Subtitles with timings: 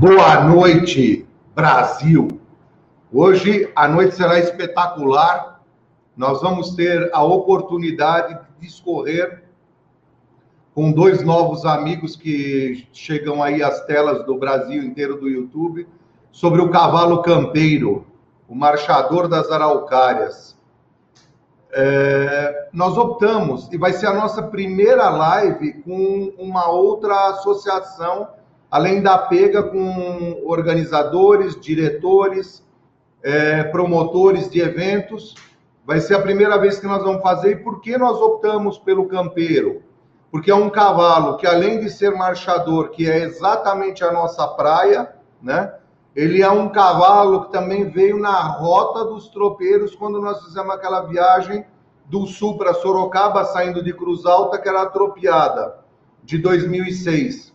[0.00, 1.26] Boa noite,
[1.56, 2.28] Brasil.
[3.12, 5.60] Hoje a noite será espetacular.
[6.16, 9.42] Nós vamos ter a oportunidade de discorrer
[10.72, 15.88] com dois novos amigos que chegam aí às telas do Brasil inteiro do YouTube
[16.30, 18.06] sobre o cavalo campeiro,
[18.48, 20.56] o marchador das araucárias.
[21.72, 28.37] É, nós optamos, e vai ser a nossa primeira live com uma outra associação
[28.70, 32.64] além da pega com organizadores, diretores,
[33.22, 35.34] é, promotores de eventos.
[35.84, 37.52] Vai ser a primeira vez que nós vamos fazer.
[37.52, 39.82] E por que nós optamos pelo campeiro?
[40.30, 45.14] Porque é um cavalo que, além de ser marchador, que é exatamente a nossa praia,
[45.42, 45.74] né?
[46.14, 51.02] Ele é um cavalo que também veio na rota dos tropeiros quando nós fizemos aquela
[51.02, 51.64] viagem
[52.06, 55.78] do sul para Sorocaba, saindo de Cruz Alta, que era a tropiada,
[56.24, 57.54] de 2006.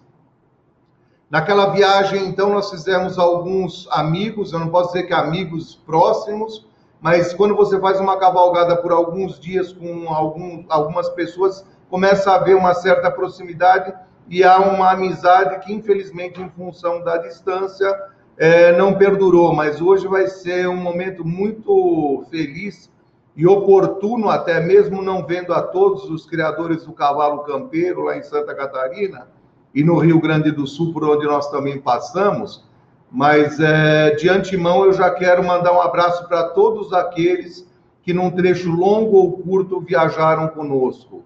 [1.34, 6.70] Naquela viagem, então, nós fizemos alguns amigos, eu não posso dizer que amigos próximos,
[7.02, 12.36] mas quando você faz uma cavalgada por alguns dias com algum, algumas pessoas, começa a
[12.36, 13.92] haver uma certa proximidade
[14.30, 17.92] e há uma amizade que, infelizmente, em função da distância,
[18.38, 19.56] é, não perdurou.
[19.56, 22.92] Mas hoje vai ser um momento muito feliz
[23.36, 28.22] e oportuno, até mesmo não vendo a todos os criadores do cavalo campeiro lá em
[28.22, 29.28] Santa Catarina
[29.74, 32.64] e no Rio Grande do Sul, por onde nós também passamos.
[33.12, 37.68] Mas é, de antemão eu já quero mandar um abraço para todos aqueles
[38.02, 41.24] que num trecho longo ou curto viajaram conosco.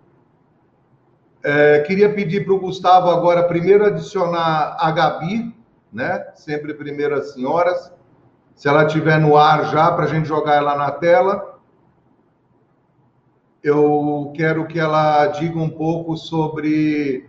[1.44, 5.56] É, queria pedir para o Gustavo agora primeiro adicionar a Gabi,
[5.92, 6.26] né?
[6.36, 7.92] Sempre primeiras senhoras.
[8.54, 11.60] Se ela estiver no ar já, para a gente jogar ela na tela.
[13.64, 17.27] Eu quero que ela diga um pouco sobre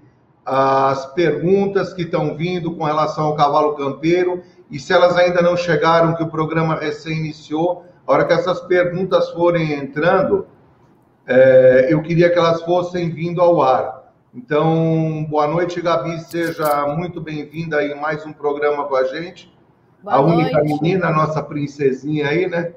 [0.49, 5.57] as perguntas que estão vindo com relação ao cavalo campeiro e se elas ainda não
[5.57, 10.47] chegaram, que o programa recém iniciou, a hora que essas perguntas forem entrando,
[11.27, 14.11] é, eu queria que elas fossem vindo ao ar.
[14.35, 19.55] Então, boa noite, Gabi, seja muito bem-vinda em mais um programa com a gente.
[20.03, 20.55] Boa a noite.
[20.55, 22.73] única menina, a nossa princesinha aí, né?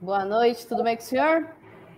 [0.00, 1.46] Boa noite, tudo bem com o senhor?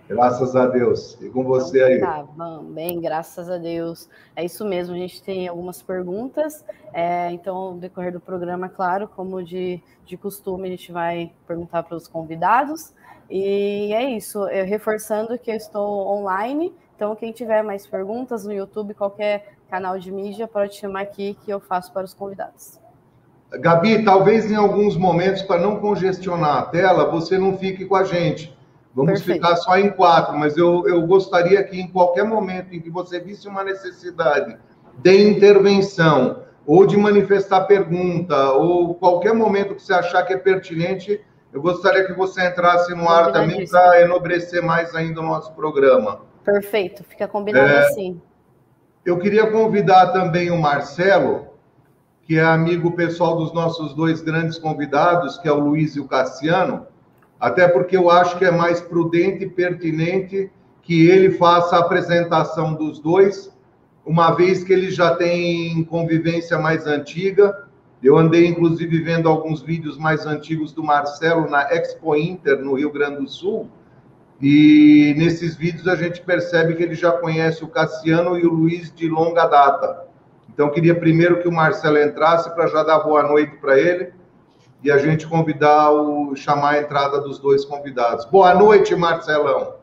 [0.08, 1.18] Graças a Deus.
[1.20, 2.00] E com você aí?
[2.00, 4.08] Tá bom, bem, graças a Deus.
[4.36, 6.64] É isso mesmo, a gente tem algumas perguntas.
[6.92, 11.82] É, então, no decorrer do programa, claro, como de, de costume, a gente vai perguntar
[11.82, 12.94] para os convidados.
[13.28, 16.72] E é isso, eu, reforçando que eu estou online.
[16.94, 21.50] Então, quem tiver mais perguntas no YouTube, qualquer canal de mídia, pode chamar aqui que
[21.50, 22.78] eu faço para os convidados.
[23.50, 28.04] Gabi, talvez em alguns momentos, para não congestionar a tela, você não fique com a
[28.04, 28.55] gente
[28.96, 29.42] Vamos Perfeito.
[29.42, 33.20] ficar só em quatro, mas eu, eu gostaria que em qualquer momento em que você
[33.20, 34.56] visse uma necessidade
[34.96, 41.20] de intervenção, ou de manifestar pergunta, ou qualquer momento que você achar que é pertinente,
[41.52, 46.22] eu gostaria que você entrasse no ar também para enobrecer mais ainda o nosso programa.
[46.42, 48.18] Perfeito, fica combinado é, assim.
[49.04, 51.48] Eu queria convidar também o Marcelo,
[52.22, 56.08] que é amigo pessoal dos nossos dois grandes convidados, que é o Luiz e o
[56.08, 56.86] Cassiano,
[57.38, 60.50] até porque eu acho que é mais prudente e pertinente
[60.82, 63.52] que ele faça a apresentação dos dois,
[64.04, 67.66] uma vez que ele já tem convivência mais antiga.
[68.02, 72.92] Eu andei, inclusive, vendo alguns vídeos mais antigos do Marcelo na Expo Inter, no Rio
[72.92, 73.68] Grande do Sul,
[74.40, 78.94] e nesses vídeos a gente percebe que ele já conhece o Cassiano e o Luiz
[78.94, 80.04] de longa data.
[80.48, 84.12] Então, queria primeiro que o Marcelo entrasse para já dar boa noite para ele
[84.82, 88.24] e a gente convidar o chamar a entrada dos dois convidados.
[88.26, 89.74] Boa noite, Marcelão.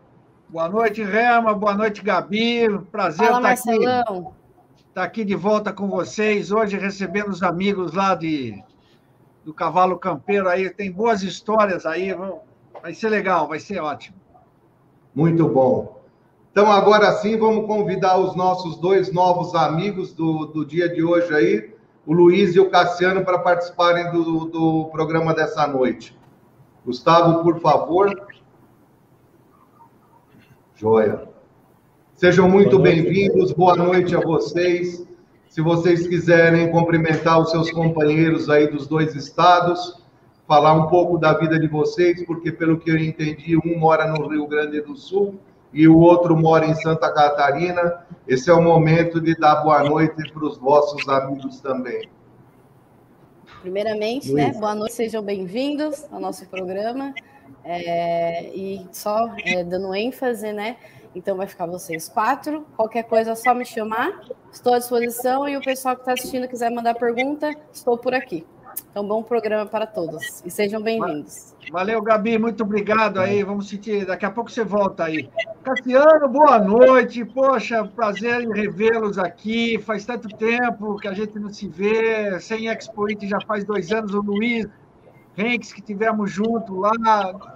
[0.49, 1.53] Boa noite, Rema.
[1.53, 2.67] Boa noite, Gabi.
[2.91, 3.83] Prazer Fala, estar aqui.
[3.83, 4.33] Estar
[4.93, 8.63] tá aqui de volta com vocês hoje recebendo os amigos lá de
[9.43, 10.69] do Cavalo Campeiro aí.
[10.69, 12.15] Tem boas histórias aí.
[12.81, 14.17] Vai ser legal, vai ser ótimo.
[15.13, 16.01] Muito bom.
[16.51, 21.33] Então, agora sim, vamos convidar os nossos dois novos amigos do, do dia de hoje
[21.33, 21.73] aí
[22.05, 26.17] o Luiz e o Cassiano para participarem do, do programa dessa noite.
[26.85, 28.27] Gustavo, por favor.
[30.75, 31.29] Joia.
[32.13, 35.07] Sejam muito bem-vindos, boa noite a vocês.
[35.47, 40.03] Se vocês quiserem cumprimentar os seus companheiros aí dos dois estados,
[40.47, 44.27] falar um pouco da vida de vocês, porque pelo que eu entendi, um mora no
[44.27, 45.39] Rio Grande do Sul
[45.73, 48.05] e o outro mora em Santa Catarina.
[48.27, 52.09] Esse é o momento de dar boa noite para os vossos amigos também.
[53.61, 57.13] Primeiramente, né, boa noite, sejam bem-vindos ao nosso programa.
[57.63, 60.77] É, e só é, dando ênfase, né?
[61.15, 62.65] Então vai ficar vocês quatro.
[62.75, 64.21] Qualquer coisa é só me chamar.
[64.51, 68.45] Estou à disposição e o pessoal que está assistindo quiser mandar pergunta, estou por aqui.
[68.89, 71.53] Então, bom programa para todos e sejam bem-vindos.
[71.71, 73.43] Valeu, Gabi, muito obrigado aí.
[73.43, 75.29] Vamos sentir, daqui a pouco você volta aí.
[75.63, 77.23] Cassiano, boa noite.
[77.25, 79.79] Poxa, prazer em revê-los aqui.
[79.79, 82.39] Faz tanto tempo que a gente não se vê.
[82.39, 84.13] Sem Expoint já faz dois anos.
[84.13, 84.67] O Luiz
[85.37, 86.91] Henks que tivemos junto lá.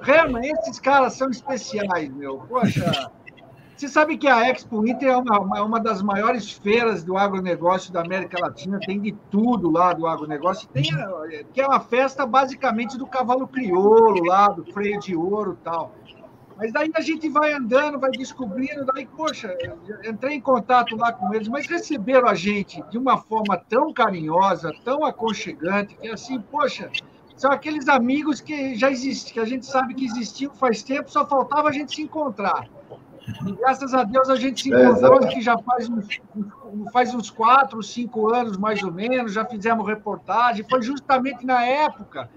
[0.02, 2.40] Realmente, esses caras são especiais, meu.
[2.48, 3.12] Poxa,
[3.78, 8.02] você sabe que a Expo Inter é uma, uma das maiores feiras do agronegócio da
[8.02, 10.84] América Latina, tem de tudo lá do agronegócio, tem,
[11.54, 15.94] que é uma festa basicamente do cavalo crioulo lá, do freio de ouro e tal.
[16.58, 19.56] Mas daí a gente vai andando, vai descobrindo, daí, poxa,
[20.04, 24.74] entrei em contato lá com eles, mas receberam a gente de uma forma tão carinhosa,
[24.84, 26.90] tão aconchegante, que assim, poxa,
[27.36, 31.28] são aqueles amigos que já existem, que a gente sabe que existiam faz tempo, só
[31.28, 32.68] faltava a gente se encontrar.
[33.46, 36.22] E graças a Deus a gente se encontrou, é, que já faz uns,
[36.94, 40.66] faz uns quatro, cinco anos mais ou menos, já fizemos reportagem.
[40.70, 42.30] Foi justamente na época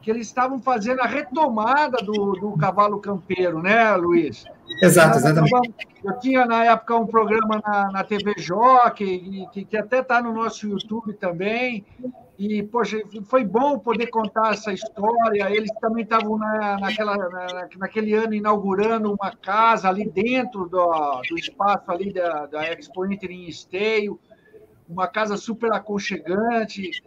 [0.00, 4.44] que eles estavam fazendo a retomada do, do cavalo campeiro, né, Luiz?
[4.82, 5.74] Exato, exatamente.
[6.02, 10.32] Eu tinha na época um programa na, na TV Jockey, que, que até está no
[10.32, 11.84] nosso YouTube também,
[12.40, 15.54] e, poxa, foi bom poder contar essa história.
[15.54, 21.38] Eles também estavam na, naquela, na, naquele ano inaugurando uma casa ali dentro do, do
[21.38, 24.18] espaço ali da, da Expo Inter em Esteio,
[24.88, 27.02] uma casa super aconchegante.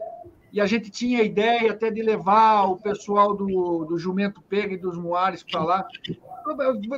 [0.53, 4.75] E a gente tinha a ideia até de levar o pessoal do, do Jumento Pega
[4.75, 5.87] e dos Moares para lá.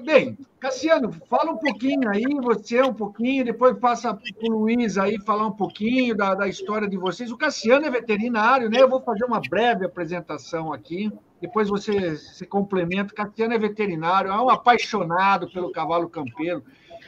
[0.04, 5.18] Bem, Cassiano, fala um pouquinho aí, você um pouquinho, depois passa para o Luiz aí
[5.22, 7.32] falar um pouquinho da, da história de vocês.
[7.32, 8.82] O Cassiano é veterinário, né?
[8.82, 11.10] Eu vou fazer uma breve apresentação aqui,
[11.40, 13.14] depois você se complementa.
[13.14, 16.62] O Cassiano é veterinário, é um apaixonado pelo cavalo campeiro.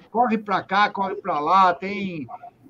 [0.10, 2.26] Corre para cá, corre para lá, tem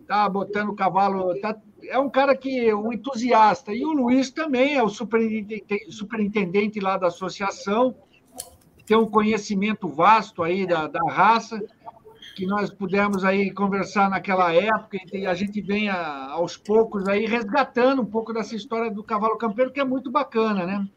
[0.07, 3.73] tá botando o cavalo, tá, é um cara que é um entusiasta.
[3.73, 7.95] E o Luiz também é o superintendente, superintendente lá da associação
[8.87, 11.61] tem um conhecimento vasto aí da, da raça,
[12.35, 17.25] que nós pudemos aí conversar naquela época, e a gente vem a, aos poucos aí
[17.25, 20.87] resgatando um pouco dessa história do cavalo campeiro, que é muito bacana, né?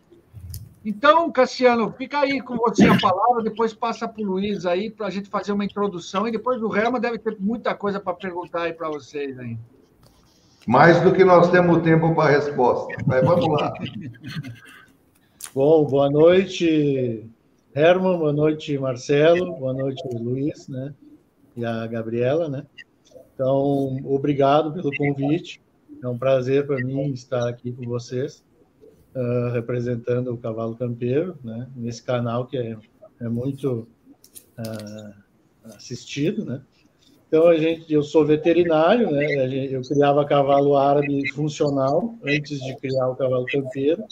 [0.85, 5.09] Então, Cassiano, fica aí com você a palavra, depois passa para o Luiz aí para
[5.09, 8.63] a gente fazer uma introdução, e depois o Rema deve ter muita coisa para perguntar
[8.63, 9.59] aí para vocês aí.
[10.67, 12.95] Mais do que nós temos tempo para a resposta.
[13.07, 13.73] Mas vamos lá.
[15.55, 17.29] Bom, boa noite,
[17.75, 20.95] Herman, boa noite, Marcelo, boa noite, Luiz, né?
[21.57, 22.67] E a Gabriela, né?
[23.35, 25.61] Então, obrigado pelo convite.
[26.03, 28.45] É um prazer para mim estar aqui com vocês,
[29.15, 31.69] uh, representando o Cavalo Campeiro, né?
[31.75, 32.77] Nesse canal que é,
[33.21, 33.89] é muito
[34.59, 35.15] uh,
[35.75, 36.63] assistido, né?
[37.31, 39.25] Então, a gente, eu sou veterinário, né?
[39.71, 44.03] Eu criava cavalo árabe funcional antes de criar o cavalo campeiro.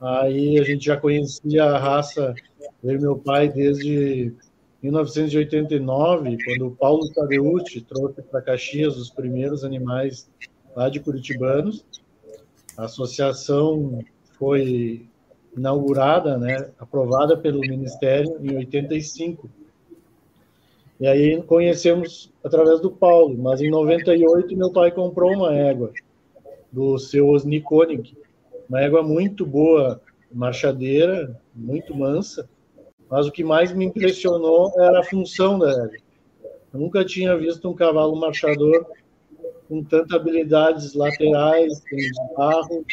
[0.00, 2.34] Aí a gente já conhecia a raça
[2.82, 4.34] eu e meu pai desde
[4.82, 10.28] 1989, quando o Paulo Tadeucci trouxe para Caxias os primeiros animais
[10.74, 11.84] lá de Curitibanos.
[12.76, 14.00] A associação
[14.36, 15.06] foi
[15.56, 19.48] inaugurada, né, aprovada pelo Ministério em 85.
[21.00, 25.92] E aí conhecemos através do Paulo, mas em 98 meu pai comprou uma égua
[26.70, 28.16] do seu Osni Koenig,
[28.68, 30.00] uma égua muito boa,
[30.32, 32.48] marchadeira, muito mansa,
[33.10, 35.98] mas o que mais me impressionou era a função da égua.
[36.72, 38.86] Eu nunca tinha visto um cavalo marchador
[39.68, 42.84] com tanta habilidades laterais, senso de barro,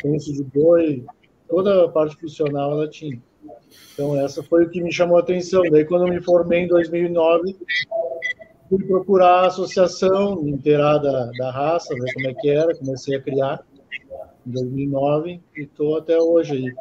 [0.00, 1.04] senso de boi,
[1.48, 3.20] toda a parte funcional ela tinha.
[4.00, 5.60] Então, essa foi o que me chamou a atenção.
[5.70, 7.54] Daí, quando eu me formei em 2009,
[8.66, 13.20] fui procurar a associação, me da, da raça, ver como é que era, comecei a
[13.20, 13.62] criar
[14.46, 16.74] em 2009 e estou até hoje aí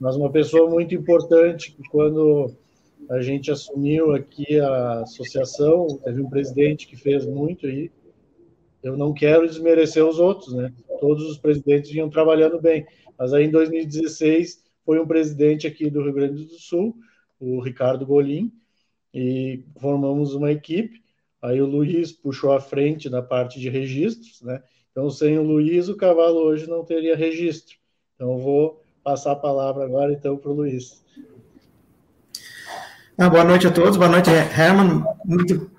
[0.00, 2.52] mas uma pessoa muito importante que quando
[3.10, 7.90] a gente assumiu aqui a associação, teve um presidente que fez muito aí.
[8.80, 10.72] Eu não quero desmerecer os outros, né?
[11.00, 12.86] Todos os presidentes vinham trabalhando bem,
[13.18, 16.96] mas aí em 2016 foi um presidente aqui do Rio Grande do Sul,
[17.38, 18.50] o Ricardo Golim,
[19.12, 21.02] e formamos uma equipe.
[21.42, 24.62] Aí o Luiz puxou a frente na parte de registros, né?
[24.90, 27.76] Então, sem o Luiz, o cavalo hoje não teria registro.
[28.14, 31.04] Então, vou passar a palavra agora, então, para o Luiz.
[33.18, 35.04] Ah, boa noite a todos, boa noite, Herman.
[35.22, 35.70] Muito,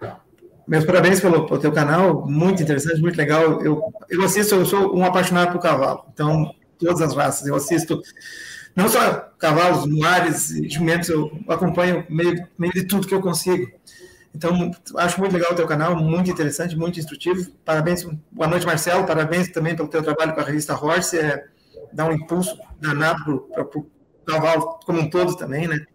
[0.68, 3.60] meus parabéns pelo, pelo teu canal, muito interessante, muito legal.
[3.64, 7.48] Eu, eu assisto, eu sou um apaixonado por cavalo, então, todas as raças.
[7.48, 8.00] Eu assisto
[8.76, 13.72] não só cavalos, muares, jumentos, eu acompanho meio, meio de tudo que eu consigo.
[14.34, 17.52] Então, acho muito legal o teu canal, muito interessante, muito instrutivo.
[17.66, 21.18] Parabéns, boa noite, Marcelo, parabéns também pelo teu trabalho com a revista Horse.
[21.18, 21.46] É,
[21.92, 23.90] dá um impulso danado para o
[24.26, 25.86] cavalo como um todo também, né?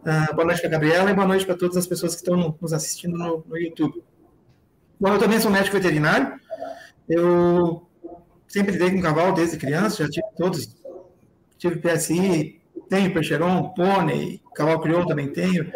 [0.00, 2.56] Uh, boa noite para a Gabriela e boa noite para todas as pessoas que estão
[2.60, 4.02] nos assistindo no, no YouTube.
[4.98, 6.40] Bom, eu também sou médico veterinário.
[7.08, 7.86] Eu
[8.48, 10.75] sempre lidei com cavalo desde criança, já tive todos.
[11.70, 15.70] Tive PSI, tenho Percheron, pônei, cavalo crioulo também tenho.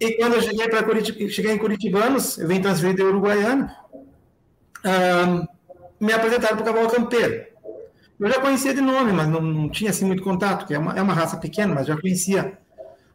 [0.00, 3.74] E, e quando eu cheguei para Curitiba, cheguei em Curitibanos, eu vim transferido de Uruguaiana,
[6.00, 7.46] me apresentaram para o cavalo campeiro.
[8.20, 10.98] Eu já conhecia de nome, mas não, não tinha assim muito contato, que é uma,
[10.98, 12.58] é uma raça pequena, mas já conhecia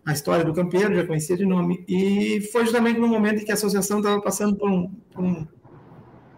[0.06, 1.84] a história do campeiro, já conhecia de nome.
[1.88, 5.48] E foi justamente no momento em que a associação estava passando por um, por um,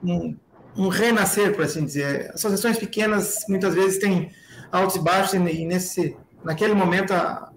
[0.03, 0.36] um,
[0.77, 2.31] um, renascer, por assim dizer.
[2.34, 4.31] Associações pequenas muitas vezes têm
[4.72, 7.51] altos e baixos, e nesse, naquele momento a,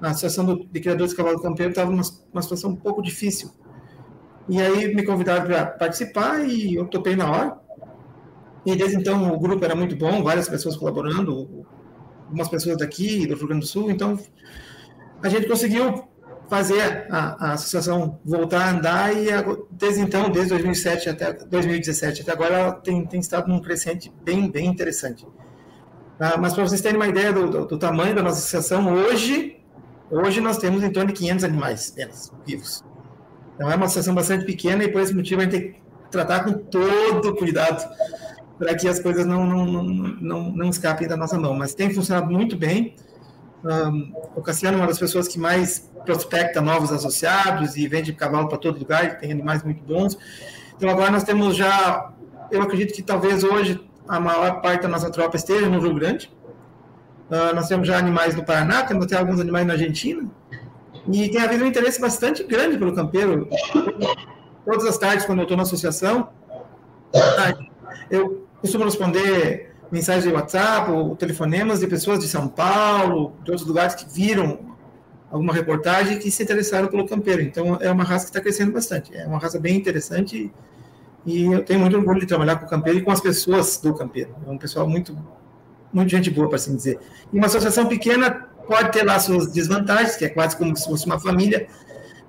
[0.00, 3.50] a Associação do, de Criadores de Cavalo Campeiro estava numa, numa situação um pouco difícil.
[4.48, 7.60] E aí me convidaram para participar e eu topei na hora.
[8.64, 11.66] E desde então o grupo era muito bom, várias pessoas colaborando,
[12.26, 14.18] algumas pessoas daqui, do Rio Grande do Sul, então
[15.22, 16.10] a gente conseguiu
[16.48, 19.28] fazer a, a, associação voltar a andar e
[19.70, 24.50] desde então, desde 2007 até 2017 até agora, ela tem, tem estado num crescente bem,
[24.50, 25.24] bem interessante.
[26.20, 29.56] Ah, mas para vocês terem uma ideia do, do, do, tamanho da nossa associação, hoje,
[30.10, 32.84] hoje nós temos em torno de 500 animais apenas, vivos.
[33.54, 36.44] Então é uma associação bastante pequena e por esse motivo a gente tem que tratar
[36.44, 37.88] com todo cuidado
[38.58, 41.54] para que as coisas não, não, não, não, não escapem da nossa mão.
[41.54, 42.96] Mas tem funcionado muito bem.
[43.64, 48.46] Um, o Cassiano é uma das pessoas que mais prospecta novos associados e vende cavalo
[48.46, 50.18] para todo lugar, tem animais muito bons.
[50.76, 52.12] Então, agora nós temos já,
[52.50, 56.30] eu acredito que talvez hoje a maior parte da nossa tropa esteja no Rio Grande.
[57.30, 60.28] Uh, nós temos já animais no Paraná, temos até alguns animais na Argentina.
[61.10, 63.48] E tem havido um interesse bastante grande pelo campeiro.
[64.64, 66.28] Todas as tardes, quando eu estou na associação,
[68.10, 73.66] eu costumo responder mensagens de WhatsApp ou telefonemas de pessoas de São Paulo, de outros
[73.66, 74.70] lugares que viram
[75.30, 77.42] alguma reportagem que se interessaram pelo campeiro.
[77.42, 79.16] Então, é uma raça que está crescendo bastante.
[79.16, 80.52] É uma raça bem interessante
[81.24, 83.94] e eu tenho muito orgulho de trabalhar com o campeiro e com as pessoas do
[83.94, 84.34] campeiro.
[84.46, 85.16] É um pessoal muito,
[85.92, 86.98] muito gente boa, para assim dizer.
[87.32, 91.06] E uma associação pequena pode ter lá suas desvantagens, que é quase como se fosse
[91.06, 91.66] uma família,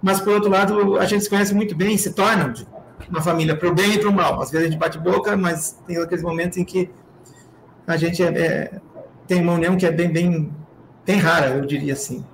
[0.01, 2.53] mas, por outro lado, a gente se conhece muito bem e se torna
[3.09, 4.41] uma família para o bem e para o mal.
[4.41, 6.89] Às vezes a gente bate boca, mas tem aqueles momentos em que
[7.85, 8.81] a gente é, é,
[9.27, 10.51] tem uma união que é bem, bem,
[11.05, 12.25] bem rara, eu diria assim.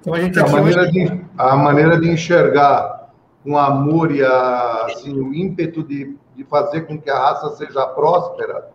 [0.00, 3.01] Então a gente a maneira, de, a maneira de enxergar
[3.42, 7.86] com amor e a, assim, o ímpeto de, de fazer com que a raça seja
[7.86, 8.70] próspera,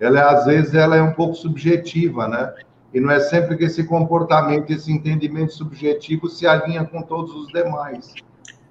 [0.00, 2.52] ela é, às vezes ela é um pouco subjetiva, né?
[2.92, 7.48] E não é sempre que esse comportamento, esse entendimento subjetivo se alinha com todos os
[7.48, 8.14] demais.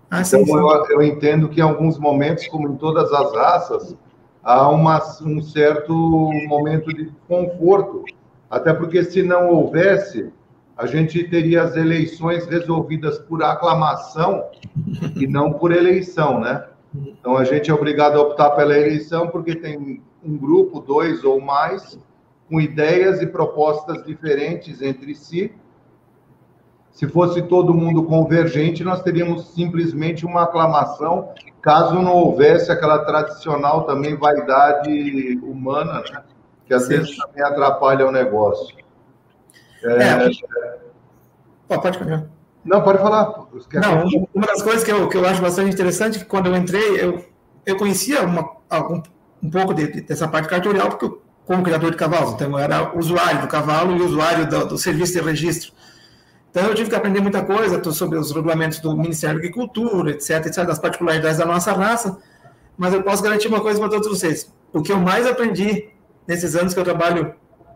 [0.10, 0.54] Ah, então, sim, sim.
[0.54, 3.98] Eu, eu entendo que em alguns momentos, como em todas as raças,
[4.42, 5.94] há uma, um certo
[6.48, 8.06] momento de conforto,
[8.50, 10.32] até porque se não houvesse,
[10.78, 14.44] a gente teria as eleições resolvidas por aclamação
[15.16, 16.66] e não por eleição, né?
[16.96, 21.40] Então a gente é obrigado a optar pela eleição porque tem um grupo, dois ou
[21.40, 22.00] mais,
[22.50, 25.54] com ideias e propostas diferentes entre si.
[26.92, 31.30] Se fosse todo mundo convergente, nós teríamos simplesmente uma aclamação
[31.62, 36.24] caso não houvesse aquela tradicional também vaidade humana, né?
[36.66, 36.98] que às Sim.
[36.98, 38.83] vezes também atrapalha o negócio.
[39.84, 40.28] É...
[41.70, 41.78] é...
[41.78, 42.26] pode continuar.
[42.64, 43.46] Não, pode falar.
[43.74, 46.56] Não, uma das coisas que eu, que eu acho bastante interessante é que quando eu
[46.56, 47.26] entrei, eu,
[47.66, 49.02] eu conhecia uma, algum,
[49.42, 52.98] um pouco de, dessa parte cartorial, porque eu, como criador de cavalos, então eu era
[52.98, 55.74] usuário do cavalo e usuário do, do serviço de registro.
[56.50, 60.46] Então, eu tive que aprender muita coisa sobre os regulamentos do Ministério da Agricultura, etc,
[60.46, 62.18] etc, das particularidades da nossa raça,
[62.78, 64.54] mas eu posso garantir uma coisa para todos vocês.
[64.72, 65.90] O que eu mais aprendi
[66.28, 67.34] nesses anos que eu trabalho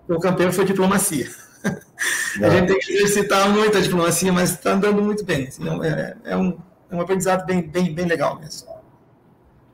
[0.07, 1.27] no campeão foi diplomacia.
[2.41, 5.47] A gente tem que exercitar muito a diplomacia, mas está andando muito bem.
[5.47, 6.57] Assim, é, é, um,
[6.91, 8.69] é um aprendizado bem, bem, bem legal mesmo.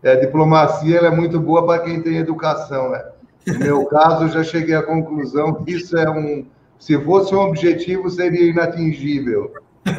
[0.02, 3.04] É, a diplomacia é muito boa para quem tem educação, né?
[3.48, 6.46] No meu caso, já cheguei à conclusão que isso é um,
[6.80, 9.54] se fosse um objetivo, seria inatingível.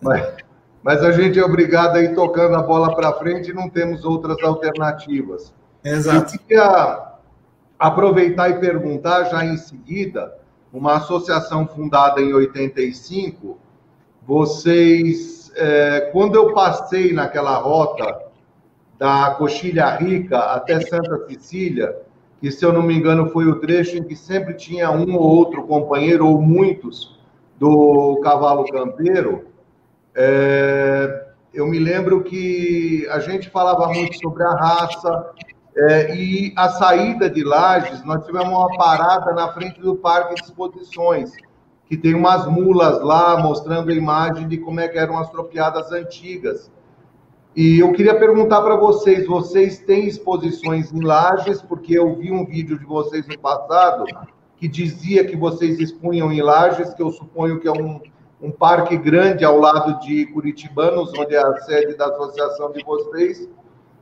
[0.00, 0.36] Mas,
[0.80, 4.04] mas a gente é obrigado a ir tocando a bola para frente e não temos
[4.04, 5.52] outras alternativas.
[5.82, 6.36] Exato.
[6.36, 7.08] Eu queria
[7.76, 10.37] aproveitar e perguntar já em seguida,
[10.72, 13.58] uma associação fundada em 85,
[14.26, 18.28] vocês, é, quando eu passei naquela rota
[18.98, 21.96] da Coxilha Rica até Santa Cecília,
[22.40, 25.22] que, se eu não me engano, foi o trecho em que sempre tinha um ou
[25.22, 27.18] outro companheiro, ou muitos,
[27.58, 29.46] do cavalo campeiro.
[30.14, 35.30] É, eu me lembro que a gente falava muito sobre a raça,
[35.80, 40.42] É, e a saída de Lages, nós tivemos uma parada na frente do Parque de
[40.42, 41.30] Exposições,
[41.86, 45.92] que tem umas mulas lá mostrando a imagem de como é que eram as tropiadas
[45.92, 46.68] antigas.
[47.54, 51.62] E eu queria perguntar para vocês, vocês têm exposições em Lages?
[51.62, 54.04] Porque eu vi um vídeo de vocês no passado
[54.56, 58.00] que dizia que vocês expunham em Lages, que eu suponho que é um,
[58.42, 63.48] um parque grande ao lado de Curitibanos, onde é a sede da associação de vocês.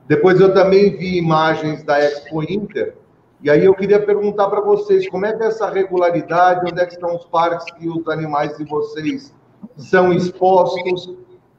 [0.09, 2.97] Depois eu também vi imagens da Expo Inter,
[3.43, 6.87] e aí eu queria perguntar para vocês, como é que é essa regularidade, onde é
[6.87, 9.35] que estão os parques que os animais de vocês
[9.77, 11.15] são expostos?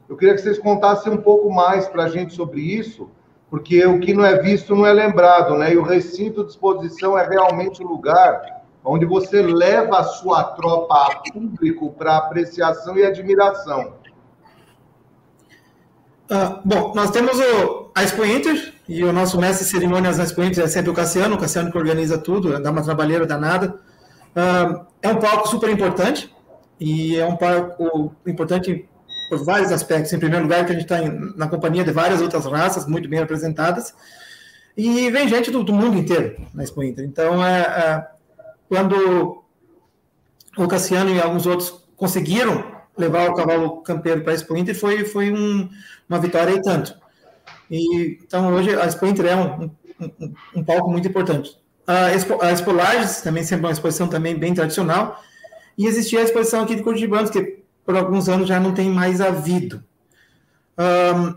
[0.10, 3.10] Eu queria que vocês contassem um pouco mais para a gente sobre isso,
[3.50, 5.74] porque o que não é visto não é lembrado, né?
[5.74, 8.42] E o recinto de exposição é realmente o lugar
[8.84, 13.94] onde você leva a sua tropa a público para apreciação e admiração.
[16.30, 20.24] Ah, bom, nós temos o, a Expo Inter, e o nosso mestre de cerimônias na
[20.24, 23.80] Expo Inter é sempre o Cassiano, o Cassiano que organiza tudo, dá uma trabalheira danada.
[24.36, 26.32] Uh, é um palco super importante,
[26.80, 28.88] e é um palco importante
[29.30, 30.14] por vários aspectos.
[30.14, 31.02] Em primeiro lugar, que a gente está
[31.36, 33.96] na companhia de várias outras raças muito bem representadas,
[34.78, 37.04] e vem gente do, do mundo inteiro na Expo Inter.
[37.04, 38.08] Então, é, é,
[38.70, 39.44] quando
[40.56, 42.64] o Cassiano e alguns outros conseguiram
[42.96, 45.68] levar o cavalo campeiro para a Expo Inter foi, foi um,
[46.08, 47.07] uma vitória e tanto.
[47.70, 49.70] E, então, hoje, a Expo Inter é um,
[50.00, 51.58] um, um palco muito importante.
[51.86, 55.22] A Expo, a Expo Lages, também sempre uma exposição também bem tradicional,
[55.78, 59.22] e existia a exposição aqui de Curitibanos, que por alguns anos já não tem mais
[59.22, 59.84] havido.
[60.78, 61.34] Um,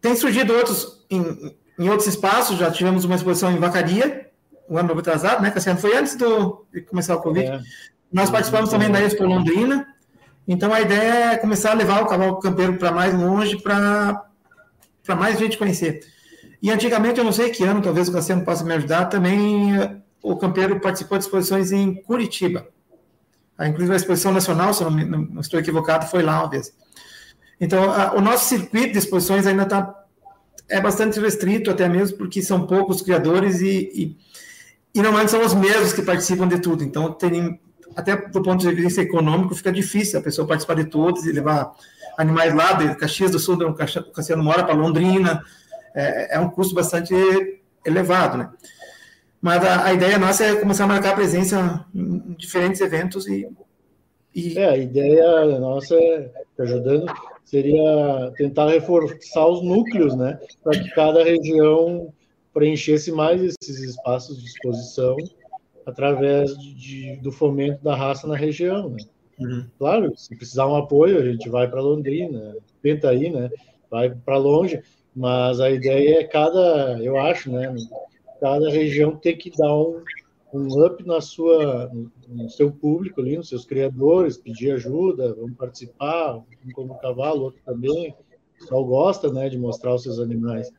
[0.00, 4.28] tem surgido outros em, em, outros espaços, já tivemos uma exposição em Vacaria,
[4.68, 5.78] o um ano atrasado, né, Cassiano?
[5.78, 7.46] Foi antes do, de começar o Covid.
[7.46, 7.60] É.
[8.12, 9.86] Nós participamos também da Expo Londrina,
[10.46, 14.26] então a ideia é começar a levar o cavalo campeiro para mais longe, para
[15.08, 16.00] mais gente conhecer.
[16.62, 19.96] E antigamente, eu não sei que ano, talvez o Cassiano possa me ajudar, também eh,
[20.22, 22.68] o campeiro participou de exposições em Curitiba.
[23.58, 26.72] Ah, inclusive a exposição nacional, se não, não, estou equivocado, foi lá uma vez.
[27.60, 29.98] Então, a, o nosso circuito de exposições ainda está
[30.68, 34.16] é bastante restrito, até mesmo porque são poucos criadores e, e,
[34.94, 36.82] e normalmente são os mesmos que participam de tudo.
[36.82, 37.60] Então, tem
[37.94, 41.72] até do ponto de vista econômico, fica difícil a pessoa participar de todos e levar
[42.16, 45.42] animais lá de Caxias do Sul, o Cassiano mora para Londrina,
[45.94, 47.14] é, é, um custo bastante
[47.84, 48.50] elevado, né?
[49.40, 53.48] Mas a, a, ideia nossa é começar a marcar presença em diferentes eventos e,
[54.34, 54.56] e...
[54.56, 57.12] É, a ideia nossa, é, tá ajudando,
[57.44, 60.38] seria tentar reforçar os núcleos, né?
[60.62, 62.12] Para que cada região
[62.54, 65.16] preenchesse mais esses espaços de exposição
[65.84, 68.90] através de, do fomento da raça na região.
[68.90, 68.98] Né?
[69.44, 69.66] Uhum.
[69.78, 73.50] Claro, se precisar um apoio, a gente vai para Londrina, tenta ir, né?
[73.90, 74.82] vai para longe,
[75.14, 77.74] mas a ideia é cada, eu acho, né?
[78.40, 80.02] cada região tem que dar um,
[80.52, 81.90] um up na sua,
[82.28, 87.60] no seu público ali, nos seus criadores, pedir ajuda, vamos participar, um como cavalo, outro
[87.64, 88.10] também.
[88.10, 90.70] O pessoal gosta né, de mostrar os seus animais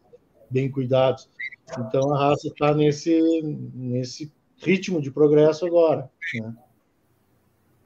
[0.49, 1.30] bem cuidados.
[1.80, 3.19] Então a raça está nesse,
[3.73, 6.10] nesse ritmo de progresso agora.
[6.36, 6.54] Né?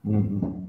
[0.08, 0.68] Uhum.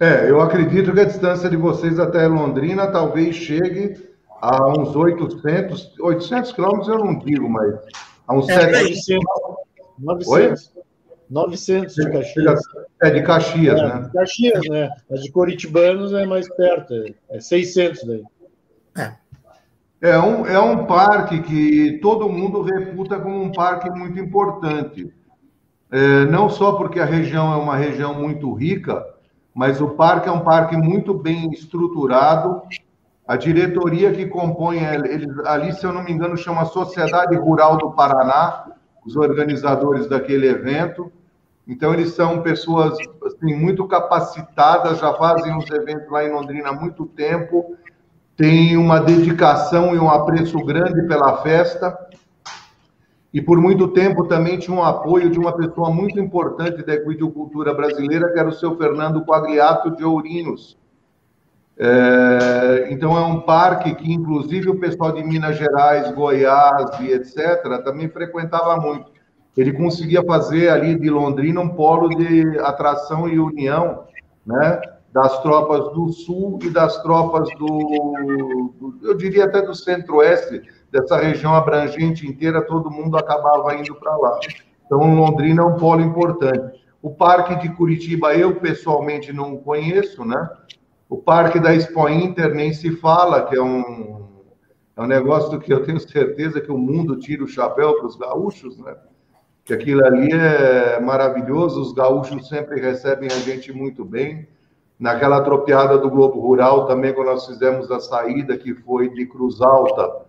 [0.00, 3.96] É, eu acredito que a distância de vocês até Londrina talvez chegue
[4.40, 7.74] a uns 800, 800 quilômetros eu não digo, mas
[8.26, 9.24] a uns é, 700.
[9.98, 10.28] 900.
[10.28, 10.78] Oi?
[11.30, 12.60] 900 de Caxias.
[13.02, 14.00] É, de Caxias, é, né?
[14.00, 14.90] De Caxias, né?
[15.10, 16.94] Mas de Coritibanos é mais perto,
[17.28, 18.22] é 600 daí.
[18.96, 19.12] É.
[20.00, 25.12] É um, é um parque que todo mundo reputa como um parque muito importante.
[25.90, 29.04] É, não só porque a região é uma região muito rica,
[29.54, 32.62] mas o parque é um parque muito bem estruturado.
[33.26, 37.90] A diretoria que compõe ele, ali, se eu não me engano, chama Sociedade Rural do
[37.92, 38.66] Paraná,
[39.04, 41.10] os organizadores daquele evento.
[41.66, 46.72] Então, eles são pessoas assim, muito capacitadas, já fazem os eventos lá em Londrina há
[46.72, 47.76] muito tempo,
[48.36, 51.98] têm uma dedicação e um apreço grande pela festa
[53.38, 57.72] e por muito tempo também tinha um apoio de uma pessoa muito importante da equidicultura
[57.72, 60.76] brasileira, que era o seu Fernando Quagliato de Ourinhos.
[61.78, 67.80] É, então é um parque que, inclusive, o pessoal de Minas Gerais, Goiás e etc.,
[67.84, 69.12] também frequentava muito.
[69.56, 74.02] Ele conseguia fazer ali de Londrina um polo de atração e união,
[74.44, 74.80] né?
[75.12, 77.68] Das tropas do Sul e das tropas do,
[78.80, 84.16] do eu diria até do Centro-Oeste, dessa região abrangente inteira, todo mundo acabava indo para
[84.16, 84.38] lá.
[84.86, 86.82] Então, Londrina é um polo importante.
[87.02, 90.48] O Parque de Curitiba, eu pessoalmente não conheço, né?
[91.08, 94.26] O Parque da Expo Inter nem se fala, que é um,
[94.96, 98.16] É um negócio que eu tenho certeza que o mundo tira o chapéu para os
[98.16, 98.96] gaúchos, né?
[99.64, 104.48] Que aquilo ali é maravilhoso, os gaúchos sempre recebem a gente muito bem.
[104.98, 109.60] Naquela tropeada do Globo Rural também, quando nós fizemos a saída, que foi de Cruz
[109.60, 110.27] Alta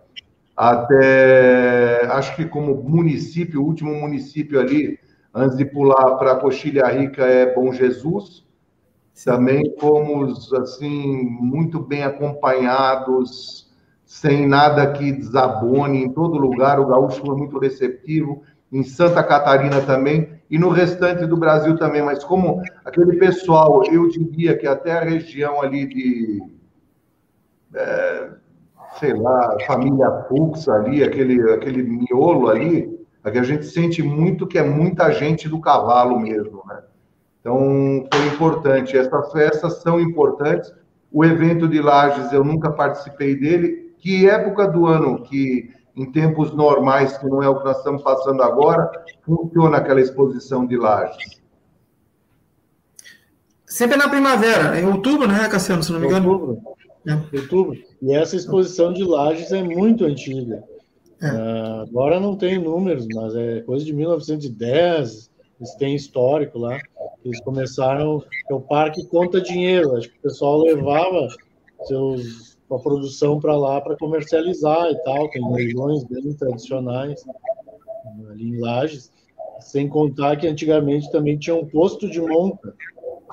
[0.60, 4.98] até, acho que como município, o último município ali,
[5.34, 8.44] antes de pular para Coxilha Rica, é Bom Jesus.
[9.24, 13.72] Também fomos, assim, muito bem acompanhados,
[14.04, 19.80] sem nada que desabone, em todo lugar, o gaúcho foi muito receptivo, em Santa Catarina
[19.80, 24.92] também, e no restante do Brasil também, mas como aquele pessoal, eu diria que até
[24.92, 26.42] a região ali de,
[27.74, 28.30] é,
[29.00, 34.46] sei lá, família Fux ali, aquele, aquele miolo ali, é que a gente sente muito
[34.46, 36.82] que é muita gente do cavalo mesmo, né?
[37.40, 38.96] Então, foi importante.
[38.96, 40.72] Essas festas são importantes.
[41.10, 43.94] O evento de Lages, eu nunca participei dele.
[43.98, 48.02] Que época do ano que em tempos normais, que não é o que nós estamos
[48.02, 48.90] passando agora,
[49.22, 51.40] funciona aquela exposição de lajes?
[53.66, 56.30] Sempre na primavera, em outubro, né, Cassiano, se não me engano?
[56.30, 56.79] Outubro.
[57.06, 57.36] É.
[57.36, 57.78] Outubro.
[58.02, 60.62] E essa exposição de lajes é muito antiga.
[61.22, 61.26] É.
[61.26, 66.78] Uh, agora não tem números, mas é coisa de 1910, eles têm histórico lá.
[67.24, 71.28] Eles começaram, é o parque conta dinheiro, acho que o pessoal levava
[71.84, 75.28] seus a produção para lá para comercializar e tal.
[75.30, 77.22] Tem regiões bem tradicionais
[78.30, 79.10] ali em Lages,
[79.60, 82.74] sem contar que antigamente também tinha um posto de monta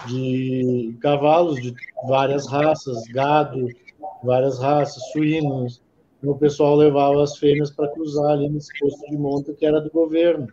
[0.05, 1.73] de cavalos de
[2.07, 3.67] várias raças, gado,
[4.23, 5.81] várias raças, suínos.
[6.21, 9.79] E o pessoal levava as fêmeas para cruzar ali nesse posto de monta que era
[9.79, 10.47] do governo.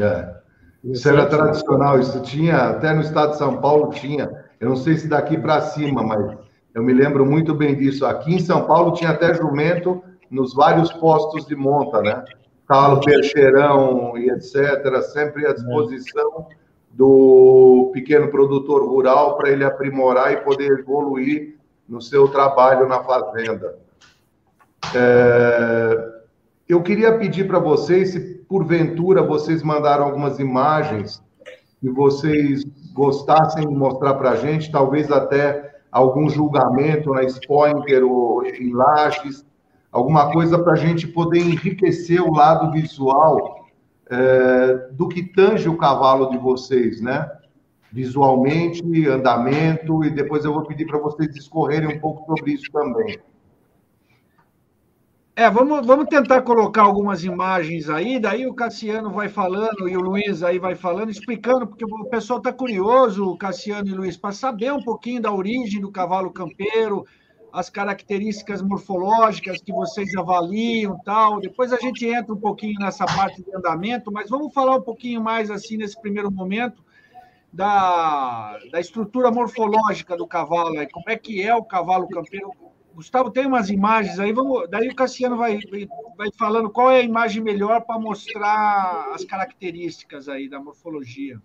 [0.00, 0.40] É.
[0.84, 4.44] Isso era tradicional, isso tinha, até no estado de São Paulo tinha.
[4.58, 6.38] Eu não sei se daqui para cima, mas
[6.74, 8.06] eu me lembro muito bem disso.
[8.06, 12.24] Aqui em São Paulo tinha até jumento nos vários postos de monta, né?
[12.66, 16.46] Calo, percheirão e etc., sempre à disposição
[16.90, 21.56] do pequeno produtor rural para ele aprimorar e poder evoluir
[21.88, 23.78] no seu trabalho na fazenda.
[24.94, 26.20] É...
[26.68, 31.22] Eu queria pedir para vocês, se porventura vocês mandaram algumas imagens
[31.80, 38.44] que vocês gostassem de mostrar para a gente, talvez até algum julgamento na Spointer ou
[38.44, 39.44] em Lages,
[39.90, 43.59] alguma coisa para a gente poder enriquecer o lado visual
[44.10, 47.30] é, do que tange o cavalo de vocês, né?
[47.92, 53.18] Visualmente, andamento, e depois eu vou pedir para vocês discorrerem um pouco sobre isso também.
[55.36, 60.00] É, vamos, vamos tentar colocar algumas imagens aí, daí o Cassiano vai falando e o
[60.00, 64.72] Luiz aí vai falando, explicando, porque o pessoal está curioso, Cassiano e Luiz, para saber
[64.72, 67.06] um pouquinho da origem do cavalo campeiro,
[67.52, 71.40] as características morfológicas que vocês avaliam tal.
[71.40, 75.20] Depois a gente entra um pouquinho nessa parte de andamento, mas vamos falar um pouquinho
[75.20, 76.84] mais assim nesse primeiro momento
[77.52, 82.52] da, da estrutura morfológica do cavalo, como é que é o cavalo campeiro,
[82.94, 85.58] Gustavo, tem umas imagens aí, vamos, daí o Cassiano vai,
[86.16, 91.40] vai falando qual é a imagem melhor para mostrar as características aí da morfologia.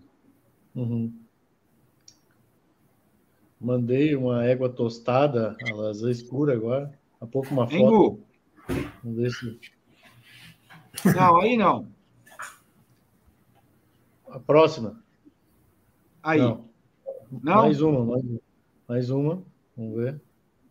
[0.76, 1.25] Uhum.
[3.60, 6.92] Mandei uma égua tostada, elas escura agora.
[7.20, 7.76] Há pouco uma foto.
[7.76, 8.20] Engu.
[9.04, 9.60] Vamos ver se.
[11.16, 11.88] Não, aí não.
[14.30, 15.02] A próxima.
[16.22, 16.40] Aí.
[16.40, 16.66] Não.
[17.44, 17.56] não?
[17.62, 18.40] Mais uma, mais uma.
[18.88, 19.44] Mais uma.
[19.78, 20.22] Vamos ver.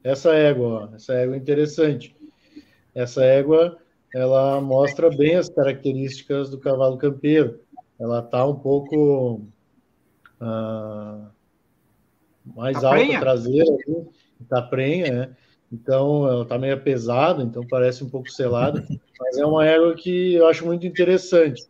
[0.03, 2.14] Essa égua, essa égua é interessante.
[2.94, 3.79] Essa égua,
[4.14, 7.59] ela mostra bem as características do cavalo campeiro.
[7.99, 9.47] Ela está um pouco
[10.40, 11.31] ah,
[12.44, 13.76] mais tá alta traseira,
[14.40, 15.30] está prenha, né?
[15.72, 18.85] Então, ela está meio pesada, então parece um pouco selada,
[19.18, 21.66] mas é uma égua que eu acho muito interessante.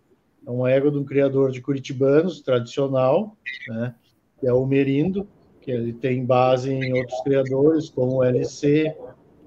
[0.46, 3.36] É uma égua de um criador de curitibanos, tradicional,
[3.68, 3.94] né?
[4.38, 5.26] que é o Merindo,
[5.62, 8.94] que ele tem base em outros criadores, como o LC,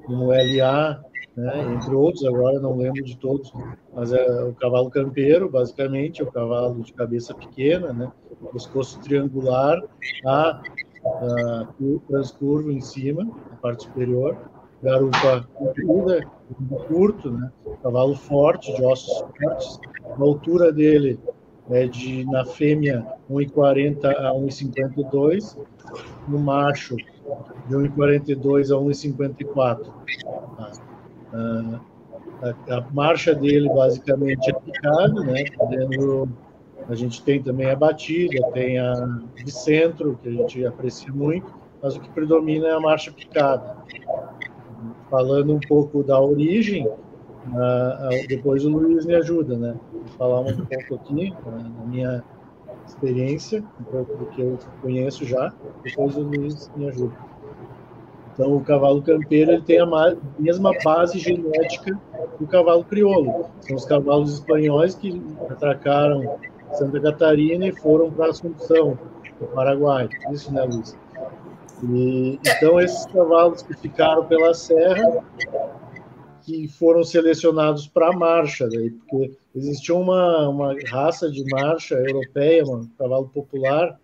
[0.03, 1.03] como o LA,
[1.35, 3.53] né, entre outros, agora não lembro de todos,
[3.93, 8.11] mas é o cavalo campeiro, basicamente, é o cavalo de cabeça pequena, né,
[8.51, 9.79] pescoço triangular,
[10.25, 10.63] a,
[11.08, 11.67] a
[12.08, 14.38] transcurvo em cima, na parte superior,
[14.82, 16.28] garupa comprida,
[16.88, 21.20] curto, né, cavalo forte, de ossos fortes, a altura dele
[21.70, 25.58] é de, na fêmea, 1,40 a 1,52,
[26.28, 29.86] no macho, de 1,42 a 1,54.
[30.58, 30.72] Tá?
[31.34, 31.80] Ah,
[32.41, 35.43] a, a, marcha dele, basicamente, é picada, né?
[35.58, 36.30] Podendo,
[36.89, 38.93] a gente tem também a batida, tem a
[39.36, 43.76] de centro, que a gente aprecia muito, mas o que predomina é a marcha picada.
[45.10, 46.89] falando um pouco da origem,
[48.28, 49.76] depois o Luiz me ajuda, né?
[49.91, 52.23] Vou falar um pouco aqui, na minha
[52.86, 57.15] experiência, um pouco do que eu conheço já, depois o Luiz me ajuda.
[58.34, 62.00] Então, o cavalo campeiro ele tem a mesma base genética
[62.39, 63.47] do cavalo crioulo.
[63.62, 65.19] São os cavalos espanhóis que
[65.50, 66.38] atracaram
[66.73, 68.97] Santa Catarina e foram para Assunção,
[69.39, 70.10] no Paraguai.
[70.32, 70.97] Isso, né, Luiz?
[71.84, 75.23] E, então, esses cavalos que ficaram pela serra,
[76.41, 82.63] que foram selecionados para a marcha, daí, porque existia uma, uma raça de marcha europeia,
[82.65, 83.99] um cavalo popular,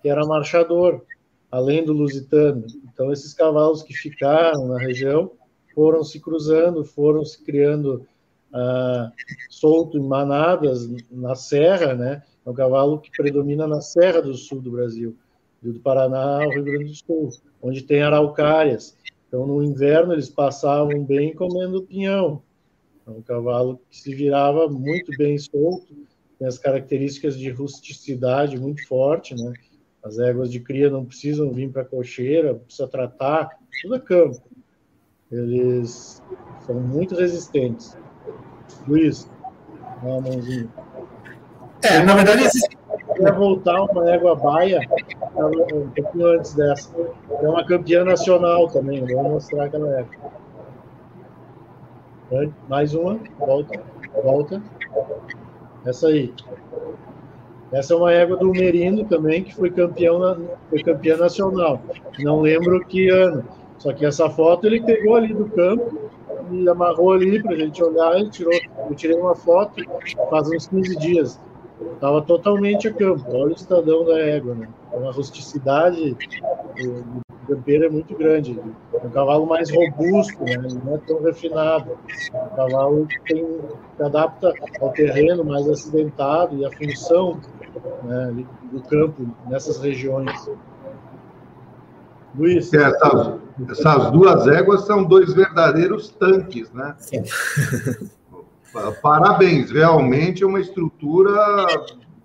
[0.00, 1.02] que era marchador,
[1.50, 2.64] além do lusitano.
[2.92, 5.30] Então, esses cavalos que ficaram na região
[5.74, 8.06] foram se cruzando, foram se criando
[8.52, 9.10] ah,
[9.48, 12.22] solto em manadas na serra, né?
[12.44, 15.16] É um cavalo que predomina na serra do sul do Brasil,
[15.62, 17.30] do Paraná ao Rio Grande do Sul,
[17.62, 18.96] onde tem araucárias.
[19.28, 22.42] Então, no inverno, eles passavam bem comendo pinhão.
[23.06, 25.94] É um cavalo que se virava muito bem solto,
[26.38, 29.52] tem as características de rusticidade muito forte, né?
[30.02, 34.42] As éguas de cria não precisam vir para a cocheira, precisa tratar, tudo é campo.
[35.30, 36.20] Eles
[36.66, 37.96] são muito resistentes.
[38.86, 39.30] Luiz,
[40.02, 40.68] uma mãozinha.
[41.82, 42.78] É, na verdade, existe...
[43.20, 44.80] Ia voltar uma égua baia
[45.36, 46.90] um pouquinho antes dessa.
[47.40, 50.32] É uma campeã nacional também, vou mostrar aquela época.
[52.68, 53.80] Mais uma, volta,
[54.22, 54.62] volta.
[55.84, 56.32] Essa aí.
[57.70, 60.36] Essa é uma égua do Merino também, que foi, campeão na,
[60.70, 61.80] foi campeã nacional.
[62.20, 63.44] Não lembro que ano.
[63.78, 66.10] Só que essa foto ele pegou ali do campo
[66.50, 68.18] e amarrou ali para a gente olhar.
[68.20, 68.52] E tirou,
[68.88, 69.82] eu tirei uma foto
[70.30, 71.40] faz uns 15 dias.
[71.94, 73.24] Estava totalmente a campo.
[73.28, 74.68] Olha o estadão da égua, né?
[74.92, 76.16] É uma rusticidade
[76.76, 78.58] do campeiro é muito grande.
[78.92, 80.56] É um cavalo mais robusto, né?
[80.84, 81.98] não é tão refinado.
[82.34, 83.44] Um cavalo que tem,
[83.96, 87.40] se adapta ao terreno mais acidentado e à função
[88.04, 90.30] né, do campo nessas regiões.
[92.34, 92.72] Luiz.
[92.72, 93.32] É, essas,
[93.68, 96.94] essas, duas éguas são dois verdadeiros tanques, né?
[96.98, 97.22] Sim.
[99.02, 101.66] Parabéns, realmente é uma estrutura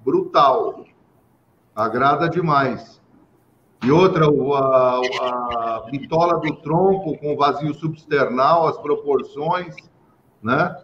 [0.06, 0.86] brutal.
[1.76, 3.02] Agrada demais.
[3.84, 5.02] E outra, a,
[5.76, 9.76] a bitola do tronco com vazio substernal, as proporções,
[10.42, 10.76] né?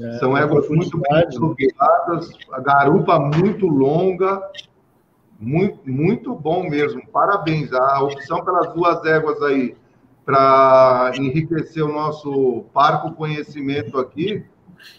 [0.00, 4.40] É, São éguas muito bem estruturadas, a garupa muito longa,
[5.38, 7.06] muito, muito bom mesmo.
[7.08, 7.72] Parabéns.
[7.72, 9.76] A opção pelas duas éguas aí
[10.24, 14.44] para enriquecer o nosso parco conhecimento aqui,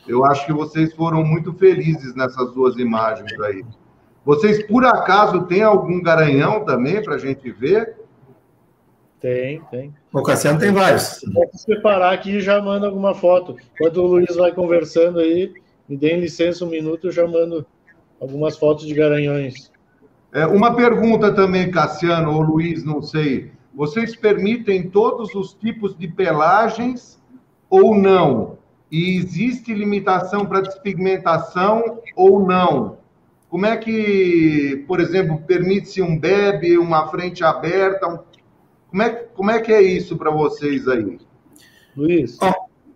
[0.08, 3.64] eu acho que vocês foram muito felizes nessas duas imagens aí.
[4.26, 7.98] Vocês, por acaso, têm algum garanhão também para a gente ver?
[9.20, 9.94] Tem, tem.
[10.14, 11.20] O Cassiano tem vários.
[11.34, 13.56] Pode separar aqui e já manda alguma foto.
[13.74, 15.54] Enquanto o Luiz vai conversando aí,
[15.88, 17.66] me deem licença um minuto, eu já mando
[18.20, 19.72] algumas fotos de garanhões.
[20.32, 23.52] É, uma pergunta também, Cassiano ou Luiz, não sei.
[23.74, 27.20] Vocês permitem todos os tipos de pelagens
[27.70, 28.58] ou não?
[28.92, 32.98] E existe limitação para despigmentação ou não?
[33.50, 38.08] Como é que, por exemplo, permite-se um bebe, uma frente aberta?
[38.08, 38.20] Um...
[38.90, 41.20] Como, é, como é que é isso para vocês aí?
[41.96, 42.38] Luiz?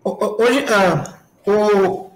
[0.04, 2.10] Oh, hoje, ah, o,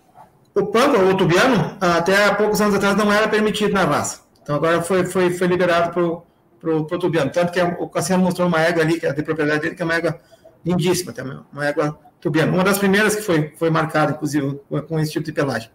[0.54, 4.27] o pampa, o tubiano, até há poucos anos atrás não era permitido na raça.
[4.48, 7.30] Então agora foi, foi, foi liberado para o tubiano.
[7.30, 9.84] Tanto que o Cassiano mostrou uma égua ali, que é de propriedade dele, que é
[9.84, 10.18] uma égua
[10.64, 12.50] lindíssima também, uma égua tubiana.
[12.50, 14.58] Uma das primeiras que foi, foi marcada, inclusive,
[14.88, 15.70] com esse tipo de pelagem.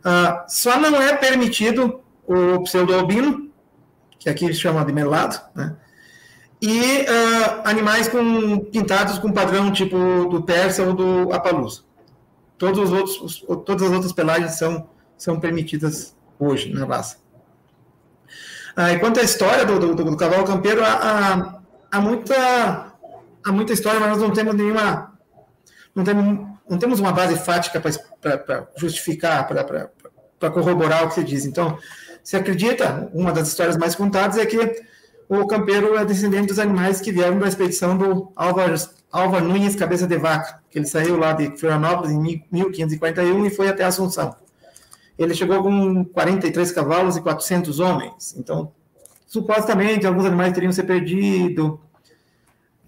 [0.00, 3.50] Uh, só não é permitido o pseudo-albino,
[4.18, 5.74] que aqui se chama de melado, né?
[6.60, 9.96] e uh, animais com, pintados com padrão tipo
[10.28, 11.84] do persa ou do apalusa.
[12.58, 17.23] Todos os outros, todas as outras pelagens são, são permitidas hoje na raça.
[18.76, 21.60] Uh, e quanto à história do, do, do cavalo campeiro, há, há,
[21.92, 22.92] há, muita,
[23.44, 25.12] há muita história, mas nós não temos nenhuma.
[25.94, 31.46] Não temos, não temos uma base fática para justificar, para corroborar o que se diz.
[31.46, 31.78] Então,
[32.22, 34.82] se acredita, uma das histórias mais contadas é que
[35.28, 38.74] o campeiro é descendente dos animais que vieram da expedição do Álvaro,
[39.12, 43.68] Álvaro Nunes Cabeça de Vaca, que ele saiu lá de Florianópolis em 1541 e foi
[43.68, 44.34] até Assunção.
[45.18, 48.34] Ele chegou com 43 cavalos e 400 homens.
[48.36, 48.72] Então,
[49.26, 51.80] supostamente, alguns animais teriam se perdido.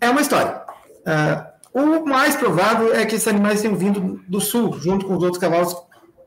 [0.00, 0.62] É uma história.
[1.06, 5.22] Uh, o mais provável é que esses animais tenham vindo do sul, junto com os
[5.22, 5.76] outros cavalos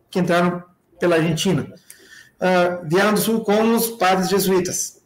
[0.10, 0.64] que entraram
[1.00, 1.68] pela Argentina.
[2.40, 5.02] Uh, vieram do sul com os padres jesuítas.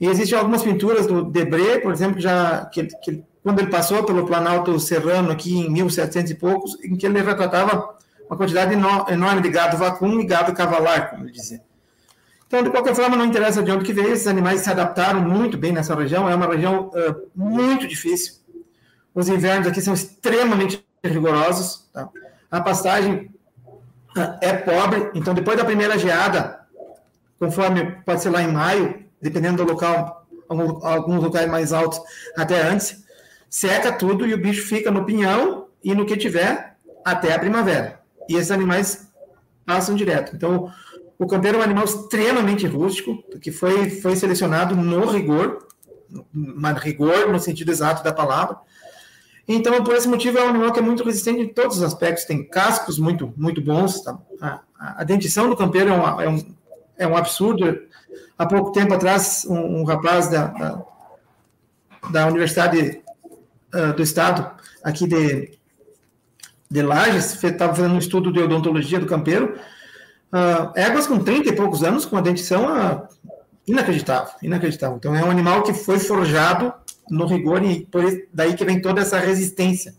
[0.00, 4.26] E existem algumas pinturas do Debré, por exemplo, já, que, que quando ele passou pelo
[4.26, 7.96] Planalto Serrano, aqui em 1700 e poucos, em que ele retratava
[8.30, 11.60] uma quantidade enorme de gado vacum e gado cavalar, como ele dizia.
[12.46, 15.58] Então, de qualquer forma, não interessa de onde que veio, esses animais se adaptaram muito
[15.58, 18.34] bem nessa região, é uma região uh, muito difícil.
[19.12, 21.88] Os invernos aqui são extremamente rigorosos.
[21.92, 22.08] Tá?
[22.50, 23.32] A pastagem
[24.16, 26.60] uh, é pobre, então depois da primeira geada,
[27.36, 32.00] conforme pode ser lá em maio, dependendo do local, alguns locais mais altos
[32.36, 33.04] até antes,
[33.48, 37.99] seca tudo e o bicho fica no pinhão e no que tiver até a primavera.
[38.28, 39.08] E esses animais
[39.64, 40.34] passam direto.
[40.34, 40.72] Então,
[41.18, 45.66] o campeiro é um animal extremamente rústico, que foi, foi selecionado no rigor,
[46.32, 48.58] no rigor no sentido exato da palavra.
[49.46, 52.24] Então, por esse motivo, é um animal que é muito resistente em todos os aspectos.
[52.24, 54.00] Tem cascos muito, muito bons.
[54.00, 54.18] Tá?
[54.40, 56.54] A, a, dentição do campeiro é, uma, é, um,
[56.96, 57.80] é um absurdo.
[58.38, 60.82] Há pouco tempo atrás, um, um rapaz da, da,
[62.10, 63.02] da Universidade
[63.74, 64.50] uh, do Estado,
[64.84, 65.58] aqui de,
[66.70, 69.58] de Lages, estava fazendo um estudo de odontologia do campeiro,
[70.30, 73.08] Uh, éguas com 30 e poucos anos, com a dentição uh,
[73.66, 74.96] inacreditável, inacreditável.
[74.96, 76.72] Então, é um animal que foi forjado
[77.10, 79.92] no rigor e por daí que vem toda essa resistência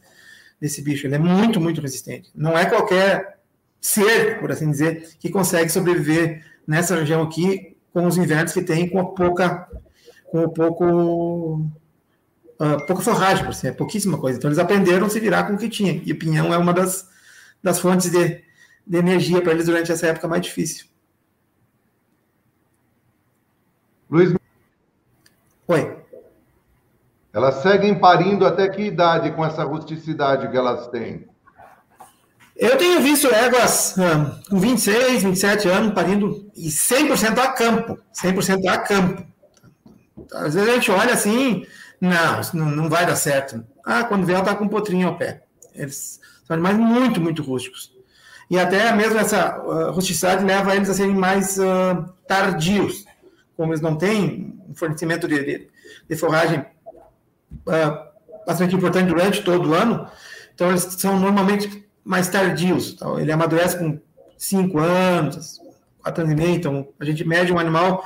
[0.59, 1.05] desse bicho.
[1.05, 2.31] Ele é muito, muito resistente.
[2.33, 3.39] Não é qualquer
[3.81, 8.87] ser, por assim dizer, que consegue sobreviver nessa região aqui com os invernos que tem,
[8.87, 9.67] com a pouca,
[10.31, 11.65] com o pouco,
[12.61, 14.37] uh, pouca forragem, por assim, é pouquíssima coisa.
[14.37, 16.01] Então, eles aprenderam a se virar com o que tinha.
[16.05, 17.07] E o pinhão é uma das,
[17.61, 18.43] das fontes de
[18.85, 20.85] de energia para eles durante essa época mais difícil.
[24.09, 24.33] Luiz.
[25.67, 25.97] Oi.
[27.33, 31.29] Elas seguem parindo até que idade com essa rusticidade que elas têm?
[32.57, 37.97] Eu tenho visto éguas ah, com 26, 27 anos parindo e 100% a campo.
[38.13, 39.25] 100% a campo.
[40.33, 41.65] Às vezes a gente olha assim,
[42.01, 43.63] não, não vai dar certo.
[43.85, 45.43] Ah, quando vê ela está com um potrinho ao pé.
[45.75, 47.93] Eles são animais muito, muito rústicos.
[48.49, 53.05] E até mesmo essa uh, rusticidade leva eles a serem mais uh, tardios.
[53.55, 55.69] Como eles não têm um fornecimento de, de,
[56.09, 58.11] de forragem uh,
[58.45, 60.07] bastante importante durante todo o ano,
[60.53, 62.93] então eles são normalmente mais tardios.
[62.93, 63.99] Então, ele amadurece com
[64.37, 65.61] 5 anos,
[66.01, 66.55] 4 anos e meio.
[66.55, 68.03] Então, a gente mede um animal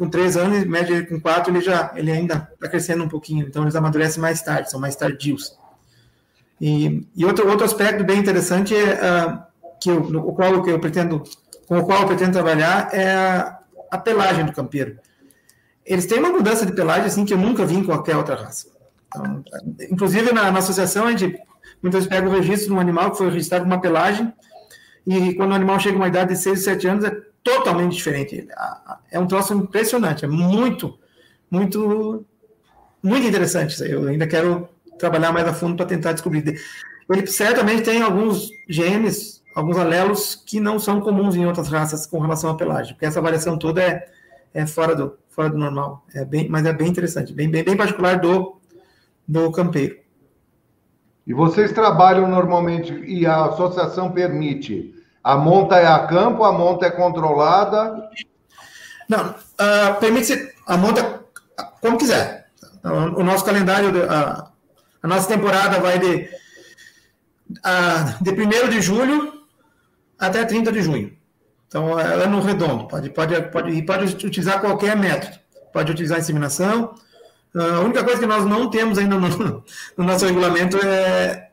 [0.00, 3.46] com 3 anos ele com 4, ele já ele ainda está crescendo um pouquinho.
[3.46, 5.54] Então, eles amadurecem mais tarde, são mais tardios.
[6.58, 9.42] E, e outro, outro aspecto bem interessante é uh,
[9.78, 11.22] que eu, o qual eu pretendo,
[11.68, 13.58] com o qual eu pretendo trabalhar é a,
[13.90, 14.98] a pelagem do campeiro.
[15.84, 18.68] Eles têm uma mudança de pelagem assim que eu nunca vi em qualquer outra raça.
[19.06, 19.44] Então,
[19.90, 21.38] inclusive na, na, associação a gente
[21.82, 24.32] muitas vezes pega o registro de um animal que foi registrado com uma pelagem
[25.06, 28.46] e quando o animal chega a uma idade de 6, 7 anos é totalmente diferente.
[29.10, 30.98] É um troço impressionante, é muito,
[31.50, 32.24] muito,
[33.02, 33.82] muito interessante.
[33.82, 36.60] Eu ainda quero trabalhar mais a fundo para tentar descobrir.
[37.10, 42.18] Ele certamente tem alguns genes alguns alelos que não são comuns em outras raças com
[42.18, 44.08] relação à pelagem, porque essa variação toda é,
[44.54, 47.76] é fora, do, fora do normal, é bem, mas é bem interessante, bem, bem, bem
[47.76, 48.58] particular do,
[49.26, 49.98] do campeiro.
[51.26, 54.94] E vocês trabalham normalmente, e a associação permite,
[55.32, 58.10] a monta é a campo, a monta é controlada?
[59.08, 61.24] Não, uh, permite a monta
[61.80, 62.48] como quiser.
[63.16, 64.50] O nosso calendário, a,
[65.02, 66.28] a nossa temporada vai de,
[67.50, 69.44] uh, de 1 de julho
[70.18, 71.16] até 30 de junho.
[71.68, 75.38] Então, ela é no redondo, pode, pode, pode, pode utilizar qualquer método.
[75.72, 76.94] Pode utilizar inseminação.
[77.54, 79.28] Ah, a única coisa que nós não temos ainda no,
[79.96, 81.49] no nosso regulamento é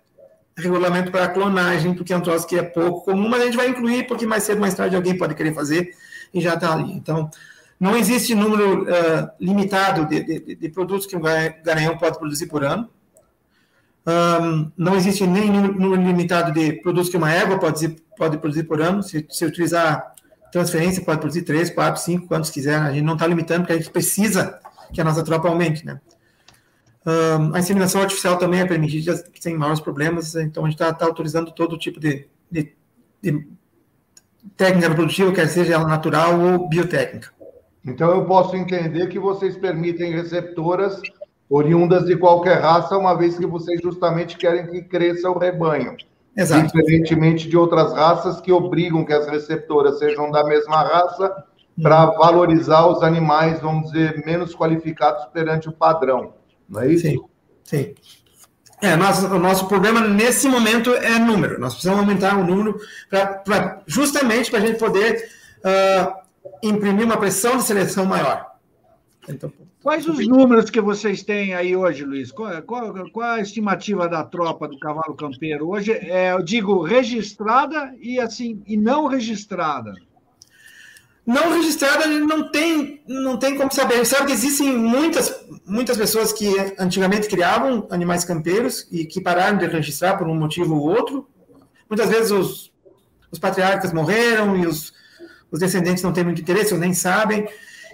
[0.58, 3.70] regulamento para clonagem, porque é um troço que é pouco comum, mas a gente vai
[3.70, 5.96] incluir, porque mais cedo, mais tarde, alguém pode querer fazer
[6.34, 6.92] e já está ali.
[6.94, 7.30] Então,
[7.80, 12.64] não existe número uh, limitado de, de, de, produtos que um garanhão pode produzir por
[12.64, 12.90] ano.
[14.08, 18.82] Um, não existe nem número limitado de produtos que uma égua pode, pode produzir por
[18.82, 19.04] ano.
[19.04, 20.16] Se, se utilizar
[20.52, 22.80] transferência, pode produzir 3, 4, 5, quantos quiser.
[22.80, 24.60] A gente não está limitando, porque a gente precisa
[24.92, 26.00] que a nossa tropa aumente, né?
[27.08, 31.06] Um, a inseminação artificial também é permitida sem maiores problemas, então a gente está tá
[31.06, 32.74] autorizando todo tipo de, de,
[33.22, 33.48] de
[34.58, 37.30] técnica produtiva, quer seja ela natural ou biotécnica.
[37.86, 41.00] Então eu posso entender que vocês permitem receptoras
[41.50, 45.96] oriundas de qualquer raça, uma vez que vocês justamente querem que cresça o rebanho.
[46.36, 46.68] Exato.
[46.68, 51.34] Diferentemente de outras raças que obrigam que as receptoras sejam da mesma raça
[51.82, 56.34] para valorizar os animais, vamos dizer, menos qualificados perante o padrão.
[56.70, 57.08] Não é isso?
[57.08, 57.18] Sim.
[57.64, 57.96] Sim.
[58.82, 61.60] É, nosso, o nosso problema nesse momento é número.
[61.60, 66.14] Nós precisamos aumentar o número pra, pra justamente para a gente poder uh,
[66.62, 68.46] imprimir uma pressão de seleção maior.
[69.28, 69.52] Então,
[69.88, 72.30] Quais os números que vocês têm aí hoje, Luiz?
[72.30, 75.70] Qual, qual, qual a estimativa da tropa do cavalo campeiro?
[75.70, 79.94] Hoje, é, eu digo registrada e assim e não registrada.
[81.28, 84.06] Não registrada, gente não tem, não tem como saber.
[84.06, 86.48] Sabe que existem muitas, muitas pessoas que
[86.80, 91.28] antigamente criavam animais campeiros e que pararam de registrar por um motivo ou outro.
[91.90, 92.72] Muitas vezes os,
[93.30, 94.94] os patriarcas morreram e os,
[95.52, 97.46] os descendentes não têm muito interesse ou nem sabem.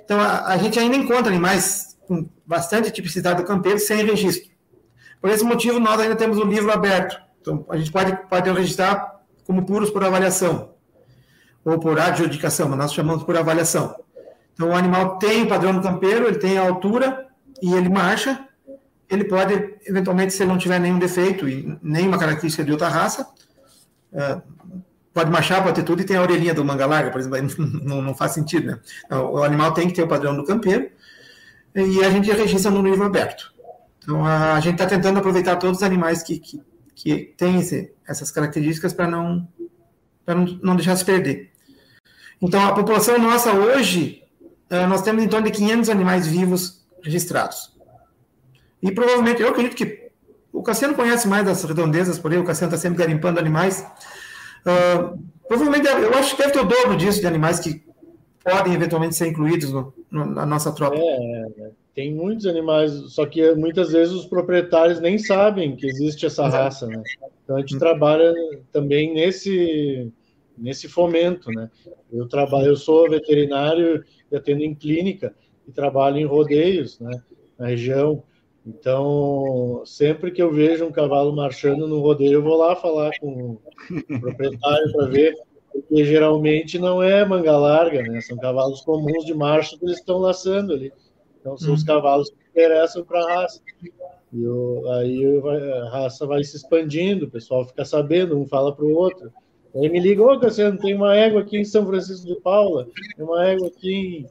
[0.05, 4.51] Então, a, a gente ainda encontra animais com bastante tipicidade do campeiro sem registro.
[5.19, 7.19] Por esse motivo, nós ainda temos o livro aberto.
[7.41, 10.73] Então, a gente pode, pode registrar como puros por avaliação
[11.63, 13.95] ou por adjudicação, mas nós chamamos por avaliação.
[14.53, 17.27] Então, o animal tem o padrão do campeiro, ele tem a altura
[17.61, 18.47] e ele marcha.
[19.09, 23.27] Ele pode, eventualmente, se ele não tiver nenhum defeito e nenhuma característica de outra raça,
[24.11, 24.41] é,
[25.13, 27.39] pode marchar, pode ter tudo, e tem a orelhinha do manga larga, por exemplo,
[27.83, 28.79] não, não faz sentido, né?
[29.05, 30.89] Então, o animal tem que ter o padrão do campeiro
[31.75, 33.53] e a gente registra no livro aberto.
[33.99, 36.61] Então, a, a gente está tentando aproveitar todos os animais que, que,
[36.93, 39.47] que têm esse, essas características para não,
[40.25, 41.52] não, não deixar se perder.
[42.43, 44.21] Então, a população nossa hoje,
[44.69, 47.71] eh, nós temos em torno de 500 animais vivos registrados.
[48.81, 50.11] E provavelmente, eu acredito que
[50.51, 53.87] o Cassiano conhece mais das redondezas por aí, o Cassiano está sempre garimpando animais.
[54.65, 55.17] Uh,
[55.47, 57.81] provavelmente, eu acho que deve ter o dobro disso de animais que
[58.43, 60.97] podem eventualmente ser incluídos no, no, na nossa tropa.
[60.99, 66.49] É, tem muitos animais, só que muitas vezes os proprietários nem sabem que existe essa
[66.49, 67.01] raça, né?
[67.41, 68.33] Então a gente trabalha
[68.73, 70.11] também nesse
[70.57, 71.69] nesse fomento, né?
[72.11, 75.33] Eu trabalho, eu sou veterinário e atendo em clínica
[75.67, 77.21] e trabalho em rodeios, né?
[77.57, 78.23] Na região.
[78.65, 83.57] Então, sempre que eu vejo um cavalo marchando no rodeio, eu vou lá falar com
[83.89, 85.35] o proprietário para ver,
[85.71, 88.21] porque geralmente não é manga larga, né?
[88.21, 90.93] São cavalos comuns de marcha que eles estão laçando ali.
[91.41, 91.87] Então, são os uhum.
[91.87, 93.61] cavalos que interessam para a raça.
[94.31, 95.41] E eu, aí
[95.81, 99.29] a raça vai se expandindo, o pessoal fica sabendo, um fala para o outro.
[99.75, 103.25] Aí me liga, ô Cassiano, tem uma égua aqui em São Francisco de Paula, tem
[103.25, 104.27] uma égua aqui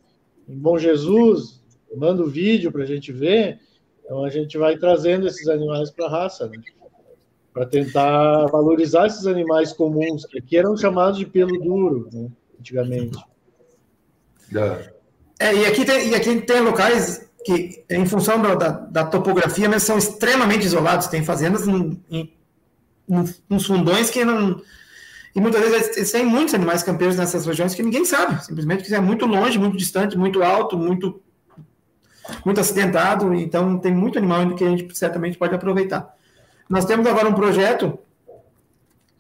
[0.49, 1.61] em, em Bom Jesus,
[1.97, 3.59] manda o vídeo para a gente ver.
[4.05, 6.59] Então a gente vai trazendo esses animais para a raça, né?
[7.53, 12.29] para tentar valorizar esses animais comuns, que aqui eram chamados de pelo duro, né?
[12.59, 13.19] antigamente.
[15.39, 19.69] É, e, aqui tem, e aqui tem locais que, em função da, da, da topografia,
[19.69, 21.09] mas são extremamente isolados.
[21.09, 22.33] Tem fazendas em, em,
[23.51, 24.61] em, fundões que não
[25.35, 29.01] e muitas vezes tem muitos animais campeiros nessas regiões que ninguém sabe, simplesmente que é
[29.01, 31.21] muito longe, muito distante, muito alto, muito
[32.45, 36.15] muito acidentado, então tem muito animal que a gente certamente pode aproveitar.
[36.69, 37.99] Nós temos agora um projeto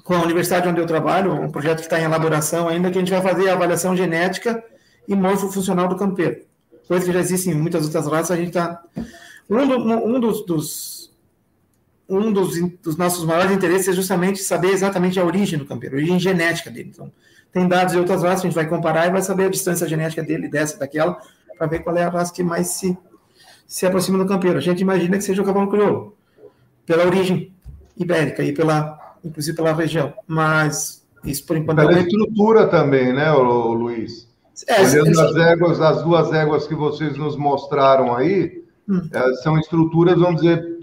[0.04, 3.00] com a universidade onde eu trabalho, um projeto que está em elaboração ainda, que a
[3.00, 4.62] gente vai fazer a avaliação genética
[5.06, 6.44] e morfofuncional do campeiro.
[6.86, 8.82] Coisa que já existe em muitas outras raças, a gente está...
[9.50, 11.11] Um, do, um dos, dos
[12.12, 15.98] um dos, dos, nossos maiores interesses é justamente saber exatamente a origem do campeiro, a
[15.98, 16.90] origem genética dele.
[16.92, 17.10] Então,
[17.52, 20.22] tem dados de outras raças, a gente vai comparar e vai saber a distância genética
[20.22, 21.18] dele, dessa, daquela,
[21.56, 22.96] para ver qual é a raça que mais se,
[23.66, 24.58] se aproxima do campeiro.
[24.58, 26.16] A gente imagina que seja o cavalo crioulo,
[26.86, 27.52] pela origem
[27.96, 30.12] ibérica e pela, inclusive pela região.
[30.26, 31.76] Mas isso por enquanto.
[31.76, 34.30] Pela estrutura também, né, Luiz?
[34.66, 39.08] É, Olhando as éguas, as duas éguas que vocês nos mostraram aí, Hum.
[39.42, 40.78] São estruturas, vamos dizer,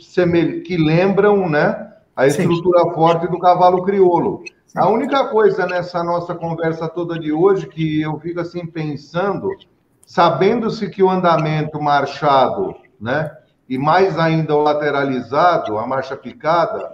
[0.64, 2.94] que lembram né, a estrutura Sim.
[2.94, 4.44] forte do cavalo crioulo.
[4.66, 4.80] Sim.
[4.80, 9.50] A única coisa nessa nossa conversa toda de hoje que eu fico assim pensando,
[10.06, 13.32] sabendo-se que o andamento marchado, né,
[13.68, 16.92] e mais ainda o lateralizado, a marcha picada,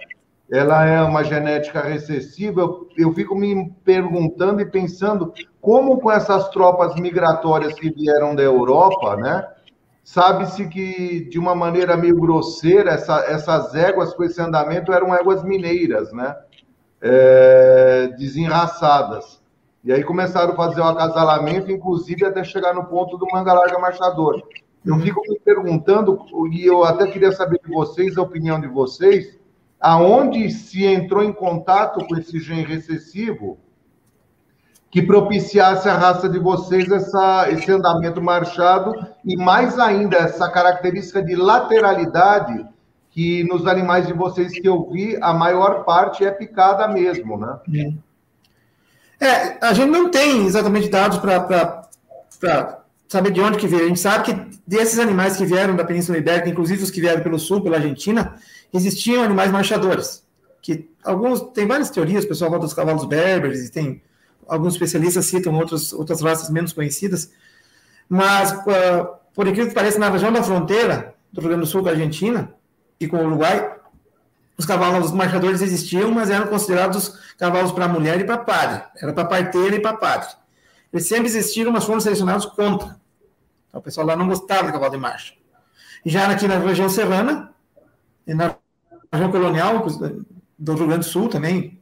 [0.52, 2.62] ela é uma genética recessiva.
[2.62, 8.44] Eu, eu fico me perguntando e pensando como com essas tropas migratórias que vieram da
[8.44, 9.48] Europa, né?
[10.06, 15.44] Sabe-se que, de uma maneira meio grosseira, essa, essas éguas com esse andamento eram éguas
[15.44, 16.38] mineiras, né?
[17.02, 19.42] É, desenraçadas.
[19.84, 23.80] E aí começaram a fazer o acasalamento, inclusive até chegar no ponto do manga larga
[23.80, 24.44] marchador.
[24.86, 29.40] Eu fico me perguntando, e eu até queria saber de vocês, a opinião de vocês,
[29.82, 33.58] aonde se entrou em contato com esse gene recessivo
[34.96, 38.94] que propiciasse a raça de vocês essa, esse andamento marchado
[39.26, 42.66] e mais ainda essa característica de lateralidade
[43.12, 47.58] que nos animais de vocês que eu vi, a maior parte é picada mesmo, né?
[49.20, 51.90] É, a gente não tem exatamente dados para
[53.10, 53.84] saber de onde que veio.
[53.84, 57.22] A gente sabe que desses animais que vieram da Península Ibérica, inclusive os que vieram
[57.22, 58.36] pelo sul, pela Argentina,
[58.74, 60.26] existiam animais marchadores.
[60.62, 64.02] Que alguns tem várias teorias, o pessoal fala dos cavalos berberes, e tem
[64.48, 67.32] alguns especialistas citam outros, outras raças menos conhecidas,
[68.08, 71.82] mas uh, por incrível que pareça, na região da fronteira do Rio Grande do Sul
[71.82, 72.54] com a Argentina
[73.00, 73.76] e com o Uruguai,
[74.58, 78.84] os cavalos marchadores existiam, mas eram considerados cavalos para mulher e para padre.
[79.02, 80.30] Era para parteira e para padre.
[80.94, 82.96] Eles sempre existiram, mas foram selecionados contra.
[83.68, 85.34] Então, o pessoal lá não gostava de cavalo de marcha.
[86.06, 87.54] Já aqui na região serrana,
[88.26, 88.56] e na
[89.12, 89.86] região colonial
[90.58, 91.82] do Rio Grande do Sul também,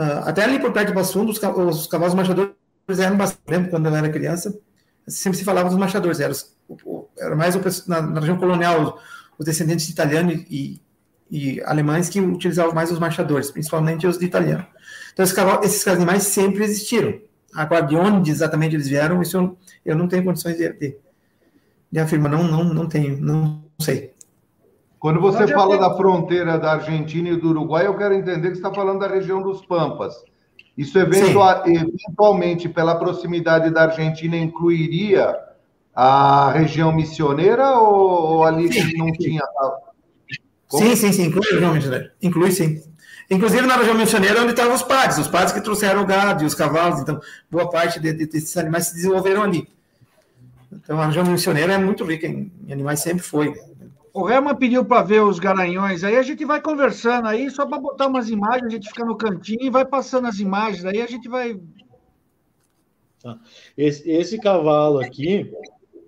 [0.00, 2.54] até ali por perto de Bassundo, os, os cavalos marchadores
[2.98, 3.42] eram bastante.
[3.48, 4.58] Lembro quando eu era criança,
[5.06, 6.20] sempre se falava dos marchadores.
[6.20, 6.34] Era,
[7.18, 8.98] era mais o, na, na, região colonial,
[9.38, 9.94] os descendentes de
[10.50, 10.80] e,
[11.30, 14.66] e alemães que utilizavam mais os marchadores, principalmente os de italiano.
[15.12, 17.20] Então, esses, cavalos, esses animais sempre existiram.
[17.52, 20.96] Agora, de onde exatamente eles vieram, isso eu, eu não tenho condições de, de,
[21.90, 24.14] de afirmar, não, não, não tenho, não sei.
[25.00, 28.60] Quando você fala da fronteira da Argentina e do Uruguai, eu quero entender que você
[28.60, 30.14] está falando da região dos Pampas.
[30.76, 35.34] Isso eventual, eventualmente, pela proximidade da Argentina, incluiria
[35.94, 39.42] a região missioneira ou, ou ali sim, não tinha?
[40.68, 40.82] Como?
[40.84, 42.12] Sim, sim, sim, inclui a região missioneira.
[42.20, 42.82] Inclui, sim.
[43.30, 46.46] Inclusive na região missioneira, onde estavam os padres, os padres que trouxeram o gado e
[46.46, 47.18] os cavalos, então
[47.50, 49.66] boa parte de, de, desses animais se desenvolveram ali.
[50.70, 53.54] Então a região missioneira é muito rica em, em animais, sempre foi.
[54.12, 57.78] O Rema pediu para ver os garanhões, aí a gente vai conversando aí, só para
[57.78, 61.06] botar umas imagens, a gente fica no cantinho e vai passando as imagens, aí a
[61.06, 61.60] gente vai.
[63.22, 63.38] Tá.
[63.76, 65.52] Esse, esse cavalo aqui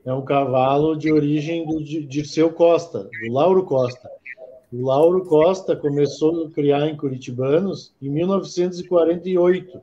[0.05, 4.11] é um cavalo de origem do Dirceu Costa, do Lauro Costa.
[4.73, 9.81] O Lauro Costa começou a criar em Curitibanos em 1948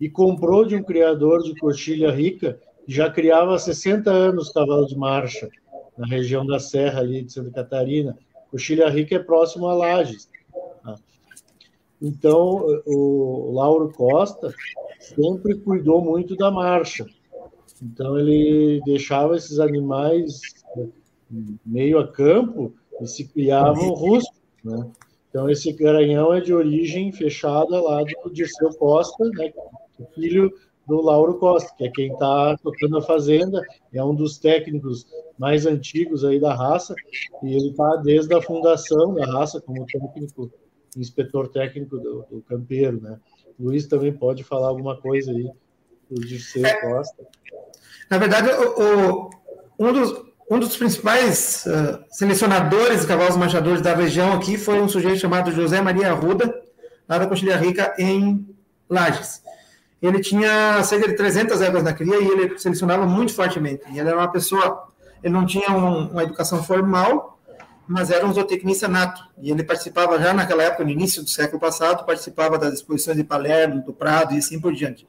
[0.00, 4.86] e comprou de um criador de coxilha rica que já criava há 60 anos cavalo
[4.86, 5.48] de marcha
[5.96, 8.16] na região da Serra ali de Santa Catarina.
[8.50, 10.28] Coxilha Rica é próximo a Lages.
[10.82, 10.96] Tá?
[12.00, 14.54] Então, o Lauro Costa
[15.00, 17.06] sempre cuidou muito da marcha.
[17.82, 20.40] Então, ele deixava esses animais
[21.64, 24.90] meio a campo e se criavam rústicos, né?
[25.28, 29.52] Então, esse garanhão é de origem fechada lá do Dirceu Costa, né?
[30.14, 30.52] filho
[30.86, 33.62] do Lauro Costa, que é quem está tocando a fazenda,
[33.92, 35.06] é um dos técnicos
[35.38, 36.94] mais antigos aí da raça,
[37.42, 40.50] e ele está desde a fundação da raça como técnico,
[40.96, 43.18] inspetor técnico do, do campeiro, né?
[43.58, 45.50] Luiz também pode falar alguma coisa aí
[46.10, 47.26] do Dirceu é, Costa.
[48.10, 49.30] Na verdade, o, o,
[49.78, 54.88] um, dos, um dos principais uh, selecionadores de cavalos manchadores da região aqui foi um
[54.88, 56.62] sujeito chamado José Maria Arruda,
[57.08, 58.46] lá da Coxilha Rica, em
[58.88, 59.44] Lages
[60.06, 63.82] ele tinha cerca de 300 éguas na cria e ele selecionava muito fortemente.
[63.90, 64.88] E ele era uma pessoa,
[65.22, 67.38] ele não tinha um, uma educação formal,
[67.86, 69.22] mas era um zootecnista nato.
[69.40, 73.24] E ele participava já naquela época, no início do século passado, participava das exposições de
[73.24, 75.06] Palermo, do Prado e assim por diante.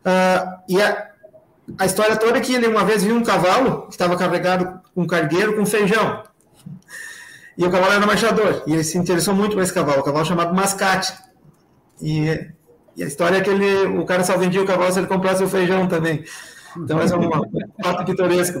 [0.00, 1.10] Uh, e a,
[1.78, 5.02] a, história toda é que ele uma vez viu um cavalo que estava carregado com
[5.02, 6.24] um cargueiro com feijão.
[7.56, 8.64] E o cavalo era marchador.
[8.66, 11.12] E ele se interessou muito por esse cavalo, o cavalo chamado Mascate.
[12.00, 12.50] E
[12.96, 15.42] e a história é que ele, o cara só vendia o cavalo se ele comprasse
[15.42, 16.24] o feijão também.
[16.76, 17.30] Então, é um
[17.82, 18.60] fato pitoresco.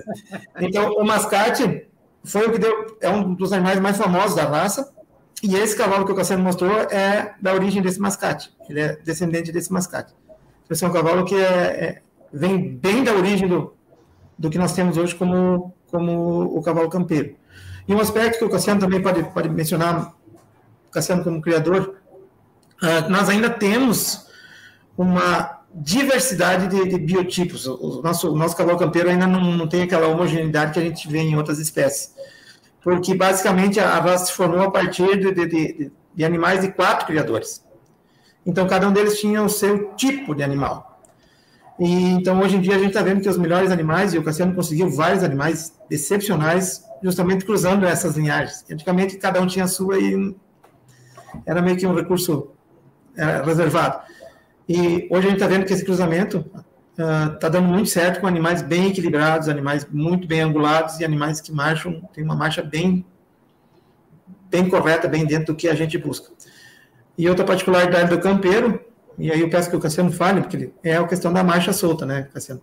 [0.58, 1.86] Então, o mascate
[2.24, 4.92] foi o que deu, é um dos animais mais famosos da raça.
[5.42, 8.52] E esse cavalo que o Cassiano mostrou é da origem desse mascate.
[8.68, 10.14] Ele é descendente desse mascate.
[10.70, 12.02] Esse é um cavalo que é, é,
[12.32, 13.74] vem bem da origem do,
[14.38, 17.34] do que nós temos hoje como, como o cavalo campeiro.
[17.88, 20.14] E um aspecto que o Cassiano também pode, pode mencionar,
[20.92, 21.96] Cassiano como criador,
[22.80, 24.21] uh, nós ainda temos
[24.96, 27.66] uma diversidade de, de biotipos.
[27.66, 31.08] O nosso, o nosso cavalo campeiro ainda não, não, tem aquela homogeneidade que a gente
[31.08, 32.14] vê em outras espécies.
[32.82, 37.06] Porque, basicamente, a, a raça se formou a partir de, de, de, animais de quatro
[37.06, 37.64] criadores.
[38.44, 41.00] Então, cada um deles tinha o seu tipo de animal.
[41.78, 44.22] E, então, hoje em dia, a gente está vendo que os melhores animais, e o
[44.22, 48.64] Cassiano conseguiu vários animais excepcionais, justamente cruzando essas linhagens.
[48.70, 50.34] Antigamente, cada um tinha a sua e
[51.46, 52.50] era meio que um recurso
[53.16, 54.00] era reservado.
[54.74, 56.50] E hoje a gente está vendo que esse cruzamento
[56.96, 61.42] está uh, dando muito certo com animais bem equilibrados, animais muito bem angulados e animais
[61.42, 63.04] que marcham, tem uma marcha bem,
[64.48, 66.32] bem correta, bem dentro do que a gente busca.
[67.18, 68.80] E outra particularidade do campeiro,
[69.18, 72.06] e aí eu peço que o Cassiano fale, porque é a questão da marcha solta,
[72.06, 72.62] né, Cassiano?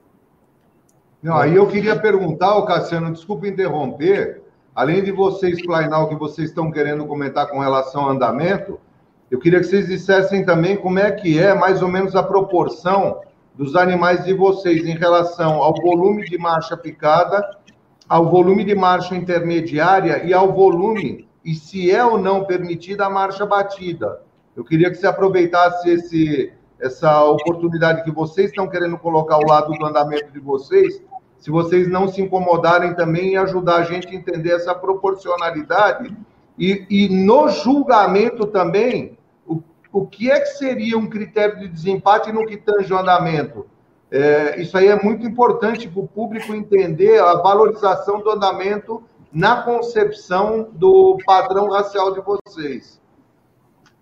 [1.22, 4.41] Não, aí eu queria perguntar, Cassiano, desculpa interromper,
[4.74, 8.80] além de você explanar o que vocês estão querendo comentar com relação ao andamento,
[9.30, 13.21] eu queria que vocês dissessem também como é que é mais ou menos a proporção
[13.55, 17.57] dos animais de vocês em relação ao volume de marcha picada,
[18.07, 23.09] ao volume de marcha intermediária e ao volume e se é ou não permitida a
[23.09, 24.21] marcha batida.
[24.55, 29.73] Eu queria que você aproveitasse esse, essa oportunidade que vocês estão querendo colocar ao lado
[29.73, 31.01] do andamento de vocês
[31.38, 36.15] se vocês não se incomodarem também em ajudar a gente a entender essa proporcionalidade.
[36.57, 39.17] E, e no julgamento também,
[39.91, 43.67] o, que é que seria um critério de desempate no que tange o andamento?
[44.11, 49.61] É, isso aí é muito importante para o público entender a valorização do andamento na
[49.61, 52.99] concepção do padrão racial de vocês.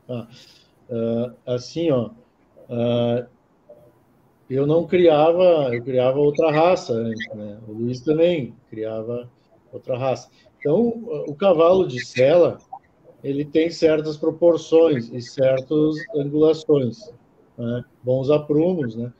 [0.10, 0.28] Ah,
[1.46, 2.12] assim, ó,
[2.70, 3.28] uh,
[4.50, 6.94] eu não criava, eu criava outra raça
[7.36, 7.60] né?
[7.68, 9.30] O Luiz também criava
[9.72, 10.30] outra raça.
[10.60, 10.88] Então,
[11.28, 12.58] o cavalo de sela,
[13.24, 17.12] ele tem certas proporções e certas angulações,
[17.58, 17.84] né?
[18.04, 19.12] bons aprumos, né?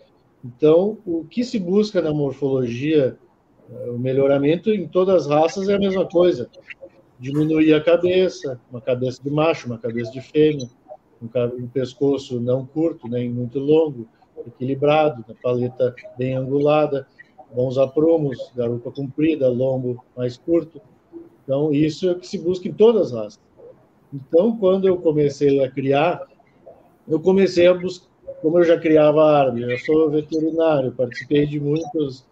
[0.46, 3.18] Então, o que se busca na morfologia,
[3.70, 6.50] eh, o melhoramento em todas as raças é a mesma coisa.
[7.20, 10.70] Diminuir a cabeça, uma cabeça de macho, uma cabeça de fêmea,
[11.22, 14.08] um, pescoço não curto, nem muito longo,
[14.46, 17.08] equilibrado, na paleta bem angulada,
[17.54, 20.80] bons aprumos, garupa comprida, lombo mais curto.
[21.44, 23.47] Então, isso é o que se busca em todas as raças.
[24.18, 26.26] Então, quando eu comecei a criar,
[27.08, 28.08] eu comecei a buscar
[28.42, 32.26] como eu já criava árabe, eu sou veterinário, participei de muitas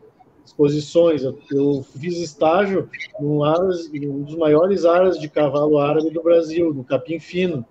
[0.45, 2.89] exposições, eu, eu fiz estágio
[3.43, 7.65] aras, um dos maiores áreas de cavalo árabe do Brasil, no Capim Fino.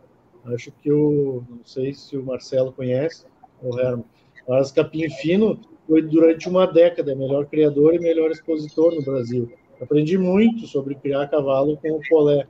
[0.46, 3.24] Acho que o, não sei se o Marcelo conhece,
[3.62, 4.04] o Herman.
[4.48, 9.50] Mas Capim Fino foi durante uma década melhor criador e melhor expositor no Brasil.
[9.80, 12.46] Aprendi muito sobre criar cavalo com o colé.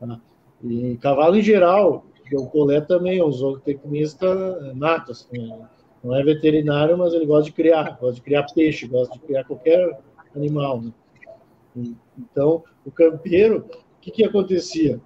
[0.00, 0.20] Tá?
[0.62, 5.52] E cavalo em geral, o Colé também é um zootecnista nato, assim,
[6.02, 9.44] não é veterinário, mas ele gosta de criar, gosta de criar peixe, gosta de criar
[9.44, 9.98] qualquer
[10.34, 10.82] animal.
[10.82, 11.94] Né?
[12.18, 15.00] Então, o campeiro, o que, que acontecia?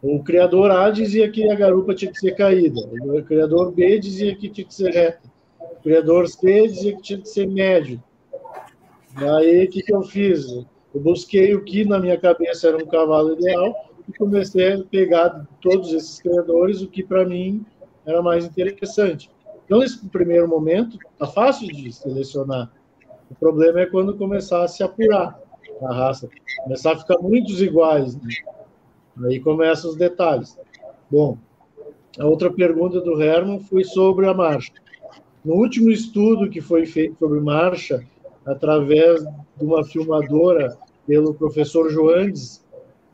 [0.00, 4.34] O criador A dizia que a garupa tinha que ser caída, o criador B dizia
[4.36, 5.28] que tinha que ser reta,
[5.60, 8.02] o criador C dizia que tinha que ser médio.
[9.20, 10.46] E aí, o que, que eu fiz?
[10.94, 15.46] Eu busquei o que na minha cabeça era um cavalo ideal, e comecei a pegar
[15.60, 17.64] todos esses criadores o que para mim
[18.06, 19.30] era mais interessante.
[19.64, 22.72] Então, nesse primeiro momento, tá fácil de selecionar.
[23.30, 25.38] O problema é quando começar a se apurar
[25.82, 26.28] a raça,
[26.64, 28.16] começar a ficar muitos iguais.
[28.16, 28.30] Né?
[29.26, 30.58] Aí começam os detalhes.
[31.10, 31.36] Bom,
[32.18, 34.72] a outra pergunta do Herman foi sobre a marcha.
[35.44, 38.04] No último estudo que foi feito sobre marcha,
[38.46, 42.64] através de uma filmadora pelo professor Joandes,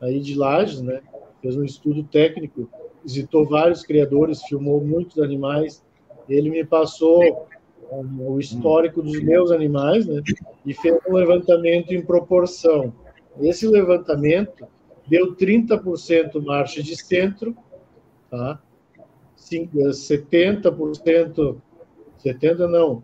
[0.05, 1.01] aí de Lages, né?
[1.41, 2.69] Fez um estudo técnico,
[3.03, 5.83] visitou vários criadores, filmou muitos animais.
[6.27, 7.47] Ele me passou
[7.91, 10.21] o histórico dos meus animais, né?
[10.65, 12.91] E fez um levantamento em proporção.
[13.39, 14.65] Esse levantamento
[15.07, 17.55] deu 30% marcha de centro,
[18.29, 18.59] tá?
[19.37, 21.57] 70%,
[22.17, 23.03] 70 eh, não,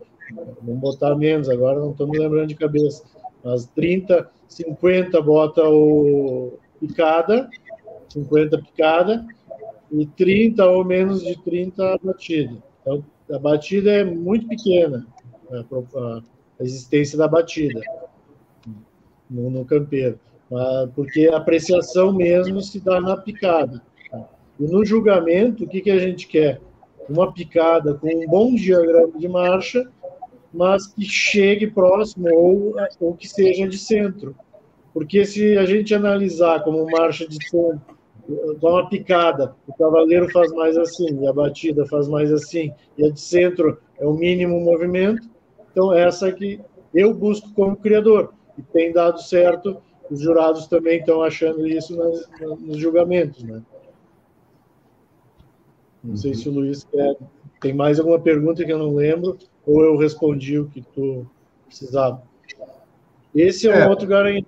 [0.60, 3.04] vamos botar menos agora, não estou me lembrando de cabeça,
[3.44, 7.48] mas 30, 50 bota o, picada,
[8.08, 9.26] 50 picada,
[9.90, 12.56] e 30 ou menos de 30 batida.
[12.80, 15.06] Então, a batida é muito pequena,
[15.50, 16.22] a,
[16.60, 17.80] existência da batida
[19.30, 20.18] no, no campeiro,
[20.94, 23.82] porque a apreciação mesmo se dá na picada.
[24.58, 26.60] E no julgamento, o que, que a gente quer?
[27.08, 29.90] Uma picada com um bom diagrama de marcha,
[30.52, 34.36] mas que chegue próximo ou, ou que seja de centro.
[34.92, 37.80] Porque se a gente analisar como marcha de som,
[38.60, 43.06] dá uma picada, o cavaleiro faz mais assim, e a batida faz mais assim, e
[43.06, 45.28] a de centro é o mínimo movimento,
[45.70, 46.60] então essa que
[46.94, 49.78] eu busco como criador, e tem dado certo,
[50.10, 52.28] os jurados também estão achando isso nas,
[52.60, 53.62] nos julgamentos, né?
[56.04, 57.16] Não sei se o Luiz quer,
[57.60, 61.26] tem mais alguma pergunta que eu não lembro, ou eu respondi o que tu
[61.66, 62.22] precisava.
[63.34, 63.86] Esse é, é.
[63.86, 64.46] um outro garanhão.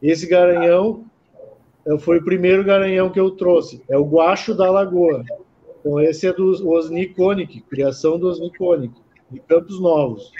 [0.00, 1.04] Esse garanhão
[2.00, 3.82] foi o primeiro garanhão que eu trouxe.
[3.88, 5.24] É o Guacho da Lagoa.
[5.80, 8.94] Então, esse é do Osniconic, criação do Osniconic,
[9.30, 10.32] de Campos Novos.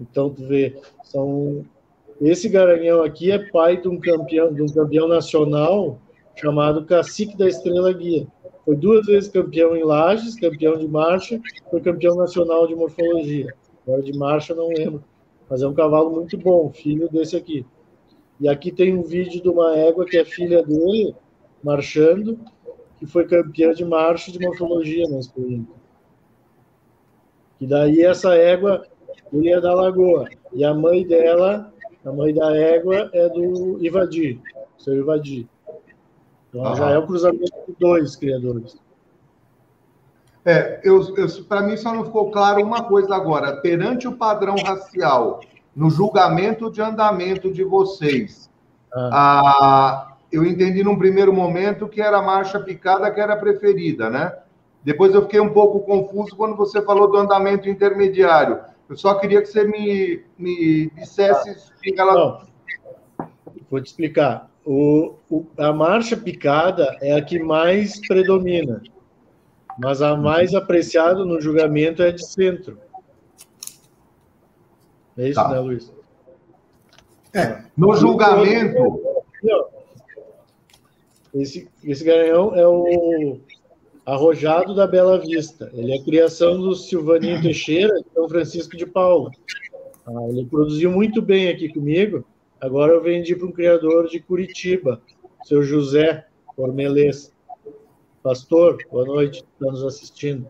[0.00, 1.64] Então, tu vê, são...
[2.20, 5.98] esse garanhão aqui é pai de um campeão, de um campeão nacional
[6.34, 8.26] chamado Cacique da Estrela Guia.
[8.64, 11.40] Foi duas vezes campeão em Lages, campeão de marcha,
[11.70, 13.54] foi campeão nacional de morfologia.
[13.86, 15.02] Agora de marcha não lembro
[15.48, 17.64] mas é um cavalo muito bom, filho desse aqui.
[18.40, 21.14] E aqui tem um vídeo de uma égua que é filha dele,
[21.62, 22.38] marchando,
[22.98, 25.74] que foi campeã de marcha de morfologia na experiência.
[27.60, 28.86] E daí essa égua,
[29.32, 30.28] ele é da Lagoa.
[30.52, 31.72] E a mãe dela,
[32.04, 34.40] a mãe da égua, é do Ivadi,
[34.78, 35.48] seu Ivadi.
[36.48, 38.78] Então já é o cruzamento de dois criadores.
[40.46, 40.80] É,
[41.48, 43.56] para mim só não ficou claro uma coisa agora.
[43.56, 45.40] Perante o padrão racial,
[45.74, 48.48] no julgamento de andamento de vocês,
[48.94, 49.10] ah.
[49.12, 54.32] a, eu entendi num primeiro momento que era a marcha picada que era preferida, né?
[54.84, 58.60] Depois eu fiquei um pouco confuso quando você falou do andamento intermediário.
[58.88, 61.92] Eu só queria que você me, me dissesse ah.
[61.98, 62.46] ela...
[63.68, 64.48] vou te explicar.
[64.64, 68.80] O, o, a marcha picada é a que mais predomina,
[69.78, 72.78] mas a mais apreciada no julgamento é a de centro.
[75.16, 75.48] É isso, tá.
[75.48, 75.92] né, Luiz?
[77.34, 79.00] É, no julgamento.
[81.34, 83.38] Esse, esse garanhão é o
[84.06, 85.70] arrojado da Bela Vista.
[85.74, 89.30] Ele é criação do Silvaninho Teixeira, de São Francisco de Paula.
[90.06, 92.24] Ah, ele produziu muito bem aqui comigo.
[92.60, 95.02] Agora eu vendi para um criador de Curitiba,
[95.44, 96.24] seu José
[96.54, 97.35] Cormelês.
[98.26, 100.48] Pastor, boa noite, está nos assistindo.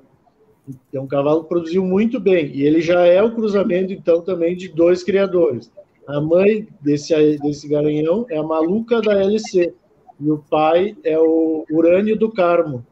[0.94, 2.46] É um cavalo que produziu muito bem.
[2.46, 5.70] E ele já é o cruzamento, então, também de dois criadores.
[6.06, 9.74] A mãe desse, desse garanhão é a Maluca da LC.
[10.18, 12.82] E o pai é o Urânio do Carmo.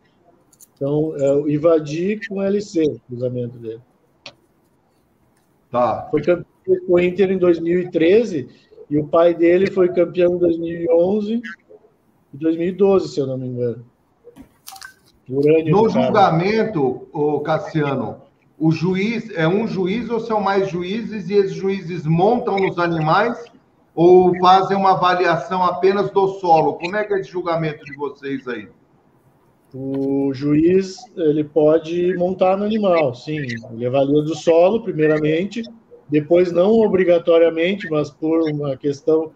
[0.75, 3.81] Então, é o Ivadi com LC, o cruzamento dele.
[5.71, 6.09] Tá.
[6.11, 6.47] Foi campeão
[6.87, 8.49] com o Inter em 2013
[8.91, 11.41] e o pai dele foi campeão em 2011
[12.35, 13.94] e 2012, se eu não me engano.
[15.29, 18.17] Urânio no julgamento, o Cassiano,
[18.59, 23.43] o juiz é um juiz ou são mais juízes e esses juízes montam nos animais
[23.95, 26.75] ou fazem uma avaliação apenas do solo?
[26.75, 28.69] Como é que é esse julgamento de vocês aí?
[29.73, 33.45] O juiz ele pode montar no animal, sim.
[33.73, 35.63] Ele avalia do solo, primeiramente,
[36.09, 39.33] depois não obrigatoriamente, mas por uma questão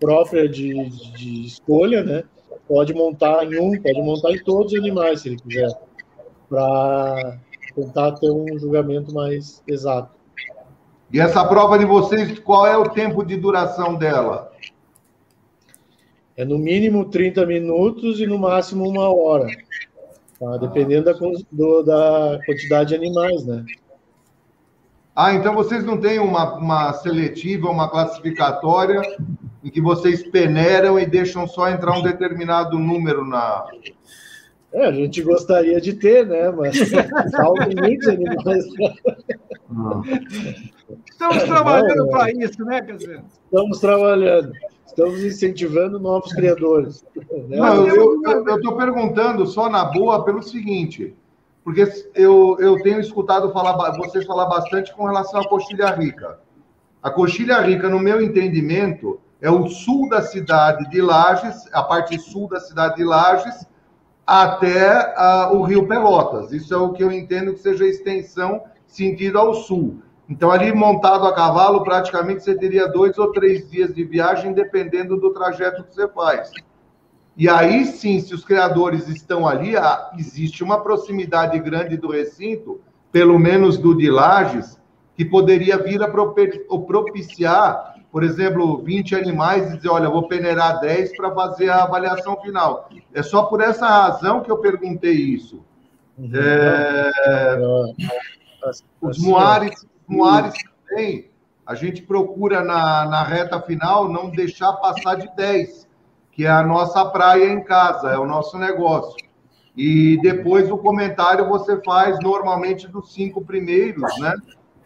[0.00, 2.24] própria de, de escolha, né?
[2.68, 5.70] Pode montar em um, pode montar em todos os animais, se ele quiser,
[6.48, 7.38] para
[7.74, 10.10] tentar ter um julgamento mais exato.
[11.10, 14.52] E essa prova de vocês, qual é o tempo de duração dela?
[16.36, 19.46] É no mínimo 30 minutos e no máximo uma hora,
[20.38, 20.56] tá?
[20.58, 21.12] dependendo da,
[21.50, 23.64] do, da quantidade de animais, né?
[25.16, 29.02] Ah, então vocês não têm uma, uma seletiva, uma classificatória
[29.62, 33.66] em que vocês peneiram e deixam só entrar um determinado número na.
[34.72, 36.50] É, a gente gostaria de ter, né?
[36.50, 36.78] Mas
[37.36, 38.64] faltam muitos animais.
[41.10, 43.24] Estamos trabalhando é, para isso, né, Casimiro?
[43.44, 44.52] Estamos trabalhando.
[44.86, 47.04] Estamos incentivando novos criadores.
[47.48, 48.20] Não, eu
[48.56, 51.14] estou perguntando só na boa pelo seguinte
[51.68, 56.38] porque eu, eu tenho escutado falar, vocês falar bastante com relação à Coxilha Rica.
[57.02, 62.18] A Coxilha Rica, no meu entendimento, é o sul da cidade de Lages, a parte
[62.18, 63.66] sul da cidade de Lages,
[64.26, 66.52] até uh, o Rio Pelotas.
[66.52, 70.02] Isso é o que eu entendo que seja a extensão sentido ao sul.
[70.28, 75.16] Então, ali montado a cavalo, praticamente você teria dois ou três dias de viagem, dependendo
[75.16, 76.50] do trajeto que você faz.
[77.34, 79.74] E aí sim, se os criadores estão ali,
[80.18, 82.80] existe uma proximidade grande do recinto,
[83.10, 84.78] pelo menos do de Lages,
[85.14, 91.16] que poderia vir a propiciar, por exemplo, 20 animais e dizer, olha, vou peneirar 10
[91.16, 92.88] para fazer a avaliação final.
[93.12, 95.64] É só por essa razão que eu perguntei isso.
[96.16, 96.30] Uhum.
[96.34, 97.58] É...
[99.00, 100.54] Os moares, moares
[100.88, 101.30] também,
[101.66, 105.88] a gente procura na, na reta final não deixar passar de 10
[106.38, 109.16] que é a nossa praia em casa, é o nosso negócio.
[109.76, 114.36] E depois o comentário você faz normalmente dos cinco primeiros, né?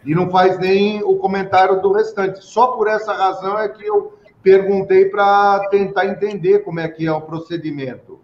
[0.05, 2.43] E não faz nem o comentário do restante.
[2.43, 7.11] Só por essa razão é que eu perguntei para tentar entender como é que é
[7.11, 8.19] o procedimento.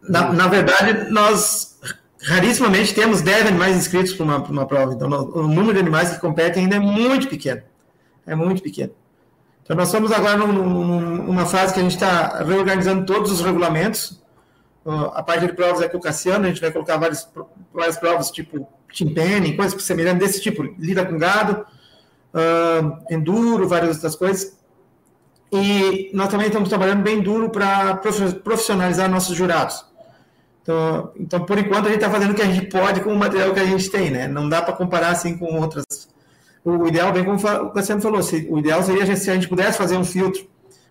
[0.00, 1.80] Na, na verdade, nós
[2.22, 4.94] rarissimamente temos 10 animais inscritos para uma, uma prova.
[4.94, 7.62] Então, o número de animais que competem ainda é muito pequeno.
[8.24, 8.92] É muito pequeno.
[9.62, 14.22] Então, nós estamos agora num, numa fase que a gente está reorganizando todos os regulamentos.
[15.12, 17.28] a parte de provas é com o Cassiano, a gente vai colocar várias,
[17.74, 21.66] várias provas, tipo timpene, coisas semelhantes desse tipo, lida com gado,
[22.34, 24.56] uh, enduro, várias outras coisas.
[25.52, 29.84] E nós também estamos trabalhando bem duro para profissionalizar nossos jurados.
[30.62, 33.16] Então, então, por enquanto, a gente está fazendo o que a gente pode com o
[33.16, 34.26] material que a gente tem, né?
[34.26, 35.84] Não dá para comparar assim com outras
[36.66, 39.78] o ideal, bem como o Cassiano falou, se, o ideal seria se a gente pudesse
[39.78, 40.44] fazer um filtro,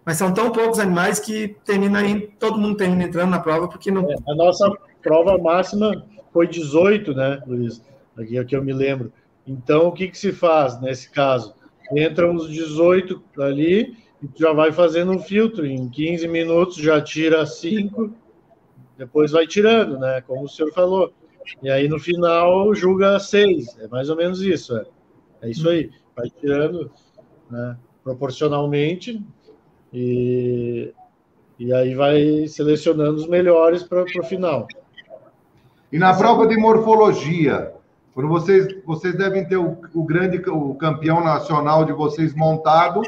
[0.06, 3.92] mas são tão poucos animais que termina aí, todo mundo termina entrando na prova, porque
[3.92, 4.10] não.
[4.10, 4.72] É, a nossa
[5.04, 7.82] prova máxima foi 18, né, Luiz?
[8.18, 9.12] Aqui é o que eu me lembro.
[9.46, 11.54] Então, o que, que se faz nesse caso?
[11.96, 15.66] Entram os 18 ali e já vai fazendo um filtro.
[15.66, 18.12] Em 15 minutos já tira 5,
[18.98, 20.22] depois vai tirando, né?
[20.22, 21.14] Como o senhor falou.
[21.62, 23.78] E aí no final julga seis.
[23.80, 24.76] É mais ou menos isso.
[24.76, 24.86] É,
[25.44, 25.92] é isso aí.
[26.16, 26.92] Vai tirando
[27.50, 29.24] né, proporcionalmente
[29.94, 30.94] e,
[31.60, 34.68] e aí vai selecionando os melhores para o final.
[35.92, 37.75] E na prova de morfologia,
[38.16, 43.02] quando vocês, vocês devem ter o, o grande o campeão nacional de vocês montado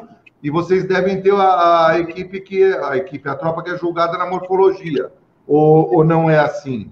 [0.44, 4.18] e vocês devem ter a, a, equipe que a equipe, a tropa que é julgada
[4.18, 5.10] na morfologia.
[5.48, 6.92] Ou, ou não é assim?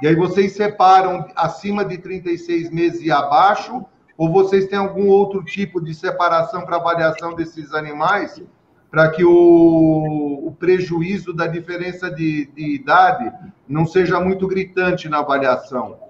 [0.00, 3.84] E aí vocês separam acima de 36 meses e abaixo,
[4.16, 8.40] ou vocês têm algum outro tipo de separação para avaliação desses animais,
[8.88, 13.32] para que o, o, prejuízo da diferença de, de idade
[13.68, 16.07] não seja muito gritante na avaliação?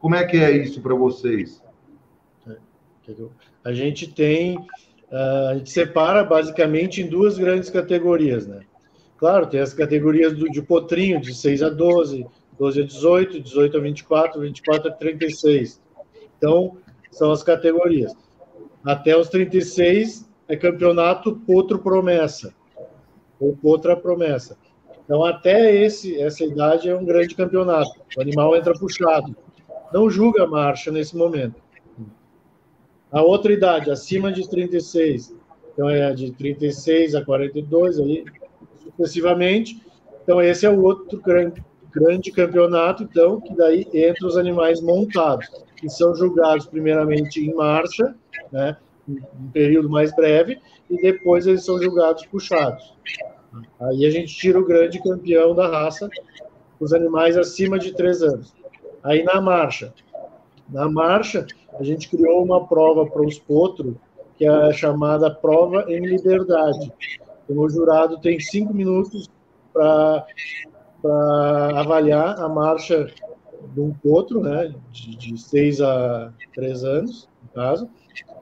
[0.00, 1.62] Como é que é isso para vocês?
[3.62, 4.58] A gente tem,
[5.12, 8.62] a gente separa basicamente em duas grandes categorias, né?
[9.18, 12.26] Claro, tem as categorias do, de potrinho, de 6 a 12,
[12.58, 15.82] 12 a 18, 18 a 24, 24 a 36.
[16.38, 16.78] Então,
[17.10, 18.14] são as categorias.
[18.82, 22.54] Até os 36 é campeonato potro promessa,
[23.38, 24.56] ou potra promessa.
[25.04, 27.90] Então, até esse, essa idade é um grande campeonato.
[28.16, 29.36] O animal entra puxado.
[29.92, 31.60] Não julga a marcha nesse momento.
[33.10, 35.34] A outra idade, acima de 36,
[35.72, 38.24] então é de 36 a 42, ali,
[38.78, 39.82] sucessivamente.
[40.22, 45.48] Então, esse é o outro grande, grande campeonato, então, que daí entra os animais montados,
[45.76, 48.14] que são julgados primeiramente em marcha,
[48.52, 48.76] né,
[49.08, 52.94] um período mais breve, e depois eles são julgados puxados.
[53.80, 56.08] Aí a gente tira o grande campeão da raça,
[56.78, 58.54] os animais acima de três anos.
[59.02, 59.92] Aí na marcha,
[60.68, 61.46] na marcha,
[61.78, 63.94] a gente criou uma prova para os potros,
[64.36, 66.92] que é a chamada prova em liberdade.
[67.44, 69.28] Então, o jurado tem cinco minutos
[69.72, 70.26] para
[71.74, 73.10] avaliar a marcha
[73.74, 77.88] de um potro, né, de, de seis a três anos, no caso,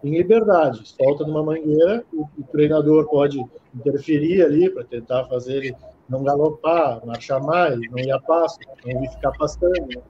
[0.02, 0.86] em liberdade.
[0.88, 3.44] Solta numa mangueira, o, o treinador pode
[3.74, 5.76] interferir ali para tentar fazer ele
[6.08, 9.86] não galopar, marchar mais, não ir a passo, não ir ficar passando.
[9.88, 10.02] Né?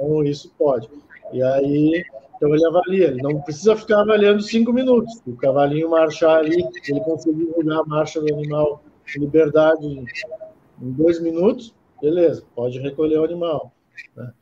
[0.00, 0.88] Então, isso pode.
[1.32, 2.04] E aí,
[2.36, 5.20] então ele avalia, ele não precisa ficar avaliando cinco minutos.
[5.26, 8.82] O cavalinho marchar ali, ele conseguir mudar a marcha do animal
[9.14, 13.72] em liberdade em dois minutos, beleza, pode recolher o animal.
[14.16, 14.32] Né?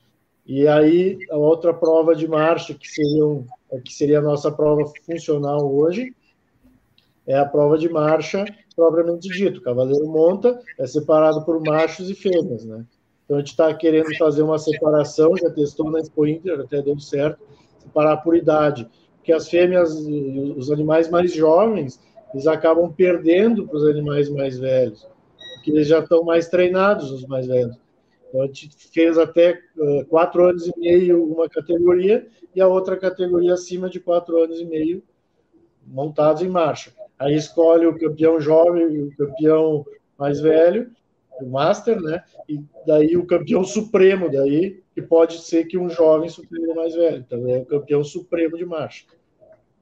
[0.47, 3.45] E aí, a outra prova de marcha, que seria, um,
[3.85, 6.15] que seria a nossa prova funcional hoje,
[7.27, 8.45] é a prova de marcha
[8.77, 9.59] propriamente dito.
[9.59, 12.87] O cavaleiro monta, é separado por machos e fêmeas, né?
[13.29, 16.99] Então a gente está querendo fazer uma separação, já testou na Expo Inter, até deu
[16.99, 17.45] certo,
[17.77, 19.95] separar por idade, porque as fêmeas,
[20.57, 22.01] os animais mais jovens,
[22.33, 25.07] eles acabam perdendo para os animais mais velhos,
[25.57, 27.77] porque eles já estão mais treinados, os mais velhos.
[28.31, 32.97] Então a gente fez até uh, quatro anos e meio uma categoria e a outra
[32.97, 35.03] categoria acima de quatro anos e meio
[35.87, 36.95] montados em marcha.
[37.19, 39.85] Aí escolhe o campeão jovem e o campeão
[40.19, 40.91] mais velho
[41.41, 42.23] o Master, né?
[42.49, 47.25] E daí o campeão supremo daí, que pode ser que um jovem superior mais velho.
[47.27, 49.07] Então é o campeão supremo de marcha.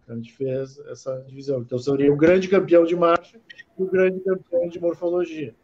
[0.03, 1.61] Então, a gente fez essa divisão.
[1.61, 3.39] Então seria o grande campeão de marcha
[3.79, 5.55] e o grande campeão de morfologia.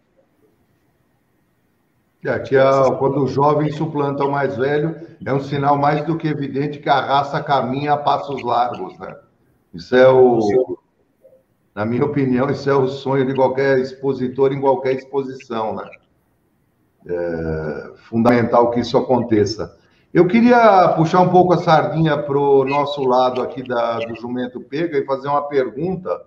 [2.25, 2.63] É, aqui é,
[2.99, 6.89] quando o jovem suplanta o mais velho, é um sinal mais do que evidente que
[6.89, 9.17] a raça caminha a passos largos, né?
[9.75, 10.79] Isso é o,
[11.75, 15.89] na minha opinião, isso é o sonho de qualquer expositor em qualquer exposição, né?
[17.07, 19.77] É fundamental que isso aconteça.
[20.13, 24.61] Eu queria puxar um pouco a sardinha para o nosso lado aqui da, do Jumento
[24.61, 26.23] Pega e fazer uma pergunta.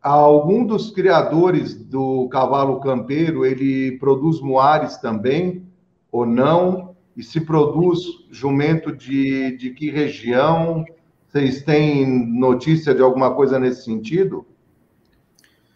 [0.00, 5.64] Algum dos criadores do cavalo campeiro, ele produz moares também
[6.10, 6.96] ou não?
[7.14, 8.00] E se produz
[8.30, 10.84] jumento de, de que região?
[11.28, 14.46] Vocês têm notícia de alguma coisa nesse sentido?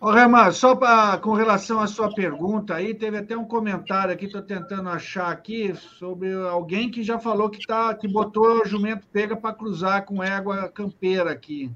[0.07, 4.26] Ô, Remar, só pra, com relação à sua pergunta aí, teve até um comentário aqui,
[4.26, 9.04] estou tentando achar aqui, sobre alguém que já falou que, tá, que botou o jumento
[9.12, 11.72] pega para cruzar com égua campeira aqui.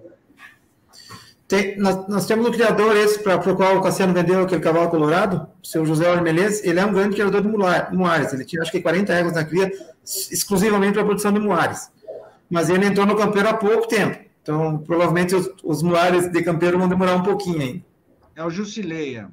[1.48, 4.88] Tem, nós, nós, temos um criador esse para o qual o Cassiano vendeu aquele cavalo
[4.90, 7.48] colorado, o seu José Ormelez, ele é um grande criador de
[7.96, 9.72] moares, ele tinha acho que 40 éguas na cria,
[10.04, 11.90] exclusivamente para a produção de moares.
[12.48, 16.78] Mas ele entrou no campeiro há pouco tempo, então provavelmente os, os moares de campeiro
[16.78, 17.89] vão demorar um pouquinho ainda.
[18.40, 19.30] É o Jusileia.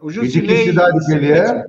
[0.00, 0.62] O Jusileia...
[0.62, 1.64] E de que cidade que ele é?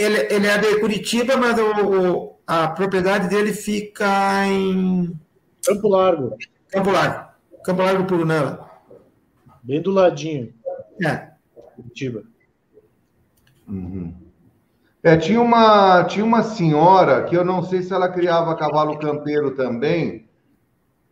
[0.00, 5.16] Ele, ele é de Curitiba, mas o, a propriedade dele fica em...
[5.64, 6.36] Campo Largo.
[6.72, 7.28] Campo Largo.
[7.64, 8.68] Campo Largo Purunela.
[9.62, 10.52] Bem do ladinho.
[11.06, 11.28] É.
[11.76, 12.24] Curitiba.
[13.68, 14.12] Uhum.
[15.04, 19.52] É, tinha uma, tinha uma senhora que eu não sei se ela criava cavalo campeiro
[19.52, 20.26] também.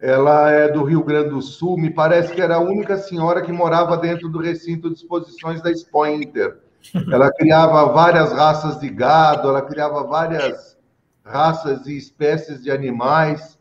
[0.01, 3.53] Ela é do Rio Grande do Sul, me parece que era a única senhora que
[3.53, 6.59] morava dentro do recinto de exposições da Expo Inter.
[7.13, 10.79] Ela criava várias raças de gado, ela criava várias
[11.23, 13.59] raças e espécies de animais.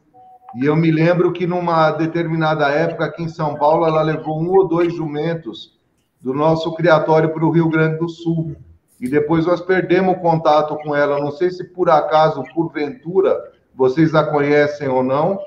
[0.55, 4.49] E eu me lembro que numa determinada época aqui em São Paulo, ela levou um
[4.49, 5.77] ou dois jumentos
[6.21, 8.55] do nosso criatório para o Rio Grande do Sul.
[8.99, 11.19] E depois nós perdemos contato com ela.
[11.19, 13.37] Não sei se por acaso, porventura,
[13.75, 15.37] vocês a conhecem ou não.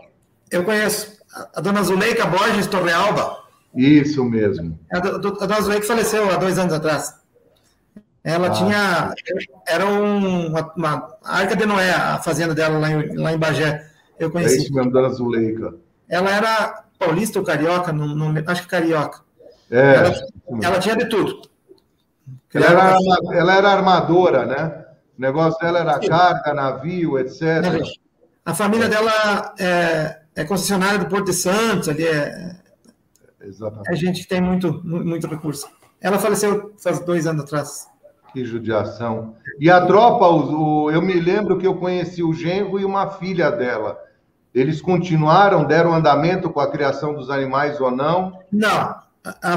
[0.53, 1.19] Eu conheço.
[1.55, 3.39] A dona Zuleika Borges Torrealba.
[3.75, 4.79] Isso mesmo.
[4.93, 7.15] A, dona Zuleika faleceu há dois anos atrás.
[8.23, 9.15] Ela ah, tinha.
[9.67, 13.85] Era um, uma, uma Arca de Noé, a fazenda dela lá em, lá em Bagé.
[14.19, 14.57] Eu conheci.
[14.57, 15.75] É isso mesmo, dona Zuleika.
[16.09, 17.93] Ela era paulista ou carioca?
[17.93, 19.21] Não, não, acho que carioca.
[19.71, 19.95] É.
[19.95, 20.15] Ela,
[20.63, 21.43] ela tinha de tudo.
[22.55, 22.97] Ela era,
[23.33, 24.85] ela era armadora, né?
[25.19, 27.43] O negócio dela era carga, navio, etc.
[28.45, 32.57] A família dela é, é concessionária do Porto de Santos, ali é.
[33.41, 33.91] Exatamente.
[33.91, 35.69] A gente tem muito, muito recurso.
[36.01, 37.89] Ela faleceu faz dois anos atrás.
[38.33, 39.35] Que judiação.
[39.59, 43.51] E a tropa, o, eu me lembro que eu conheci o genro e uma filha
[43.51, 43.99] dela.
[44.55, 48.39] Eles continuaram, deram andamento com a criação dos animais ou não?
[48.51, 48.97] Não.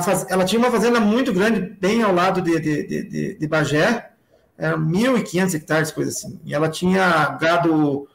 [0.03, 0.25] Faz...
[0.29, 4.11] Ela tinha uma fazenda muito grande, bem ao lado de, de, de, de Bagé,
[4.57, 6.39] eram 1.500 hectares, coisa assim.
[6.45, 8.07] E ela tinha gado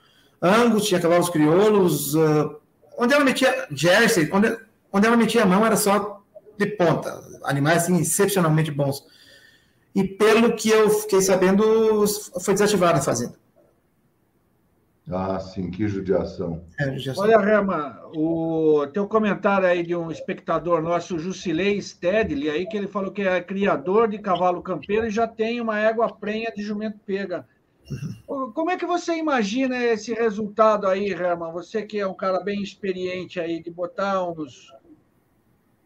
[0.43, 2.15] angus, tinha cavalos crioulos.
[2.15, 2.57] Uh...
[2.99, 4.57] onde ela metia Jersey, onde,
[4.93, 6.23] onde ela metia a mão era só
[6.59, 7.21] de ponta.
[7.45, 9.05] Animais assim, excepcionalmente bons
[9.95, 12.05] e pelo que eu fiquei sabendo,
[12.41, 13.35] foi desativada a fazenda.
[15.13, 16.63] Ah, sim, que judiação.
[16.79, 17.25] É, judiação.
[17.25, 22.87] Olha, Rema, o teu comentário aí de um espectador nosso, Jusilei Stedley, aí que ele
[22.87, 27.01] falou que é criador de cavalo campeiro e já tem uma égua prenha de jumento
[27.05, 27.45] pega.
[28.27, 31.51] Como é que você imagina esse resultado aí, Rema?
[31.53, 34.73] Você que é um cara bem experiente aí, de botar uns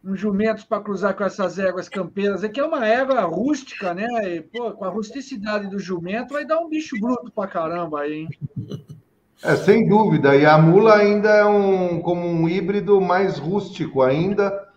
[0.05, 2.43] uns jumentos para cruzar com essas éguas campeiras.
[2.43, 4.35] Aqui é uma égua rústica, né?
[4.35, 8.13] E, pô, com a rusticidade do jumento, vai dar um bicho bruto para caramba aí,
[8.13, 8.29] hein?
[9.43, 10.35] É, sem dúvida.
[10.35, 14.67] E a mula ainda é um, como um híbrido mais rústico ainda.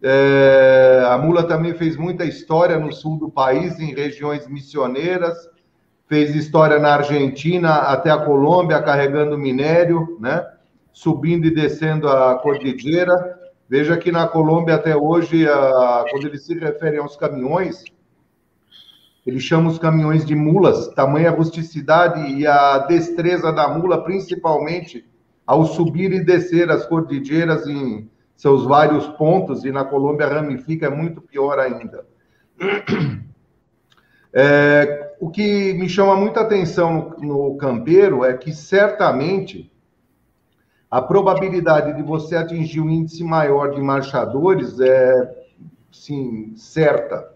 [0.00, 5.36] É, a mula também fez muita história no sul do país, em regiões missioneiras.
[6.08, 10.46] Fez história na Argentina até a Colômbia, carregando minério, né?
[10.92, 13.38] Subindo e descendo a cordilheira.
[13.68, 15.46] Veja que na Colômbia até hoje,
[16.10, 17.84] quando eles se referem aos caminhões,
[19.26, 25.06] eles chamam os caminhões de mulas, tamanha rusticidade e a destreza da mula, principalmente
[25.46, 30.90] ao subir e descer as cordilheiras em seus vários pontos, e na Colômbia ramifica, é
[30.90, 32.06] muito pior ainda.
[34.30, 39.70] É, o que me chama muita atenção no, no campeiro é que certamente
[40.90, 45.46] a probabilidade de você atingir um índice maior de marchadores é,
[45.92, 47.30] sim, certa.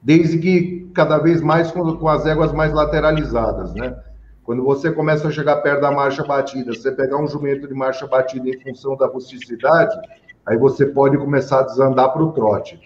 [0.00, 3.98] Desde que cada vez mais com, com as éguas mais lateralizadas, né?
[4.42, 8.06] Quando você começa a chegar perto da marcha batida, você pegar um jumento de marcha
[8.06, 9.96] batida em função da rusticidade,
[10.44, 12.78] aí você pode começar a desandar para o trote.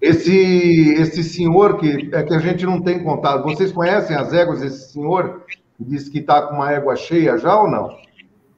[0.00, 4.60] Esse, esse senhor que é que a gente não tem contato, vocês conhecem as éguas
[4.60, 5.44] desse senhor?
[5.78, 7.96] Diz que está com uma égua cheia já ou não?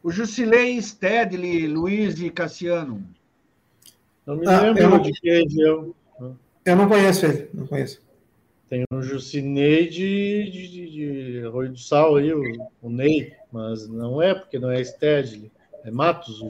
[0.03, 3.03] O Jusilei Stedley, Luiz e Cassiano.
[4.27, 5.03] Não me ah, lembro não...
[5.03, 5.95] de quem eu.
[6.65, 8.01] Eu não conheço ele, não conheço.
[8.69, 12.43] Tem o Jucinei de, de, de, de Arroio do Sal aí, o,
[12.81, 15.51] o, Ney, mas não é, porque não é Stedley.
[15.85, 16.49] É Matos o.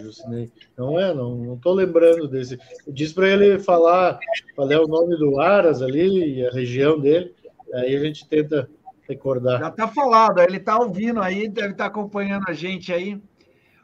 [0.76, 2.58] Não é, não, não lembrando desse.
[2.88, 4.18] Disse para ele falar
[4.54, 7.34] qual é o nome do Aras ali e a região dele.
[7.74, 8.68] Aí a gente tenta
[9.08, 9.60] recordar.
[9.60, 13.20] Já está falado, ele está ouvindo aí, deve estar tá acompanhando a gente aí.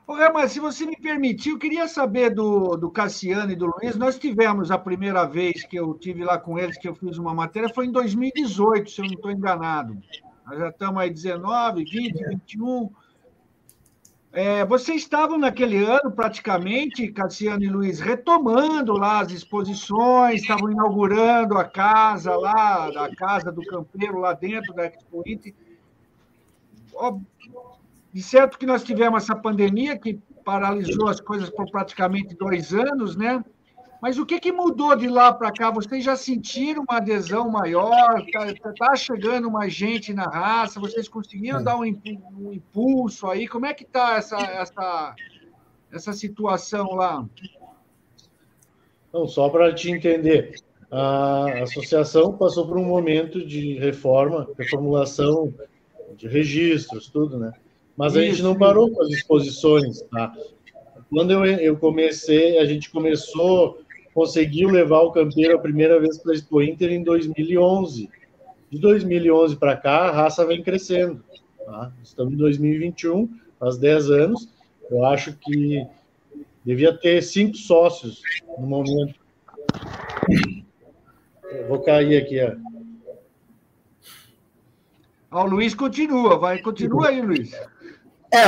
[0.07, 3.97] Ô, mas se você me permitir, eu queria saber do, do Cassiano e do Luiz.
[3.97, 7.35] Nós tivemos a primeira vez que eu tive lá com eles, que eu fiz uma
[7.35, 9.99] matéria, foi em 2018, se eu não estou enganado.
[10.47, 12.91] Nós já estamos aí 19, 20, 21.
[14.41, 21.59] É, vocês estavam naquele ano, praticamente, Cassiano e Luiz, retomando lá as exposições, estavam inaugurando
[21.59, 25.53] a casa lá, a casa do campeiro lá dentro da Expo Inter.
[28.13, 33.17] De certo que nós tivemos essa pandemia que paralisou as coisas por praticamente dois anos,
[33.17, 33.45] né?
[34.01, 35.71] Mas o que, que mudou de lá para cá?
[35.71, 38.25] Vocês já sentiram uma adesão maior?
[38.27, 40.79] Está tá chegando mais gente na raça?
[40.79, 41.63] Vocês conseguiram é.
[41.65, 43.49] dar um, um, impulso aí?
[43.49, 45.15] Como é que está essa, essa,
[45.93, 47.27] essa situação lá?
[49.13, 50.55] Não, só para te entender.
[50.91, 55.53] a associação passou por um momento de reforma, reformulação
[56.17, 57.53] de registros, tudo, né?
[57.97, 60.33] Mas a gente não parou com as exposições, tá?
[61.11, 63.81] Quando eu, eu comecei, a gente começou,
[64.15, 68.11] conseguiu levar o Campeiro a primeira vez para a Expo Inter em 2011.
[68.71, 71.23] De 2011 para cá, a raça vem crescendo.
[71.65, 71.93] Tá?
[72.03, 73.29] Estamos em 2021,
[73.59, 74.49] faz 10 anos.
[74.91, 75.87] Eu acho que
[76.65, 78.23] devia ter cinco sócios
[78.59, 79.15] no momento.
[81.51, 82.57] Eu vou cair aqui, ó.
[85.31, 87.53] Ah, o Luiz continua, vai, continua aí, Luiz.
[88.33, 88.43] É,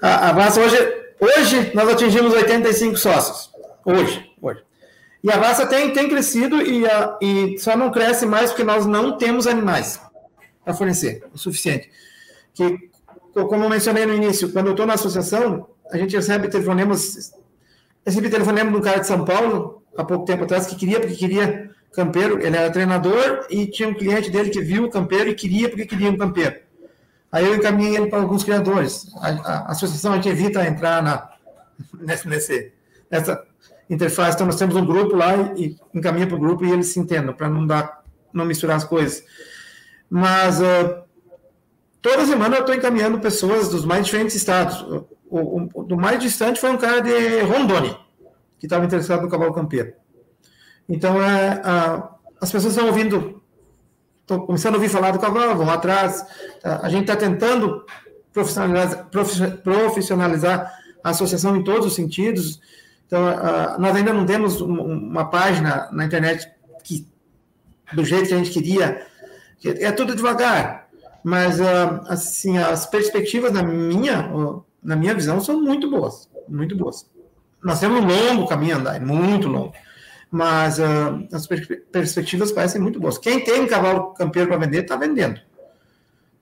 [0.00, 0.76] a, a raça hoje,
[1.20, 3.50] hoje nós atingimos 85 sócios.
[3.84, 4.31] Hoje, hoje.
[5.22, 8.86] E a raça tem, tem crescido e, a, e só não cresce mais porque nós
[8.86, 10.00] não temos animais
[10.64, 11.90] para fornecer o suficiente.
[12.52, 12.90] Que,
[13.32, 17.32] como eu mencionei no início, quando eu estou na associação, a gente recebe telefonemas.
[18.04, 21.14] Recebi telefonema de um cara de São Paulo, há pouco tempo atrás, que queria, porque
[21.14, 22.44] queria campeiro.
[22.44, 25.86] Ele era treinador e tinha um cliente dele que viu o campeiro e queria, porque
[25.86, 26.56] queria um campeiro.
[27.30, 29.06] Aí eu encaminhei ele para alguns criadores.
[29.16, 31.30] A, a, a associação a gente evita entrar na,
[32.26, 32.72] nesse,
[33.08, 33.46] nessa
[33.92, 34.34] interface.
[34.34, 37.34] Então, nós temos um grupo lá e, encaminha para o grupo e eles se entendam,
[37.34, 39.22] para não dar, não misturar as coisas.
[40.08, 41.02] Mas uh,
[42.00, 44.82] toda semana eu estou encaminhando pessoas dos mais diferentes estados.
[45.28, 47.96] O, o, do mais distante foi um cara de Rondônia,
[48.58, 49.94] que estava interessado no cavalo campeiro.
[50.88, 51.62] Então, é,
[52.40, 53.42] as pessoas estão ouvindo,
[54.20, 56.26] estão começando a ouvir falar do cavalo, vão atrás.
[56.62, 57.86] A gente está tentando
[58.32, 59.08] profissionalizar,
[59.62, 60.72] profissionalizar
[61.02, 62.60] a associação em todos os sentidos.
[63.12, 66.50] Então, uh, nós ainda não temos uma página na internet
[66.82, 67.06] que,
[67.92, 69.06] do jeito que a gente queria.
[69.62, 70.88] É tudo devagar,
[71.22, 76.74] mas uh, assim as perspectivas na minha, uh, na minha visão são muito boas, muito
[76.74, 77.06] boas.
[77.62, 79.74] Nós temos um longo caminho a andar, muito longo,
[80.30, 83.18] mas as per perspectivas parecem muito boas.
[83.18, 85.38] Quem tem um cavalo campeiro para vender está vendendo.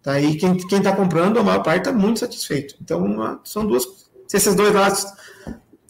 [0.05, 2.77] Tá aí quem está comprando a maior parte está muito satisfeito.
[2.81, 5.05] Então são duas, se esses dois lados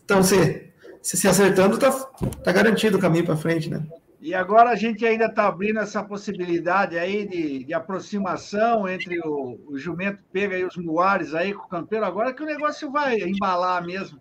[0.01, 0.70] estão se
[1.03, 3.83] se, se acertando, tá, tá garantido o caminho para frente, né?
[4.21, 9.59] E agora a gente ainda está abrindo essa possibilidade aí de, de aproximação entre o,
[9.67, 13.19] o, jumento pega e os muares aí com o campeiro, agora que o negócio vai
[13.19, 14.21] embalar mesmo.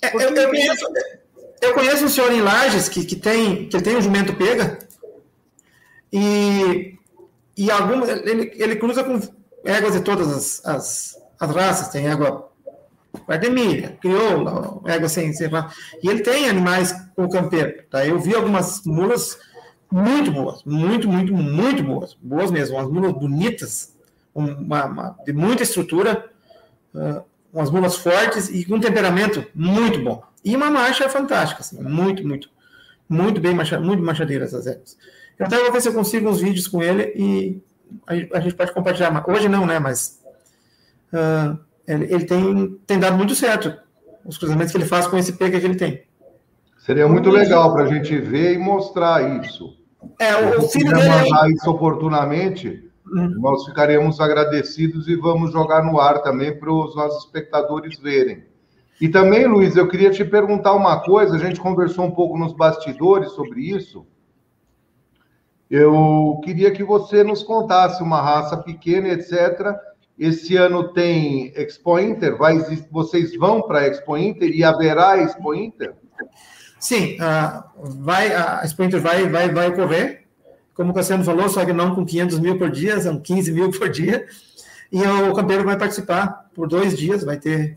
[0.00, 0.86] É, eu, eu, conheço,
[1.60, 4.78] eu conheço um senhor em Lages que, que, tem, que tem um jumento pega
[6.12, 6.96] e,
[7.56, 9.20] e algum, ele, ele cruza com
[9.64, 12.48] éguas de todas as, as, as raças, tem égua
[13.26, 15.48] Guardemilha, crioula, égua sem, sem
[16.02, 17.82] E ele tem animais com campeiro.
[17.90, 18.06] Tá?
[18.06, 19.38] Eu vi algumas mulas
[19.90, 22.16] muito boas, muito, muito, muito boas.
[22.20, 23.96] Boas mesmo, umas mulas bonitas,
[24.34, 26.30] uma, uma, de muita estrutura,
[26.94, 30.22] uh, umas mulas fortes e com temperamento muito bom.
[30.44, 32.50] E uma marcha fantástica, assim, muito, muito,
[33.08, 34.96] muito bem, marcha, muito machadeira essas éguas.
[35.38, 37.62] Eu até vou ver se eu consigo uns vídeos com ele e
[38.06, 39.24] a, a gente pode compartilhar.
[39.28, 39.78] Hoje não, né?
[39.78, 40.20] Mas.
[41.12, 43.74] Uh, ele, ele tem, tem dado muito certo
[44.24, 46.02] os cruzamentos que ele faz com esse pega que ele tem.
[46.76, 49.76] Seria muito legal para a gente ver e mostrar isso.
[50.18, 51.08] É, o, Se filho dele...
[51.08, 53.40] mandar isso oportunamente, uhum.
[53.40, 58.44] nós ficaremos agradecidos e vamos jogar no ar também para os nossos espectadores verem.
[59.00, 62.52] E também, Luiz, eu queria te perguntar uma coisa, a gente conversou um pouco nos
[62.52, 64.06] bastidores sobre isso.
[65.70, 69.76] Eu queria que você nos contasse uma raça pequena, etc.,
[70.18, 72.58] esse ano tem Expo Inter, vai,
[72.90, 75.94] vocês vão para a Expo Inter e haverá Expo Inter?
[76.80, 77.62] Sim, uh,
[78.00, 80.24] vai, a Expo Inter vai, vai, vai ocorrer,
[80.74, 83.70] como o Cassiano falou, só que não com 500 mil por dia, são 15 mil
[83.70, 84.26] por dia,
[84.90, 87.76] e o campeiro vai participar por dois dias, vai ter,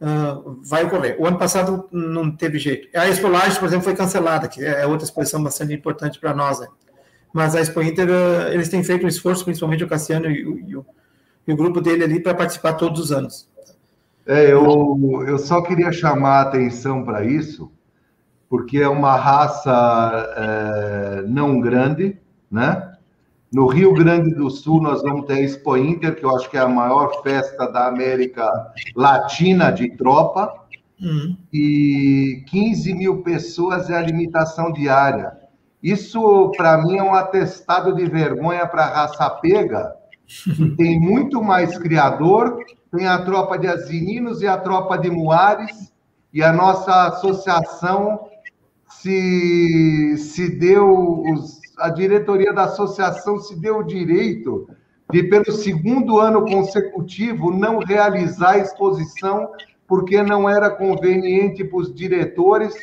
[0.00, 1.16] uh, vai ocorrer.
[1.18, 2.88] O ano passado não teve jeito.
[2.94, 6.60] A Expo Lages, por exemplo, foi cancelada, que é outra exposição bastante importante para nós,
[6.60, 6.66] né?
[7.32, 10.76] mas a Expo Inter, uh, eles têm feito um esforço, principalmente o Cassiano e, e
[10.76, 10.84] o
[11.46, 13.48] e o grupo dele ali para participar todos os anos.
[14.26, 17.70] É, eu, eu só queria chamar a atenção para isso,
[18.48, 22.18] porque é uma raça é, não grande,
[22.50, 22.90] né?
[23.52, 26.56] No Rio Grande do Sul, nós vamos ter a Expo Inter, que eu acho que
[26.56, 28.50] é a maior festa da América
[28.96, 30.54] Latina de tropa,
[30.98, 31.36] uhum.
[31.52, 35.32] e 15 mil pessoas é a limitação diária.
[35.82, 39.94] Isso, para mim, é um atestado de vergonha para a raça pega,
[40.76, 42.58] tem muito mais criador,
[42.90, 45.92] tem a tropa de Azininos e a tropa de Muares,
[46.32, 48.28] e a nossa associação
[48.88, 54.68] se, se deu, os, a diretoria da associação se deu o direito
[55.10, 59.50] de, pelo segundo ano consecutivo, não realizar exposição,
[59.86, 62.74] porque não era conveniente para os diretores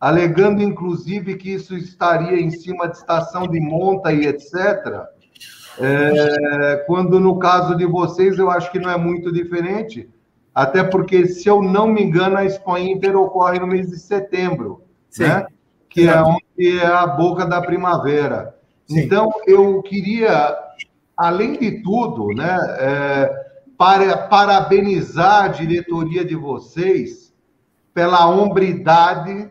[0.00, 4.54] alegando inclusive que isso estaria em cima de estação de monta e etc.
[5.80, 10.08] É, quando no caso de vocês eu acho que não é muito diferente,
[10.54, 14.82] até porque, se eu não me engano, a Expo Inter ocorre no mês de setembro,
[15.08, 15.24] Sim.
[15.24, 15.46] né?
[15.88, 18.56] que é onde é a boca da primavera.
[18.86, 19.00] Sim.
[19.00, 20.56] Então, eu queria,
[21.16, 23.46] além de tudo, né, é,
[23.76, 27.32] para, parabenizar a diretoria de vocês
[27.94, 29.50] pela hombridade,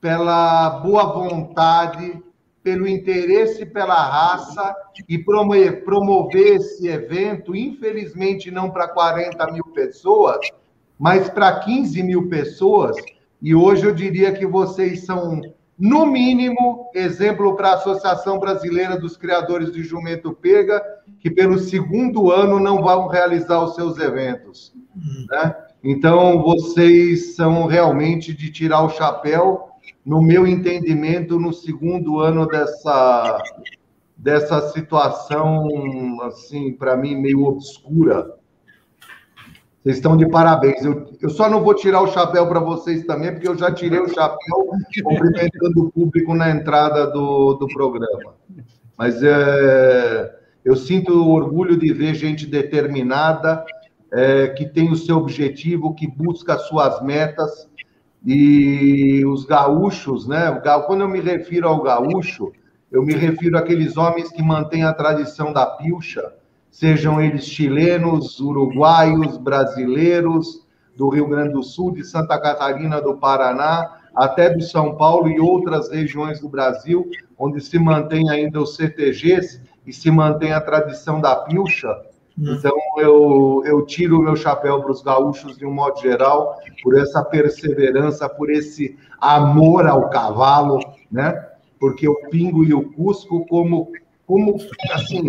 [0.00, 2.22] pela boa vontade,
[2.66, 4.74] pelo interesse pela raça
[5.08, 10.38] e promover, esse evento, infelizmente não para 40 mil pessoas,
[10.98, 12.96] mas para 15 mil pessoas.
[13.40, 15.40] E hoje eu diria que vocês são
[15.78, 20.82] no mínimo, exemplo para a Associação Brasileira dos Criadores de Jumento Pega,
[21.20, 24.74] que pelo segundo ano não vão realizar os seus eventos.
[25.30, 25.54] Né?
[25.84, 29.65] Então, vocês são realmente de tirar o chapéu,
[30.04, 33.42] no meu entendimento, no segundo ano dessa,
[34.16, 35.68] dessa situação,
[36.22, 38.36] assim, para mim, meio obscura
[39.86, 40.84] vocês estão de parabéns.
[40.84, 44.00] Eu, eu só não vou tirar o chapéu para vocês também, porque eu já tirei
[44.00, 44.68] o chapéu
[45.04, 48.34] cumprimentando o público na entrada do, do programa.
[48.98, 50.34] Mas é,
[50.64, 53.64] eu sinto orgulho de ver gente determinada,
[54.12, 57.68] é, que tem o seu objetivo, que busca as suas metas.
[58.26, 60.60] E os gaúchos, né?
[60.86, 62.52] Quando eu me refiro ao gaúcho,
[62.90, 66.32] eu me refiro àqueles homens que mantêm a tradição da pilcha
[66.76, 73.96] sejam eles chilenos, uruguaios, brasileiros, do Rio Grande do Sul, de Santa Catarina, do Paraná,
[74.14, 79.62] até do São Paulo e outras regiões do Brasil, onde se mantém ainda os CTGs
[79.86, 81.88] e se mantém a tradição da pilcha.
[82.38, 82.54] Hum.
[82.54, 86.98] Então, eu, eu tiro o meu chapéu para os gaúchos, de um modo geral, por
[86.98, 90.80] essa perseverança, por esse amor ao cavalo,
[91.10, 91.48] né?
[91.80, 93.90] Porque o Pingo e o Cusco, como
[94.26, 94.56] como,
[94.92, 95.24] assim,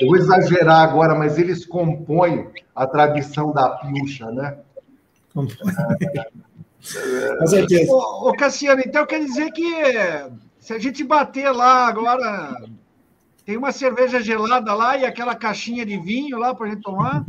[0.00, 4.56] eu vou exagerar agora, mas eles compõem a tradição da pilcha, né?
[5.34, 5.46] Com
[7.46, 7.92] certeza.
[7.92, 9.70] Ô, ô, Cassiano, então quer dizer que
[10.58, 12.56] se a gente bater lá agora,
[13.48, 17.24] tem uma cerveja gelada lá e aquela caixinha de vinho lá para a gente tomar?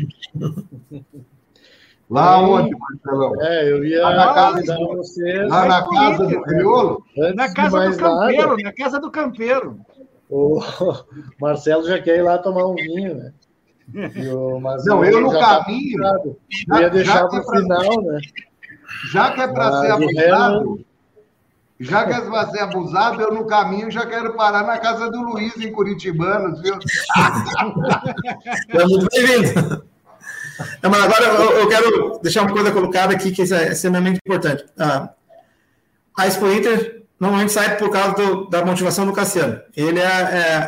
[2.10, 3.42] Lá onde, Marcelão?
[3.42, 5.50] É, eu ia lá na casa do, vocês.
[5.50, 7.06] Lá na casa do Criolo?
[7.36, 9.80] Na casa do Campeiro, na casa do Campeiro.
[10.30, 10.60] O
[11.40, 13.34] Marcelo já quer ir lá tomar um vinho, né?
[14.30, 16.02] O, não, eu no tá caminho.
[16.02, 16.20] Tá
[16.76, 18.20] eu ia deixar para o é final, né?
[19.10, 20.86] Já que é para ser abusado,
[21.80, 25.56] já que para ser abusado, eu no caminho já quero parar na casa do Luiz,
[25.58, 26.78] em Curitibanos, viu?
[28.70, 29.84] é muito bem-vindo.
[30.84, 34.66] Mas agora eu, eu, quero deixar uma coisa colocada aqui que é extremamente importante.
[34.78, 35.10] Ah,
[36.18, 39.60] a Expo Inter normalmente sai por causa do, da motivação do Cassiano.
[39.76, 40.08] Ele é, é,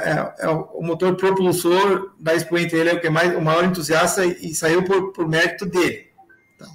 [0.10, 4.26] é, é, o motor propulsor da expoente, ele é o que mais, o maior entusiasta
[4.26, 6.08] e, e saiu por, por mérito dele.
[6.56, 6.70] Então,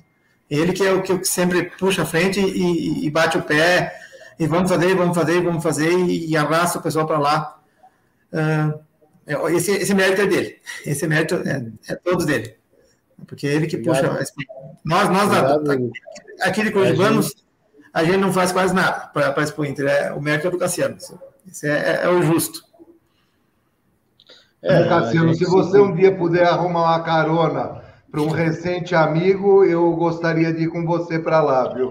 [0.51, 3.95] ele que é o que sempre puxa a frente e, e, bate o pé
[4.39, 7.59] e vamos fazer, vamos fazer, vamos fazer e, e abraça o pessoal para lá.
[8.33, 8.87] Uh,
[9.51, 10.57] esse, esse mérito é dele.
[10.85, 12.57] Esse mérito é, é todo dele.
[13.27, 14.19] Porque é ele que puxa.
[14.85, 15.31] Nós, nós
[16.43, 17.35] aqui de Curitibanos,
[17.93, 19.87] a gente não faz quase nada para a Expo Inter.
[19.87, 20.97] É, o mérito é do Cassiano.
[21.47, 22.63] Isso é, é o justo.
[24.63, 29.93] É, Cassiano, se você um dia puder arrumar uma carona para um recente amigo, eu
[29.95, 31.91] gostaria de ir com você para lá, viu?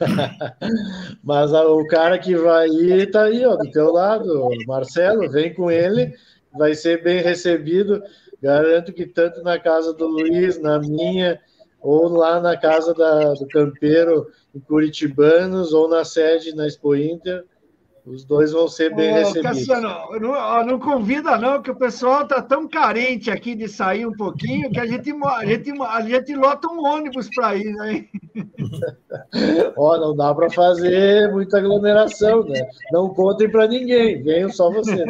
[1.22, 5.70] Mas o cara que vai ir está aí, ó, do teu lado, Marcelo, vem com
[5.70, 6.14] ele,
[6.56, 8.02] vai ser bem recebido.
[8.40, 11.40] Garanto que tanto na casa do Luiz, na minha,
[11.80, 17.44] ou lá na casa da, do campeiro em Curitibanos, ou na sede na Expo Inter.
[18.08, 19.66] Os dois vão ser bem Ô, recebidos.
[19.66, 24.12] Cassiano, não, não convida não, que o pessoal está tão carente aqui de sair um
[24.12, 28.06] pouquinho que a gente, a gente, a gente lota um ônibus para ir, né?
[29.76, 32.66] Ó, não dá para fazer muita aglomeração, né?
[32.92, 35.04] Não contem para ninguém, venham só você.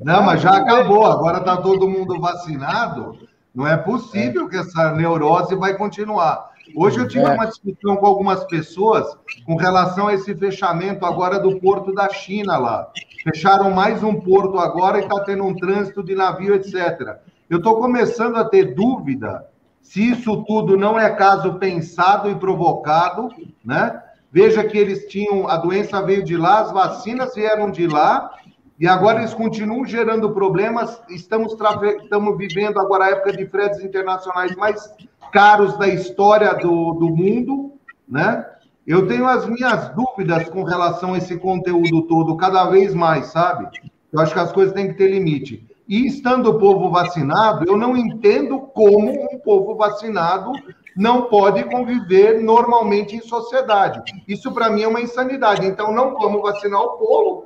[0.00, 3.18] Não, mas já acabou, agora está todo mundo vacinado.
[3.52, 4.50] Não é possível é.
[4.50, 6.50] que essa neurose vai continuar.
[6.74, 7.30] Hoje eu tive é.
[7.30, 12.58] uma discussão com algumas pessoas com relação a esse fechamento agora do porto da China
[12.58, 12.90] lá.
[13.24, 17.18] Fecharam mais um porto agora e está tendo um trânsito de navio, etc.
[17.48, 19.46] Eu estou começando a ter dúvida
[19.80, 23.28] se isso tudo não é caso pensado e provocado,
[23.64, 24.02] né?
[24.30, 28.30] Veja que eles tinham, a doença veio de lá, as vacinas vieram de lá,
[28.78, 31.02] e agora eles continuam gerando problemas.
[31.08, 31.56] Estamos,
[32.02, 34.92] estamos vivendo agora a época de fretes internacionais mais
[35.30, 37.72] caros da história do, do mundo,
[38.08, 38.44] né?
[38.86, 43.68] Eu tenho as minhas dúvidas com relação a esse conteúdo todo, cada vez mais, sabe?
[44.10, 45.66] Eu acho que as coisas têm que ter limite.
[45.86, 50.52] E estando o povo vacinado, eu não entendo como um povo vacinado
[50.98, 54.02] não pode conviver normalmente em sociedade.
[54.26, 55.64] Isso para mim é uma insanidade.
[55.64, 57.44] Então não vamos vacinar o povo.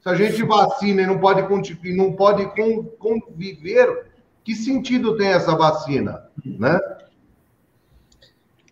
[0.00, 1.42] Se a gente vacina e não pode,
[1.96, 2.48] não pode
[2.98, 4.06] conviver,
[4.44, 6.78] que sentido tem essa vacina, né?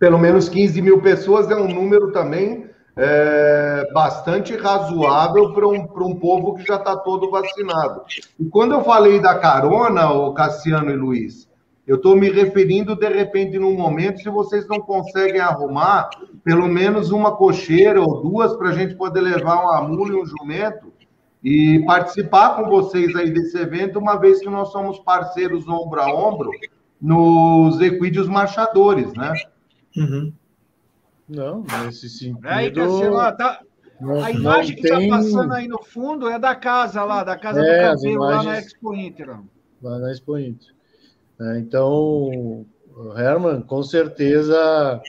[0.05, 6.15] Pelo menos 15 mil pessoas é um número também é, bastante razoável para um, um
[6.15, 8.03] povo que já está todo vacinado.
[8.39, 11.49] E quando eu falei da carona, o Cassiano e Luiz,
[11.87, 16.11] eu estou me referindo, de repente, num momento, se vocês não conseguem arrumar
[16.45, 20.27] pelo menos uma cocheira ou duas para a gente poder levar uma mula e um
[20.27, 20.93] jumento
[21.43, 26.15] e participar com vocês aí desse evento, uma vez que nós somos parceiros ombro a
[26.15, 26.51] ombro
[27.01, 29.33] nos Equídeos Marchadores, né?
[29.97, 30.33] Uhum.
[31.29, 32.41] Não, nesse sentido.
[32.45, 33.61] Aí, Cassiano, tá...
[34.01, 35.09] Não, a imagem que está tem...
[35.09, 38.45] passando aí no fundo é da casa lá, da casa é, do cabelo imagens...
[38.45, 39.41] lá na Expo Inter.
[39.81, 40.75] Lá na Expo Inter.
[41.41, 42.67] É, então,
[43.17, 45.01] Herman, com certeza,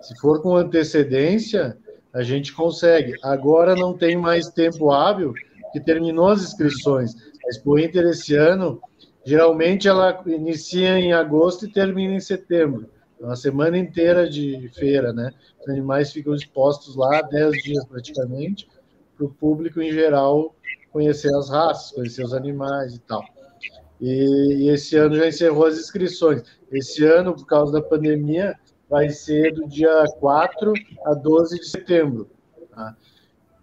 [0.00, 1.76] se for com antecedência,
[2.12, 3.14] a gente consegue.
[3.22, 5.34] Agora não tem mais tempo hábil,
[5.72, 7.14] que terminou as inscrições.
[7.44, 8.80] A Expo Inter esse ano,
[9.24, 12.88] geralmente ela inicia em agosto e termina em setembro
[13.20, 15.32] uma semana inteira de feira, né?
[15.60, 18.68] Os animais ficam expostos lá 10 dias praticamente,
[19.16, 20.54] para o público em geral
[20.90, 23.22] conhecer as raças, conhecer os animais e tal.
[24.00, 26.42] E, e, esse ano já encerrou as inscrições.
[26.72, 30.72] Esse ano, por causa da pandemia, vai ser do dia 4
[31.04, 32.30] a 12 de setembro.
[32.74, 32.96] Tá?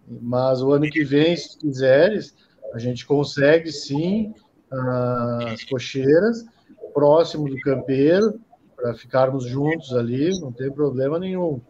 [0.06, 2.34] Mas o ano que vem, se quiseres,
[2.72, 4.32] a gente consegue sim
[4.70, 6.44] as cocheiras
[6.94, 8.40] próximo do campeiro,
[8.78, 11.60] para ficarmos juntos ali, não tem problema nenhum.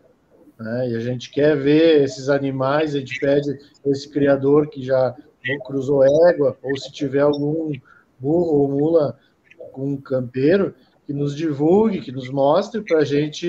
[0.60, 0.90] Né?
[0.90, 5.16] E a gente quer ver esses animais, a gente pede esse criador que já
[5.64, 7.72] cruzou égua, ou se tiver algum
[8.20, 9.18] burro ou mula
[9.72, 10.74] com um campeiro,
[11.06, 13.48] que nos divulgue, que nos mostre para a gente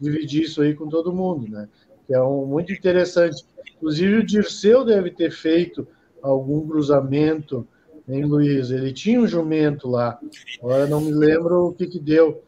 [0.00, 1.68] dividir isso aí com todo mundo, né?
[2.06, 3.44] Que é um, muito interessante.
[3.74, 5.88] Inclusive o Dirceu deve ter feito
[6.22, 7.66] algum cruzamento,
[8.08, 8.70] em Luiz?
[8.70, 10.20] Ele tinha um jumento lá,
[10.60, 12.40] agora não me lembro o que que deu,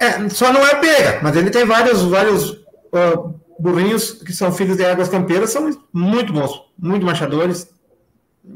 [0.00, 4.76] é, só não é pega, mas ele tem vários, vários uh, burrinhos que são filhos
[4.76, 7.72] de águas campeiras, são muito bons, muito machadores,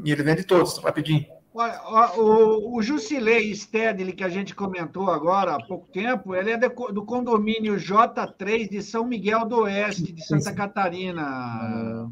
[0.03, 1.25] e ele vende todos, rapidinho.
[1.51, 7.03] O, o Jusilei Stedley, que a gente comentou agora há pouco tempo, ele é do
[7.03, 12.09] condomínio J3 de São Miguel do Oeste, de Santa Catarina.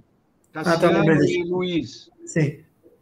[0.51, 2.09] Cassiano ah, tá e Luiz.
[2.25, 2.59] Sim.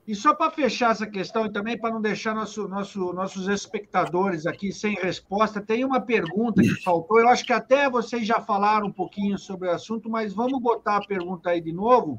[0.08, 4.46] E só para fechar essa questão e também para não deixar nosso, nosso, nossos espectadores
[4.46, 7.20] aqui sem resposta, tem uma pergunta que faltou.
[7.20, 10.98] Eu acho que até vocês já falaram um pouquinho sobre o assunto, mas vamos botar
[10.98, 12.18] a pergunta aí de novo,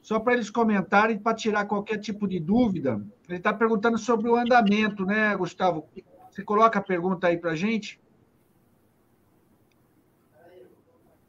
[0.00, 3.04] só para eles comentarem, para tirar qualquer tipo de dúvida.
[3.28, 5.86] Ele está perguntando sobre o andamento, né, Gustavo?
[6.30, 8.00] Você coloca a pergunta aí para a gente?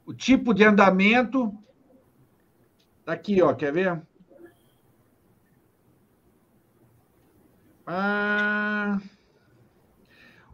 [0.06, 1.52] O tipo de andamento.
[3.00, 4.02] Está aqui, ó, quer ver?
[7.94, 8.98] Ah...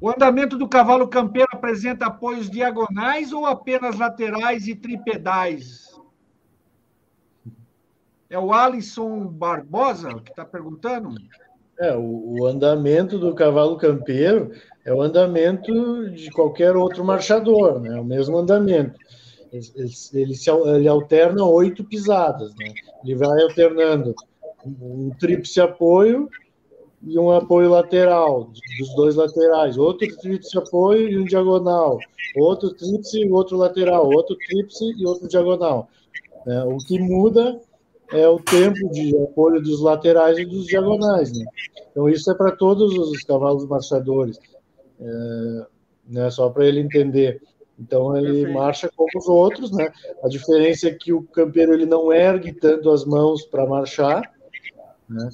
[0.01, 5.89] O andamento do cavalo campeiro apresenta apoios diagonais ou apenas laterais e tripedais?
[8.31, 11.15] É o Alisson Barbosa que está perguntando?
[11.81, 14.53] É, o, o, andamento do cavalo campeiro
[14.85, 17.97] é o andamento de qualquer outro marchador, né?
[17.97, 18.99] É o mesmo andamento.
[19.53, 20.35] Ele, ele,
[20.77, 22.73] ele alterna oito pisadas, né?
[23.05, 24.15] Ele vai alternando
[24.65, 26.29] um tríplice apoio
[27.03, 31.99] e um apoio lateral, dos dois laterais, outro tríplice apoio e um diagonal,
[32.37, 35.89] outro tríplice e outro lateral, outro tríplice e outro diagonal.
[36.47, 37.61] É, o que muda
[38.13, 41.37] é o tempo de apoio dos laterais e dos diagonais.
[41.37, 41.45] Né?
[41.91, 44.39] Então, isso é para todos os cavalos marchadores,
[45.01, 45.67] é,
[46.09, 47.41] né, só para ele entender.
[47.79, 48.53] Então, ele Perfeito.
[48.53, 49.71] marcha como os outros.
[49.71, 49.93] Né?
[50.25, 54.23] A diferença é que o campeiro ele não ergue tanto as mãos para marchar,
[55.09, 55.29] né?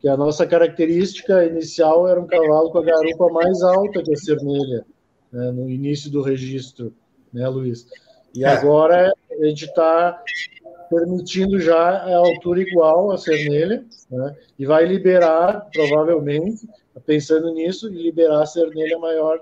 [0.00, 4.16] Que a nossa característica inicial era um cavalo com a garupa mais alta que a
[4.16, 4.84] cernelha,
[5.30, 6.92] né, no início do registro,
[7.32, 7.86] né, Luiz?
[8.34, 8.48] E é.
[8.48, 10.22] agora a gente está
[10.88, 16.66] permitindo já a altura igual à cernelha, né, e vai liberar, provavelmente,
[17.04, 19.40] pensando nisso, liberar a cernelha maior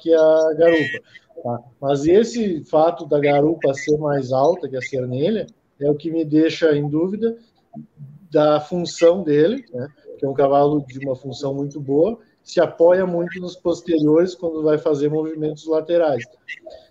[0.00, 0.98] que a garupa.
[1.42, 1.60] Tá?
[1.80, 5.46] Mas esse fato da garupa ser mais alta que a cernelha
[5.80, 7.36] é o que me deixa em dúvida
[8.30, 9.88] da função dele, né,
[10.18, 14.62] que é um cavalo de uma função muito boa, se apoia muito nos posteriores quando
[14.62, 16.24] vai fazer movimentos laterais.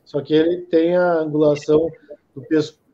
[0.06, 1.90] Só que ele tem a angulação
[2.36, 2.86] do pescoço.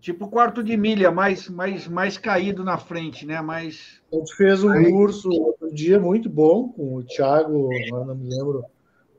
[0.00, 3.40] Tipo quarto de milha, mais, mais, mais caído na frente, né?
[3.42, 4.00] Mais...
[4.10, 8.28] A gente fez um curso urso outro dia muito bom com o Thiago, não me
[8.30, 8.64] lembro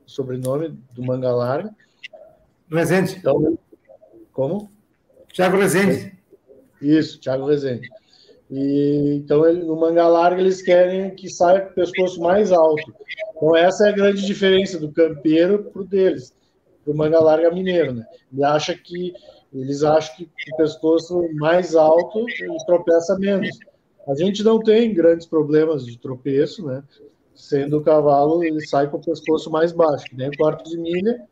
[0.04, 1.74] o sobrenome, do Manga Larga.
[2.68, 3.56] Mas antes, então,
[4.32, 4.70] como?
[5.32, 6.12] Thiago Rezende.
[6.80, 7.88] Isso, Thiago Rezende.
[8.50, 12.92] E, então, ele, no manga larga, eles querem que saia com o pescoço mais alto.
[13.34, 16.34] Então, essa é a grande diferença do campeiro para o deles,
[16.84, 17.94] para o manga larga mineiro.
[17.94, 18.04] Né?
[18.32, 19.14] Ele acha que
[19.52, 23.58] eles acham que o pescoço mais alto ele tropeça menos.
[24.08, 26.82] A gente não tem grandes problemas de tropeço, né?
[27.34, 30.76] Sendo o cavalo, ele sai com o pescoço mais baixo, que nem o quarto de
[30.78, 31.22] milha.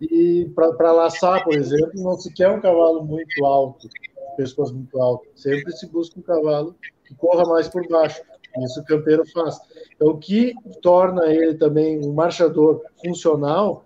[0.00, 3.88] E para laçar, por exemplo, não se quer um cavalo muito alto,
[4.36, 5.26] pescoço muito alto.
[5.34, 6.74] Sempre se busca um cavalo
[7.04, 8.20] que corra mais por baixo.
[8.58, 9.58] Isso o campeiro faz.
[9.94, 13.84] Então, o que torna ele também um marchador funcional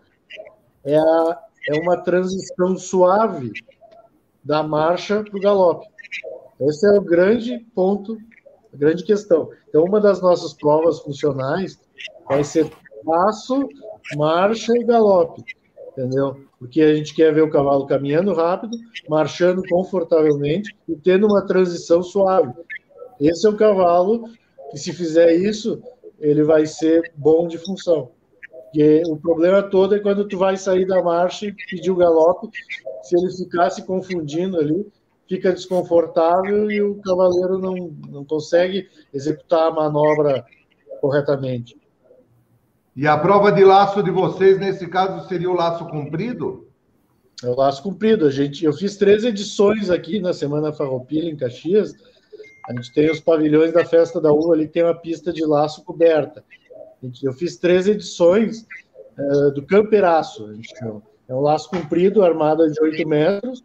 [0.84, 3.52] é, a, é uma transição suave
[4.44, 5.86] da marcha para o galope.
[6.60, 8.18] Esse é o grande ponto,
[8.72, 9.50] a grande questão.
[9.68, 11.80] Então, uma das nossas provas funcionais
[12.28, 12.70] vai ser
[13.04, 13.68] passo,
[14.16, 15.42] marcha e galope,
[15.92, 16.40] entendeu?
[16.58, 18.76] Porque a gente quer ver o cavalo caminhando rápido,
[19.08, 22.52] marchando confortavelmente e tendo uma transição suave.
[23.20, 24.24] Esse é o cavalo
[24.70, 25.82] que, se fizer isso,
[26.18, 28.10] ele vai ser bom de função.
[28.64, 32.48] Porque o problema todo é quando tu vai sair da marcha e pedir o galope,
[33.02, 34.86] se ele ficar se confundindo ali,
[35.28, 37.74] fica desconfortável e o cavaleiro não,
[38.08, 40.44] não consegue executar a manobra
[41.00, 41.79] corretamente.
[43.00, 46.68] E a prova de laço de vocês, nesse caso, seria o laço comprido?
[47.42, 48.26] É o laço comprido.
[48.26, 51.94] A gente, eu fiz três edições aqui na Semana Farroupilha, em Caxias.
[52.68, 55.82] A gente tem os pavilhões da Festa da Uva ali, tem uma pista de laço
[55.82, 56.44] coberta.
[57.22, 58.66] Eu fiz três edições
[59.18, 61.02] uh, do camperaço, a gente chama.
[61.26, 63.64] É um laço comprido, armada de 8 metros,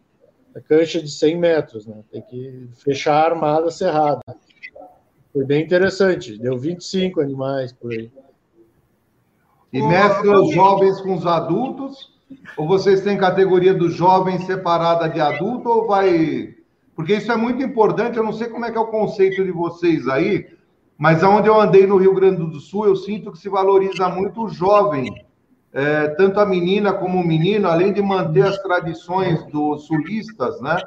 [0.54, 2.02] a cancha de 100 metros, né?
[2.10, 4.22] Tem que fechar a armada cerrada.
[5.30, 8.10] Foi bem interessante, deu 25 animais por aí.
[9.72, 12.14] E mescla os jovens com os adultos?
[12.56, 15.68] Ou vocês têm categoria dos jovens separada de adulto?
[15.68, 16.54] Ou vai.
[16.94, 19.50] Porque isso é muito importante, eu não sei como é que é o conceito de
[19.50, 20.46] vocês aí,
[20.96, 24.44] mas aonde eu andei no Rio Grande do Sul, eu sinto que se valoriza muito
[24.44, 25.12] o jovem,
[25.74, 30.80] é, tanto a menina como o menino, além de manter as tradições dos sulistas, né?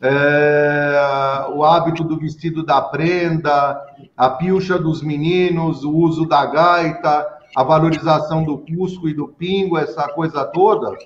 [0.00, 3.80] É, o hábito do vestido da prenda,
[4.16, 9.78] a pilcha dos meninos, o uso da gaita, a valorização do cusco e do pingo,
[9.78, 10.96] essa coisa toda.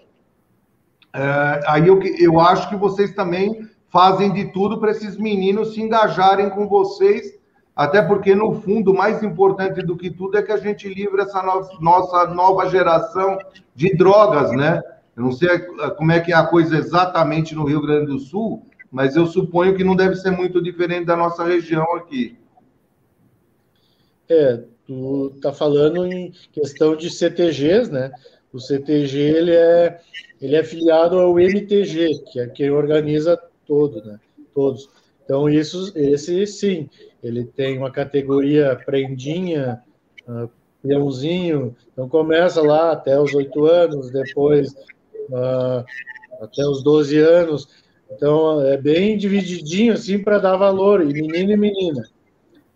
[1.14, 5.81] É, aí eu, eu acho que vocês também fazem de tudo para esses meninos se
[5.81, 7.36] engajarem com vocês
[7.77, 11.43] até porque, no fundo, mais importante do que tudo é que a gente livre essa
[11.43, 13.36] no nossa nova geração
[13.74, 14.81] de drogas, né?
[15.14, 15.59] Eu não sei
[15.98, 19.77] como é que é a coisa exatamente no Rio Grande do Sul, mas eu suponho
[19.77, 22.39] que não deve ser muito diferente da nossa região aqui.
[24.31, 28.10] É, tu tá falando em questão de CTGs, né?
[28.52, 30.00] O CTG ele é
[30.40, 34.20] ele é filiado ao MTG, que é quem organiza todo, né?
[34.54, 34.88] Todos.
[35.24, 36.88] Então isso, esse sim,
[37.22, 39.82] ele tem uma categoria prendinha,
[40.28, 40.48] uh,
[40.82, 44.72] peãozinho, então começa lá até os oito anos, depois
[45.30, 45.84] uh,
[46.40, 47.68] até os 12 anos.
[48.10, 52.08] Então é bem divididinho assim para dar valor, e menino e menina.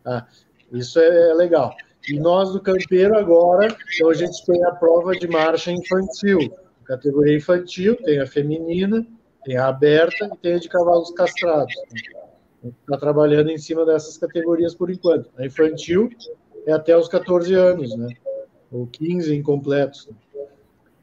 [0.05, 0.27] Ah,
[0.73, 1.74] isso é, é legal.
[2.09, 6.39] E nós do Campeiro agora, então a gente tem a prova de marcha infantil.
[6.85, 9.07] Categoria infantil, tem a feminina,
[9.45, 11.75] tem a aberta e tem a de cavalos castrados
[12.63, 15.31] está trabalhando em cima dessas categorias por enquanto.
[15.37, 16.11] A infantil
[16.67, 18.09] é até os 14 anos, né?
[18.71, 20.09] Ou 15 incompletos.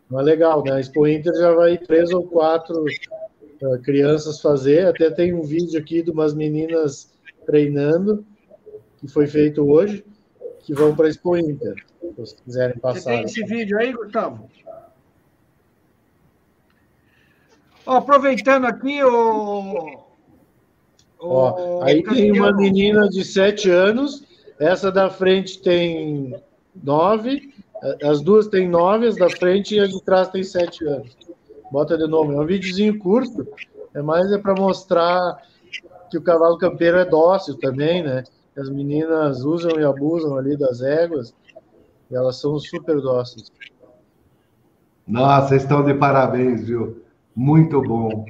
[0.10, 0.74] Não é legal, né?
[0.74, 4.88] A Expo Inter já vai três ou quatro uh, crianças fazer.
[4.88, 7.12] Até tem um vídeo aqui de umas meninas
[7.46, 8.26] treinando,
[9.00, 10.06] que foi feito hoje,
[10.68, 13.00] que vão para a Expo Inter, se vocês quiserem passar.
[13.00, 14.50] Você tem esse vídeo aí, Gustavo?
[17.86, 20.04] aproveitando aqui, o,
[21.18, 24.26] Ó, aí tem uma menina de sete anos,
[24.60, 26.36] essa da frente tem
[26.84, 27.54] nove,
[28.04, 31.16] as duas têm nove, as da frente e a de trás tem sete anos.
[31.72, 33.48] Bota de novo, é um videozinho curto,
[33.96, 35.42] é mais é para mostrar
[36.12, 38.26] que o cavalo campeiro é dócil também, né?
[38.58, 41.34] As meninas usam e abusam ali das éguas,
[42.10, 43.52] e elas são super dóceis.
[45.08, 47.04] Nossa, estão de parabéns, viu?
[47.36, 48.26] Muito bom.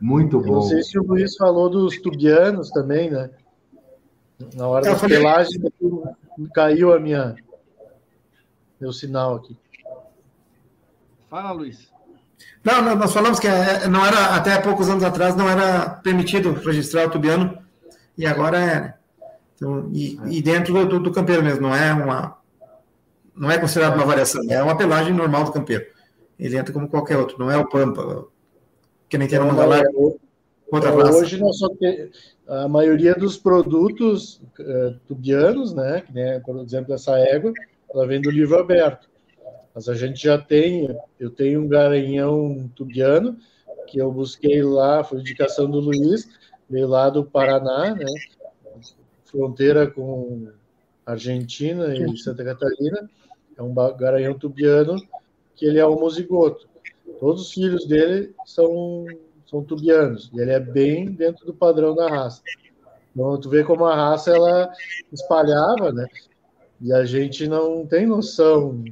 [0.00, 0.54] Muito bom.
[0.54, 3.30] Não sei se o Luiz falou dos tubianos também, né?
[4.54, 5.60] Na hora da pelagem
[6.52, 7.36] caiu a minha
[8.80, 9.56] meu sinal aqui.
[11.30, 11.88] Fala, Luiz.
[12.64, 17.06] Não, nós falamos que é, não era, até poucos anos atrás, não era permitido registrar
[17.06, 17.61] o tubiano,
[18.16, 18.94] e agora é.
[19.54, 22.38] Então, e, e, dentro do, do, campeiro mesmo, não é uma.
[23.34, 25.86] Não é considerado uma variação, é uma pelagem normal do campeiro.
[26.38, 28.26] Ele entra como qualquer outro, não é o Pampa,
[29.08, 29.52] que nem tem uma.
[30.72, 32.10] Outra então, Hoje nós só tem,
[32.48, 37.52] a maioria dos produtos uh, tubianos, né, né, por exemplo, essa égua,
[37.92, 39.08] ela vem do livro aberto.
[39.74, 43.36] Mas a gente já tem, eu tenho um garanhão tubiano,
[43.86, 46.28] que eu busquei lá, foi indicação do Luiz,
[46.72, 48.06] veio lá do Paraná, né,
[49.26, 50.48] fronteira com
[51.04, 53.10] Argentina e Santa Catarina,
[53.56, 54.96] é um garanhão tubiano
[55.54, 56.66] que ele é homozigoto.
[57.20, 59.04] Todos os filhos dele são
[59.46, 62.40] são tubianos, e ele é bem dentro do padrão da raça.
[63.14, 64.72] Então, tu vê como a raça ela
[65.12, 66.06] espalhava, né?
[66.80, 68.82] E a gente não tem noção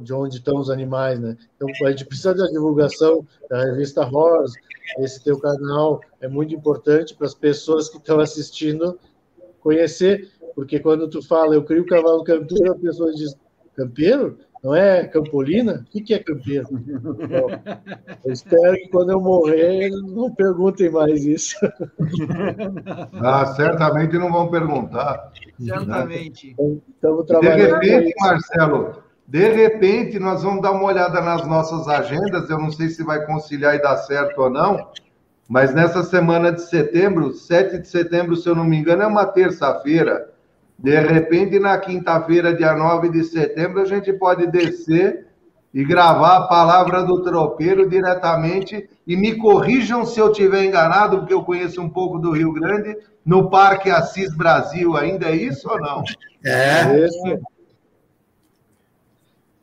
[0.00, 1.36] de onde estão os animais, né?
[1.56, 4.58] Então, a gente precisa da divulgação da revista Horse,
[4.98, 8.98] esse teu canal é muito importante para as pessoas que estão assistindo
[9.60, 13.36] conhecer, porque quando tu fala, eu crio o cavalo campeiro, a pessoa diz,
[13.76, 14.38] campeiro?
[14.62, 15.86] Não é Campolina?
[15.94, 16.68] O que é campeiro?
[18.24, 21.56] eu espero que quando eu morrer não perguntem mais isso.
[23.22, 25.32] Ah, certamente não vão perguntar.
[25.58, 26.54] Certamente.
[26.94, 27.80] Estamos trabalhando.
[27.80, 32.50] De repente, Marcelo, de repente nós vamos dar uma olhada nas nossas agendas.
[32.50, 34.88] Eu não sei se vai conciliar e dar certo ou não,
[35.48, 39.24] mas nessa semana de setembro, 7 de setembro, se eu não me engano, é uma
[39.24, 40.30] terça-feira.
[40.76, 45.28] De repente, na quinta-feira, dia 9 de setembro, a gente pode descer
[45.72, 48.90] e gravar a palavra do tropeiro diretamente.
[49.06, 52.96] E me corrijam se eu estiver enganado, porque eu conheço um pouco do Rio Grande,
[53.24, 54.96] no Parque Assis Brasil.
[54.96, 56.02] Ainda é isso ou não?
[56.44, 56.80] É.
[56.80, 57.59] é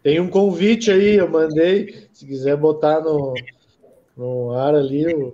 [0.08, 2.08] Tem um convite aí, eu mandei.
[2.14, 3.34] Se quiser botar no,
[4.16, 5.34] no ar ali o,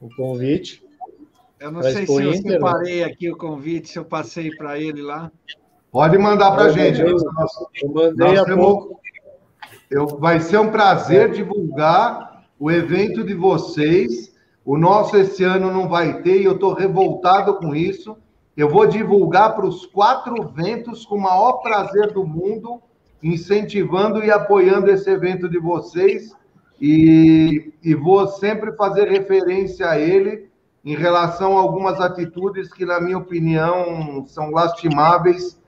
[0.00, 0.82] o convite.
[1.60, 5.02] Eu não sei se eu Inter, separei aqui o convite, se eu passei para ele
[5.02, 5.30] lá.
[5.92, 6.98] Pode mandar para a gente.
[6.98, 8.98] eu mandei há pouco.
[9.90, 14.34] Eu, vai ser um prazer divulgar o evento de vocês.
[14.64, 18.16] O nosso esse ano não vai ter e eu estou revoltado com isso.
[18.56, 22.80] Eu vou divulgar para os quatro ventos com o maior prazer do mundo,
[23.22, 26.34] incentivando e apoiando esse evento de vocês.
[26.80, 30.48] E, e vou sempre fazer referência a ele
[30.84, 35.60] em relação a algumas atitudes que, na minha opinião, são lastimáveis,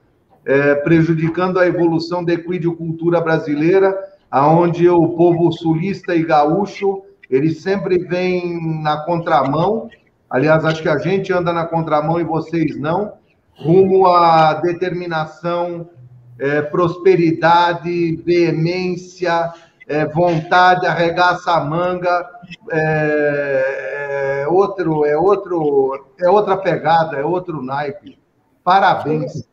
[0.44, 3.98] é, prejudicando a evolução da equidicultura brasileira,
[4.30, 9.88] aonde o povo sulista e gaúcho, ele sempre vem na contramão,
[10.30, 13.14] aliás, acho que a gente anda na contramão e vocês não,
[13.56, 15.90] rumo à determinação,
[16.38, 19.52] é, prosperidade, veemência,
[19.86, 22.28] é, vontade, arregaça a manga,
[22.70, 28.18] é, é, outro, é outro, é outra pegada, é outro naipe.
[28.62, 29.48] Parabéns.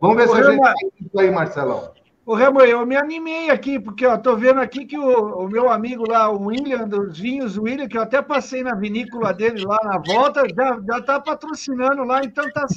[0.00, 1.90] Vamos ver se a gente tem isso aí, Marcelão.
[2.30, 5.68] Ô, Remo, eu me animei aqui, porque ó, tô vendo aqui que o, o, meu
[5.68, 9.64] amigo lá, o William dos vinhos, o William, que eu até passei na vinícola dele
[9.64, 12.68] lá na volta, já, já tá patrocinando lá, então tá.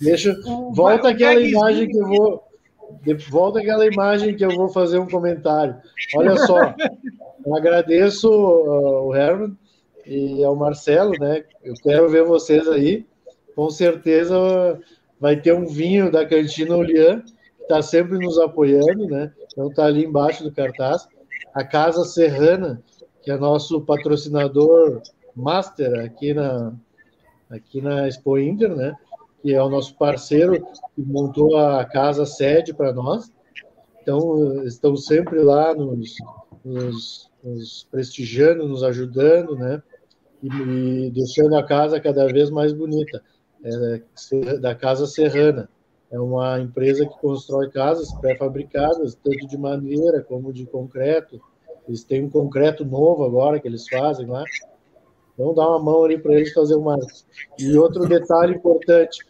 [0.00, 0.34] Deixa,
[0.72, 2.44] volta aquela imagem que eu vou
[3.28, 5.76] volta aquela imagem que eu vou fazer um comentário.
[6.16, 6.74] Olha só,
[7.44, 9.54] eu agradeço uh, o Herman
[10.06, 11.44] e ao Marcelo, né?
[11.62, 13.04] Eu quero ver vocês aí.
[13.54, 14.80] Com certeza
[15.20, 17.22] vai ter um vinho da Cantina Olian,
[17.62, 19.32] está sempre nos apoiando, né?
[19.52, 21.08] Então está ali embaixo do cartaz.
[21.54, 22.82] A Casa Serrana,
[23.22, 25.00] que é nosso patrocinador
[25.34, 26.72] master aqui na,
[27.50, 28.94] aqui na Expo Inter, né?
[29.42, 30.64] que é o nosso parceiro
[30.94, 33.30] que montou a casa sede para nós.
[34.00, 36.14] Então, estão sempre lá nos,
[36.64, 39.82] nos, nos prestigiando, nos ajudando, né?
[40.42, 43.22] E, e, deixando a casa cada vez mais bonita.
[43.64, 45.68] É, da Casa Serrana.
[46.12, 51.40] É uma empresa que constrói casas pré-fabricadas, tanto de madeira como de concreto.
[51.88, 54.44] Eles têm um concreto novo agora que eles fazem lá.
[55.32, 56.98] Então, dá uma mão ali para eles fazer uma.
[57.58, 59.24] E outro detalhe importante: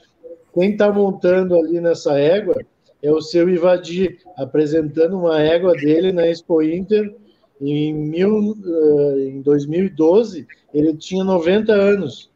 [0.52, 2.56] quem está montando ali nessa égua
[3.00, 7.14] é o seu Ivadir, apresentando uma égua dele na Expo Inter
[7.60, 10.48] em, mil, uh, em 2012.
[10.74, 12.31] Ele tinha 90 anos.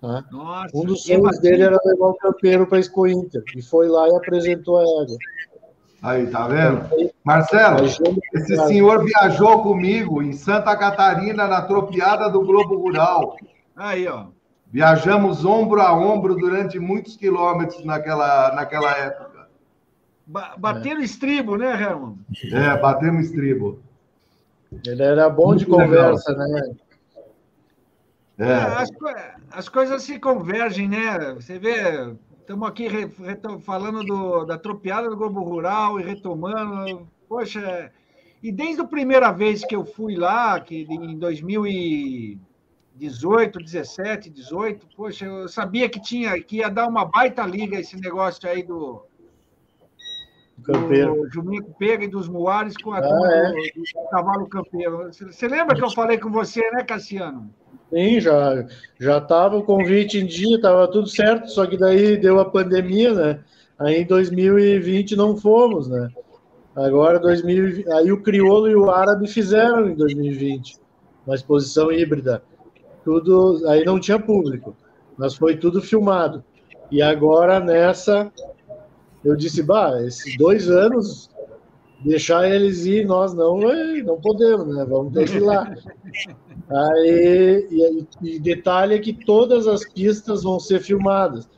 [0.00, 0.24] Tá?
[0.30, 3.42] Nossa, um dos sonhos dele era levar o campeiro para a Expo Inter.
[3.56, 5.16] E foi lá e apresentou a égua.
[6.00, 7.10] Aí, tá vendo?
[7.24, 13.36] Marcelo, esse senhor viajou comigo em Santa Catarina, na tropiada do Globo Rural.
[13.76, 14.26] Aí, ó.
[14.70, 19.48] Viajamos ombro a ombro durante muitos quilômetros naquela, naquela época.
[20.26, 21.04] Ba bateram é.
[21.04, 22.18] estribo, né, Herman?
[22.52, 23.80] É, batemos estribo.
[24.86, 26.48] Ele era bom Muito de conversa, legal.
[26.48, 26.76] né?
[28.38, 28.44] É.
[28.44, 28.52] é.
[28.52, 28.88] As,
[29.50, 31.34] as, coisas se convergem, né?
[31.34, 33.10] Você vê, estamos aqui re,
[33.60, 37.08] falando do, da tropiada do Globo Rural e retomando.
[37.28, 37.90] Poxa,
[38.42, 45.24] e desde a primeira vez que eu fui lá, que em 2018, 17, 18, poxa,
[45.26, 49.04] eu sabia que tinha que ia dar uma baita liga esse negócio aí do,
[50.62, 51.14] Campeiro.
[51.14, 53.52] do Juninho Pega e dos Moares com a ah, é?
[53.72, 55.10] do, do, Cavalo Campeiro.
[55.12, 57.52] Você lembra que eu falei com você, né, Cassiano?
[57.90, 58.66] Sim, já
[59.00, 63.14] já estava o convite em dia, estava tudo certo, só que daí deu a pandemia,
[63.14, 63.40] né?
[63.78, 66.10] Aí em 2020 não fomos, né?
[66.76, 70.78] Agora 2020, aí o crioulo e o árabe fizeram em 2020
[71.26, 72.42] uma exposição híbrida.
[73.04, 74.76] Tudo, aí não tinha público,
[75.16, 76.44] mas foi tudo filmado.
[76.90, 78.30] E agora nessa
[79.24, 81.30] eu disse, bah, esses dois anos
[82.00, 84.84] deixar eles ir, nós não, não podemos, né?
[84.88, 85.74] Vamos ter que ir lá.
[86.70, 91.48] Aí, e, e detalhe é que todas as pistas vão ser filmadas.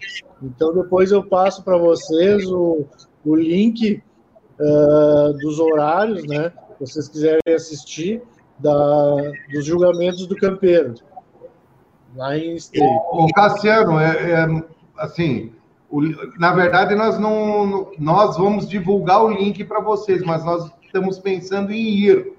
[0.43, 2.87] Então depois eu passo para vocês o,
[3.25, 4.03] o link
[4.59, 6.53] uh, dos horários, né?
[6.79, 8.23] Se vocês quiserem assistir
[8.59, 9.17] da,
[9.53, 10.95] dos julgamentos do campeiro
[12.17, 12.85] lá em State.
[13.12, 14.65] O Cassiano, é, é
[14.99, 15.53] assim,
[15.91, 16.01] o,
[16.39, 21.73] na verdade nós não, nós vamos divulgar o link para vocês, mas nós estamos pensando
[21.73, 22.33] em ir.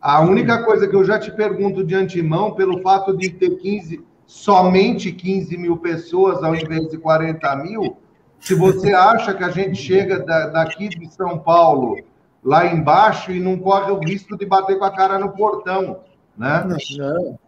[0.00, 4.04] A única coisa que eu já te pergunto de antemão, pelo fato de ter 15,
[4.26, 7.96] somente 15 mil pessoas ao invés de 40 mil,
[8.38, 11.96] se você acha que a gente chega da, daqui de São Paulo
[12.44, 16.00] lá embaixo e não corre o risco de bater com a cara no portão,
[16.36, 16.66] né?
[16.98, 17.38] Não.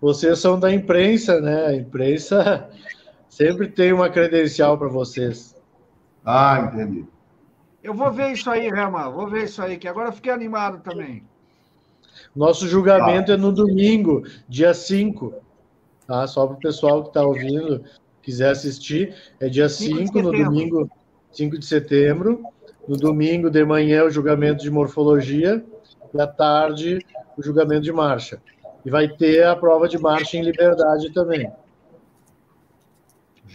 [0.00, 1.66] Vocês são da imprensa, né?
[1.66, 2.70] A imprensa
[3.28, 5.54] sempre tem uma credencial para vocês.
[6.24, 7.06] Ah, entendi.
[7.82, 10.82] Eu vou ver isso aí, Rama, vou ver isso aí, que agora eu fiquei animado
[10.82, 11.22] também.
[12.34, 13.34] Nosso julgamento ah.
[13.34, 15.34] é no domingo, dia 5.
[16.06, 16.26] Tá?
[16.26, 17.84] Só para o pessoal que está ouvindo
[18.22, 20.90] quiser assistir, é dia 5, no domingo,
[21.30, 22.42] 5 de setembro.
[22.88, 25.64] No domingo de manhã, o julgamento de morfologia,
[26.12, 26.98] e à tarde,
[27.36, 28.40] o julgamento de marcha.
[28.84, 31.50] E vai ter a prova de marcha em liberdade também.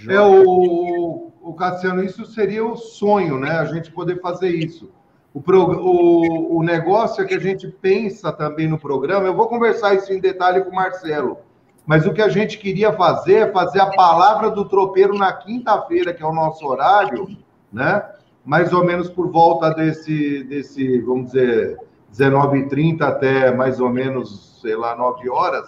[0.07, 3.51] É o, o Cassiano, isso seria o sonho, né?
[3.51, 4.89] A gente poder fazer isso.
[5.33, 9.27] O, pro, o, o negócio é que a gente pensa também no programa.
[9.27, 11.37] Eu vou conversar isso em detalhe com o Marcelo
[11.85, 16.13] mas o que a gente queria fazer é fazer a palavra do tropeiro na quinta-feira,
[16.13, 17.27] que é o nosso horário,
[17.71, 18.03] né?
[18.45, 21.77] Mais ou menos por volta desse, desse vamos dizer,
[22.13, 25.67] 19h30 até mais ou menos, sei lá, 9 horas,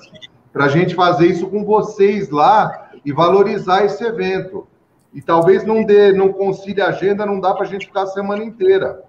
[0.51, 4.67] para a gente fazer isso com vocês lá e valorizar esse evento.
[5.13, 8.07] E talvez não dê, não concilie a agenda, não dá para a gente ficar a
[8.07, 9.03] semana inteira.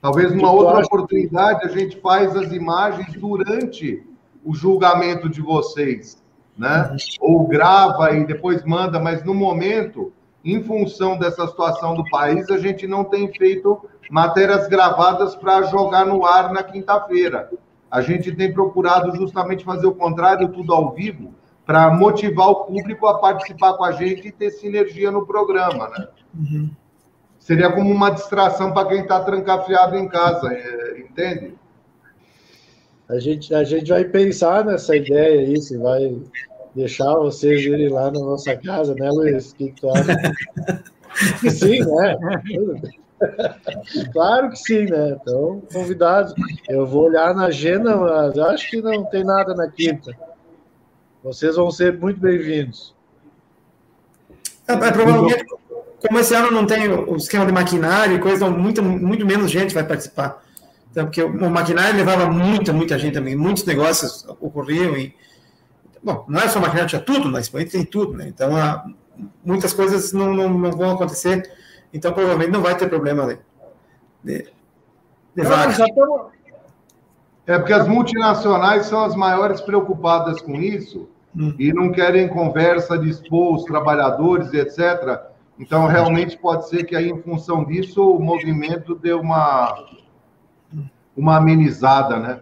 [0.00, 4.06] Talvez numa outra oportunidade a gente faz as imagens durante
[4.44, 6.22] o julgamento de vocês,
[6.56, 6.94] né?
[7.20, 10.12] Ou grava e depois manda, mas no momento,
[10.44, 16.06] em função dessa situação do país, a gente não tem feito matérias gravadas para jogar
[16.06, 17.50] no ar na quinta-feira.
[17.90, 21.34] A gente tem procurado justamente fazer o contrário, tudo ao vivo,
[21.66, 26.08] para motivar o público a participar com a gente e ter sinergia no programa, né?
[26.32, 26.70] Uhum.
[27.40, 31.54] Seria como uma distração para quem está trancafiado em casa, é, entende?
[33.08, 36.16] A gente, a gente vai pensar nessa ideia aí, se vai
[36.74, 39.52] deixar vocês irem lá na nossa casa, né, Luiz?
[39.52, 40.12] Que tu acha?
[41.50, 42.16] sim, né?
[44.12, 45.16] claro que sim, né?
[45.20, 46.34] Então, convidados.
[46.68, 50.12] Eu vou olhar na agenda, mas acho que não tem nada na quinta.
[51.26, 52.94] Vocês vão ser muito bem-vindos.
[54.68, 55.44] É, é, provavelmente,
[56.00, 59.74] como esse ano não tem o esquema de maquinário e coisa, muito, muito menos gente
[59.74, 60.40] vai participar.
[60.88, 65.16] Então, porque o maquinário levava muita, muita gente também, muitos negócios ocorriam e
[66.00, 68.28] bom, não é só maquinário, tinha tudo Espanha, tem tudo, né?
[68.28, 68.86] Então, há,
[69.44, 71.42] muitas coisas não, não, não, vão acontecer,
[71.92, 73.38] então provavelmente não vai ter problema de,
[74.22, 74.52] de,
[75.34, 75.42] de
[77.48, 81.15] É porque as multinacionais são as maiores preocupadas com isso
[81.58, 85.20] e não querem conversa de expor os trabalhadores, etc.
[85.58, 89.84] Então, realmente pode ser que aí, em função disso, o movimento deu uma
[91.16, 92.40] uma amenizada, né?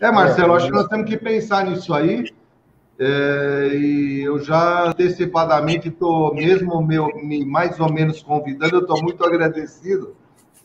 [0.00, 2.24] É, Marcelo, acho que nós temos que pensar nisso aí.
[3.00, 9.00] É, e eu já antecipadamente estou, mesmo meu, me mais ou menos convidando, eu estou
[9.02, 10.16] muito agradecido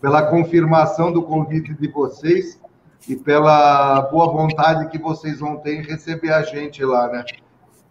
[0.01, 2.60] pela confirmação do convite de vocês
[3.08, 7.24] e pela boa vontade que vocês vão ter em receber a gente lá, né?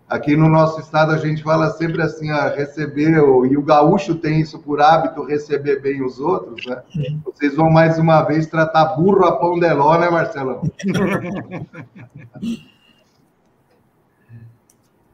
[0.08, 4.40] Aqui no nosso estado a gente fala sempre assim, a receber, e o gaúcho tem
[4.40, 6.82] isso por hábito, receber bem os outros, né?
[7.24, 10.62] Vocês vão mais uma vez tratar burro a pão de ló, né, Marcelão?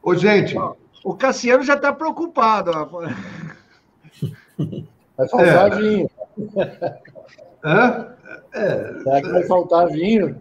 [0.03, 0.55] Ô, gente.
[1.03, 2.71] O Cassiano já está preocupado.
[5.17, 5.75] Vai faltar é.
[5.77, 6.09] vinho.
[7.63, 8.15] Hã?
[8.53, 8.93] É.
[9.03, 10.35] Será que vai faltar vinho?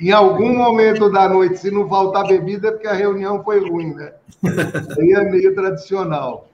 [0.00, 3.94] Em algum momento da noite, se não faltar bebida, é porque a reunião foi ruim,
[3.94, 4.12] né?
[4.98, 6.48] Aí é meio tradicional.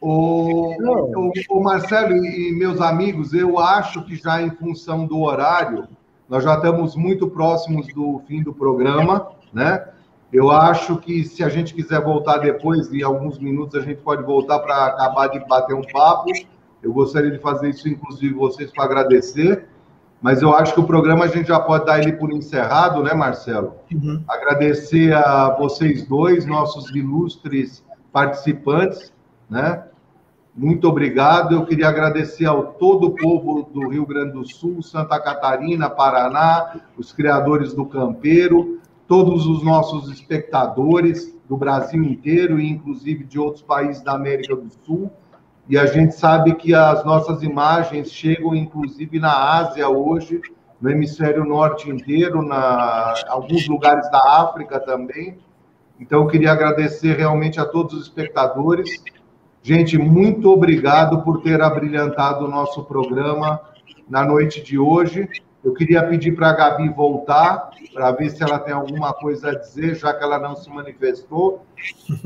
[0.00, 5.86] O, o, o, Marcelo e meus amigos, eu acho que já em função do horário,
[6.26, 9.84] nós já estamos muito próximos do fim do programa, né?
[10.32, 14.22] Eu acho que se a gente quiser voltar depois, de alguns minutos, a gente pode
[14.22, 16.30] voltar para acabar de bater um papo.
[16.82, 19.66] Eu gostaria de fazer isso, inclusive, vocês para agradecer.
[20.20, 23.14] Mas eu acho que o programa a gente já pode dar ele por encerrado, né,
[23.14, 23.74] Marcelo?
[23.92, 24.22] Uhum.
[24.28, 27.82] Agradecer a vocês dois, nossos ilustres
[28.12, 29.12] participantes,
[29.48, 29.84] né?
[30.54, 31.54] Muito obrigado.
[31.54, 36.80] Eu queria agradecer ao todo o povo do Rio Grande do Sul, Santa Catarina, Paraná,
[36.98, 43.62] os criadores do Campeiro, todos os nossos espectadores do Brasil inteiro e inclusive de outros
[43.62, 45.10] países da América do Sul
[45.70, 50.40] e a gente sabe que as nossas imagens chegam, inclusive, na Ásia hoje,
[50.80, 55.38] no hemisfério norte inteiro, na alguns lugares da África também.
[56.00, 58.90] Então, eu queria agradecer realmente a todos os espectadores.
[59.62, 63.60] Gente, muito obrigado por ter abrilhantado o nosso programa
[64.08, 65.28] na noite de hoje.
[65.62, 69.54] Eu queria pedir para a Gabi voltar, para ver se ela tem alguma coisa a
[69.54, 71.66] dizer, já que ela não se manifestou,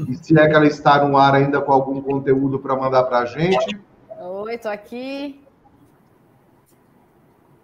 [0.09, 3.19] e se é que ela está no ar ainda com algum conteúdo para mandar para
[3.19, 3.81] a gente.
[4.21, 5.45] Oi, estou aqui.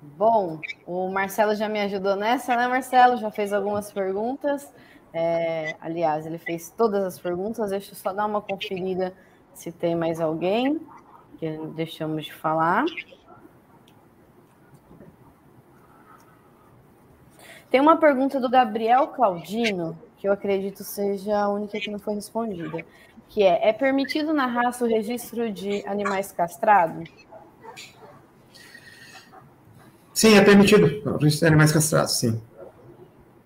[0.02, 3.16] Bom, o Marcelo já me ajudou nessa, né, Marcelo?
[3.18, 4.72] Já fez algumas perguntas.
[5.12, 7.70] É, aliás, ele fez todas as perguntas.
[7.70, 9.14] Deixa eu só dar uma conferida
[9.54, 10.80] se tem mais alguém
[11.38, 12.84] que deixamos de falar.
[17.70, 22.14] Tem uma pergunta do Gabriel Claudino, que eu acredito seja a única que não foi
[22.14, 22.84] respondida,
[23.28, 27.08] que é: é permitido na raça o registro de animais castrados?
[30.12, 32.42] Sim, é permitido o registro de animais castrados, sim.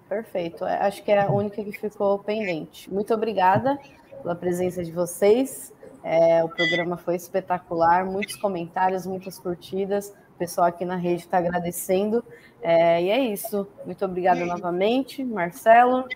[0.08, 0.64] Perfeito.
[0.64, 2.92] É, acho que é a única que ficou pendente.
[2.92, 3.78] Muito obrigada
[4.22, 5.72] pela presença de vocês.
[6.02, 10.12] É, o programa foi espetacular, muitos comentários, muitas curtidas.
[10.34, 12.24] O pessoal aqui na rede está agradecendo.
[12.60, 13.66] É, e é isso.
[13.84, 16.06] Muito obrigada novamente, Marcelo.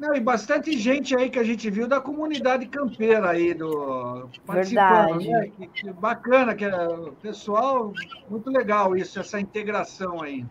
[0.00, 5.28] Não, e bastante gente aí que a gente viu da comunidade campeira aí, do Verdade.
[5.28, 5.50] Né?
[5.58, 6.88] Que, que, bacana, que é,
[7.20, 7.92] pessoal,
[8.30, 10.46] muito legal isso, essa integração aí.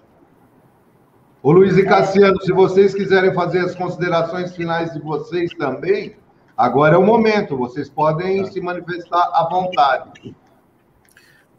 [1.41, 6.15] Ô Luiz e Cassiano, se vocês quiserem fazer as considerações finais de vocês também,
[6.56, 10.36] agora é o momento, vocês podem se manifestar à vontade.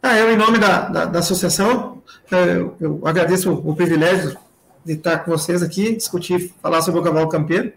[0.03, 2.01] Ah, eu, em nome da, da, da associação,
[2.31, 4.35] é, eu, eu, agradeço o, o, privilégio
[4.83, 7.71] de estar com vocês aqui, discutir, falar sobre o cavalo campeiro.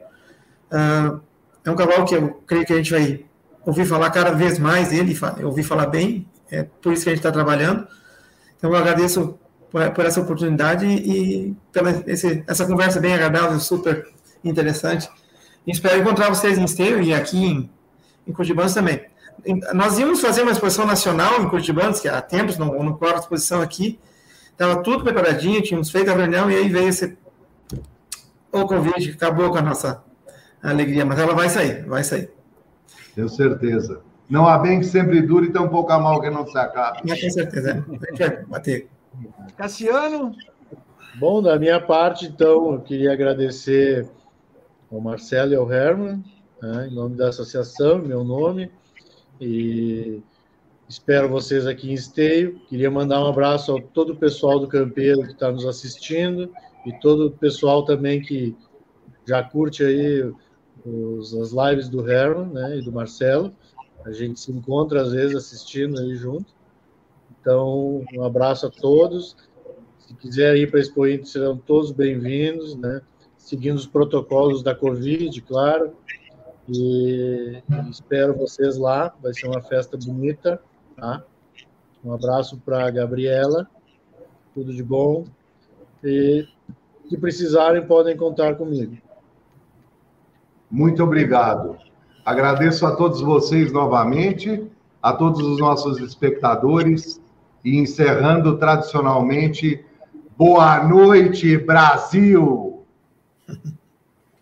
[0.73, 1.21] Uh,
[1.63, 3.25] é um cavalo que eu creio que a gente vai
[3.67, 7.21] ouvir falar cada vez mais dele, ouvir falar bem, é por isso que a gente
[7.21, 7.87] está trabalhando.
[8.57, 9.39] Então, eu agradeço
[9.71, 14.09] por, por essa oportunidade e pela esse, essa conversa bem agradável, super
[14.43, 15.11] interessante.
[15.67, 17.71] E espero encontrar vocês em Esteio e aqui em,
[18.27, 18.33] em
[18.73, 19.14] também
[19.75, 23.61] nós íamos fazer uma exposição nacional em Curitibanos, que há tempos, não, não a exposição
[23.61, 23.99] aqui,
[24.51, 27.17] estava tudo preparadinho, tínhamos feito a reunião e aí veio esse
[28.53, 30.03] o convite, acabou com a nossa
[30.63, 32.31] alegria, mas ela vai sair, vai sair.
[33.15, 34.01] Tenho certeza.
[34.31, 37.01] Não há bem que sempre dure, tão pouco a mal que não se acaba.
[37.01, 38.89] com certeza, a gente vai bater.
[39.57, 40.35] Cassiano?
[41.17, 44.09] Bom, da minha parte, então, eu queria agradecer
[44.91, 46.25] ao Marcelo e ao Herman,
[46.63, 48.71] né, em nome da associação, meu nome,
[49.45, 50.23] e
[50.89, 52.61] espero vocês aqui em Esteio.
[52.69, 56.51] Queria mandar um abraço a todo o pessoal do Campeiro que está nos assistindo
[56.87, 58.57] e todo o pessoal também que
[59.27, 60.33] já curte aí
[60.85, 63.53] os, as lives do Herman né, e do Marcelo.
[64.05, 66.53] A gente se encontra às vezes assistindo aí junto.
[67.41, 69.37] Então, um abraço a todos.
[69.99, 73.03] Se quiser ir para a Expo Inter, serão todos bem-vindos, né?
[73.37, 75.93] Seguindo os protocolos da Covid, claro.
[76.69, 80.61] E espero vocês lá, vai ser uma festa bonita,
[80.97, 81.23] tá?
[82.03, 83.69] Um abraço para a Gabriela,
[84.55, 85.25] tudo de bom.
[86.03, 86.47] E
[87.09, 88.97] se precisarem, podem contar comigo.
[90.71, 91.77] Muito obrigado.
[92.25, 94.67] Agradeço a todos vocês novamente,
[95.03, 97.21] a todos os nossos espectadores,
[97.65, 99.85] e encerrando tradicionalmente,
[100.37, 102.85] boa noite, Brasil!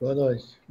[0.01, 0.62] Boa noite.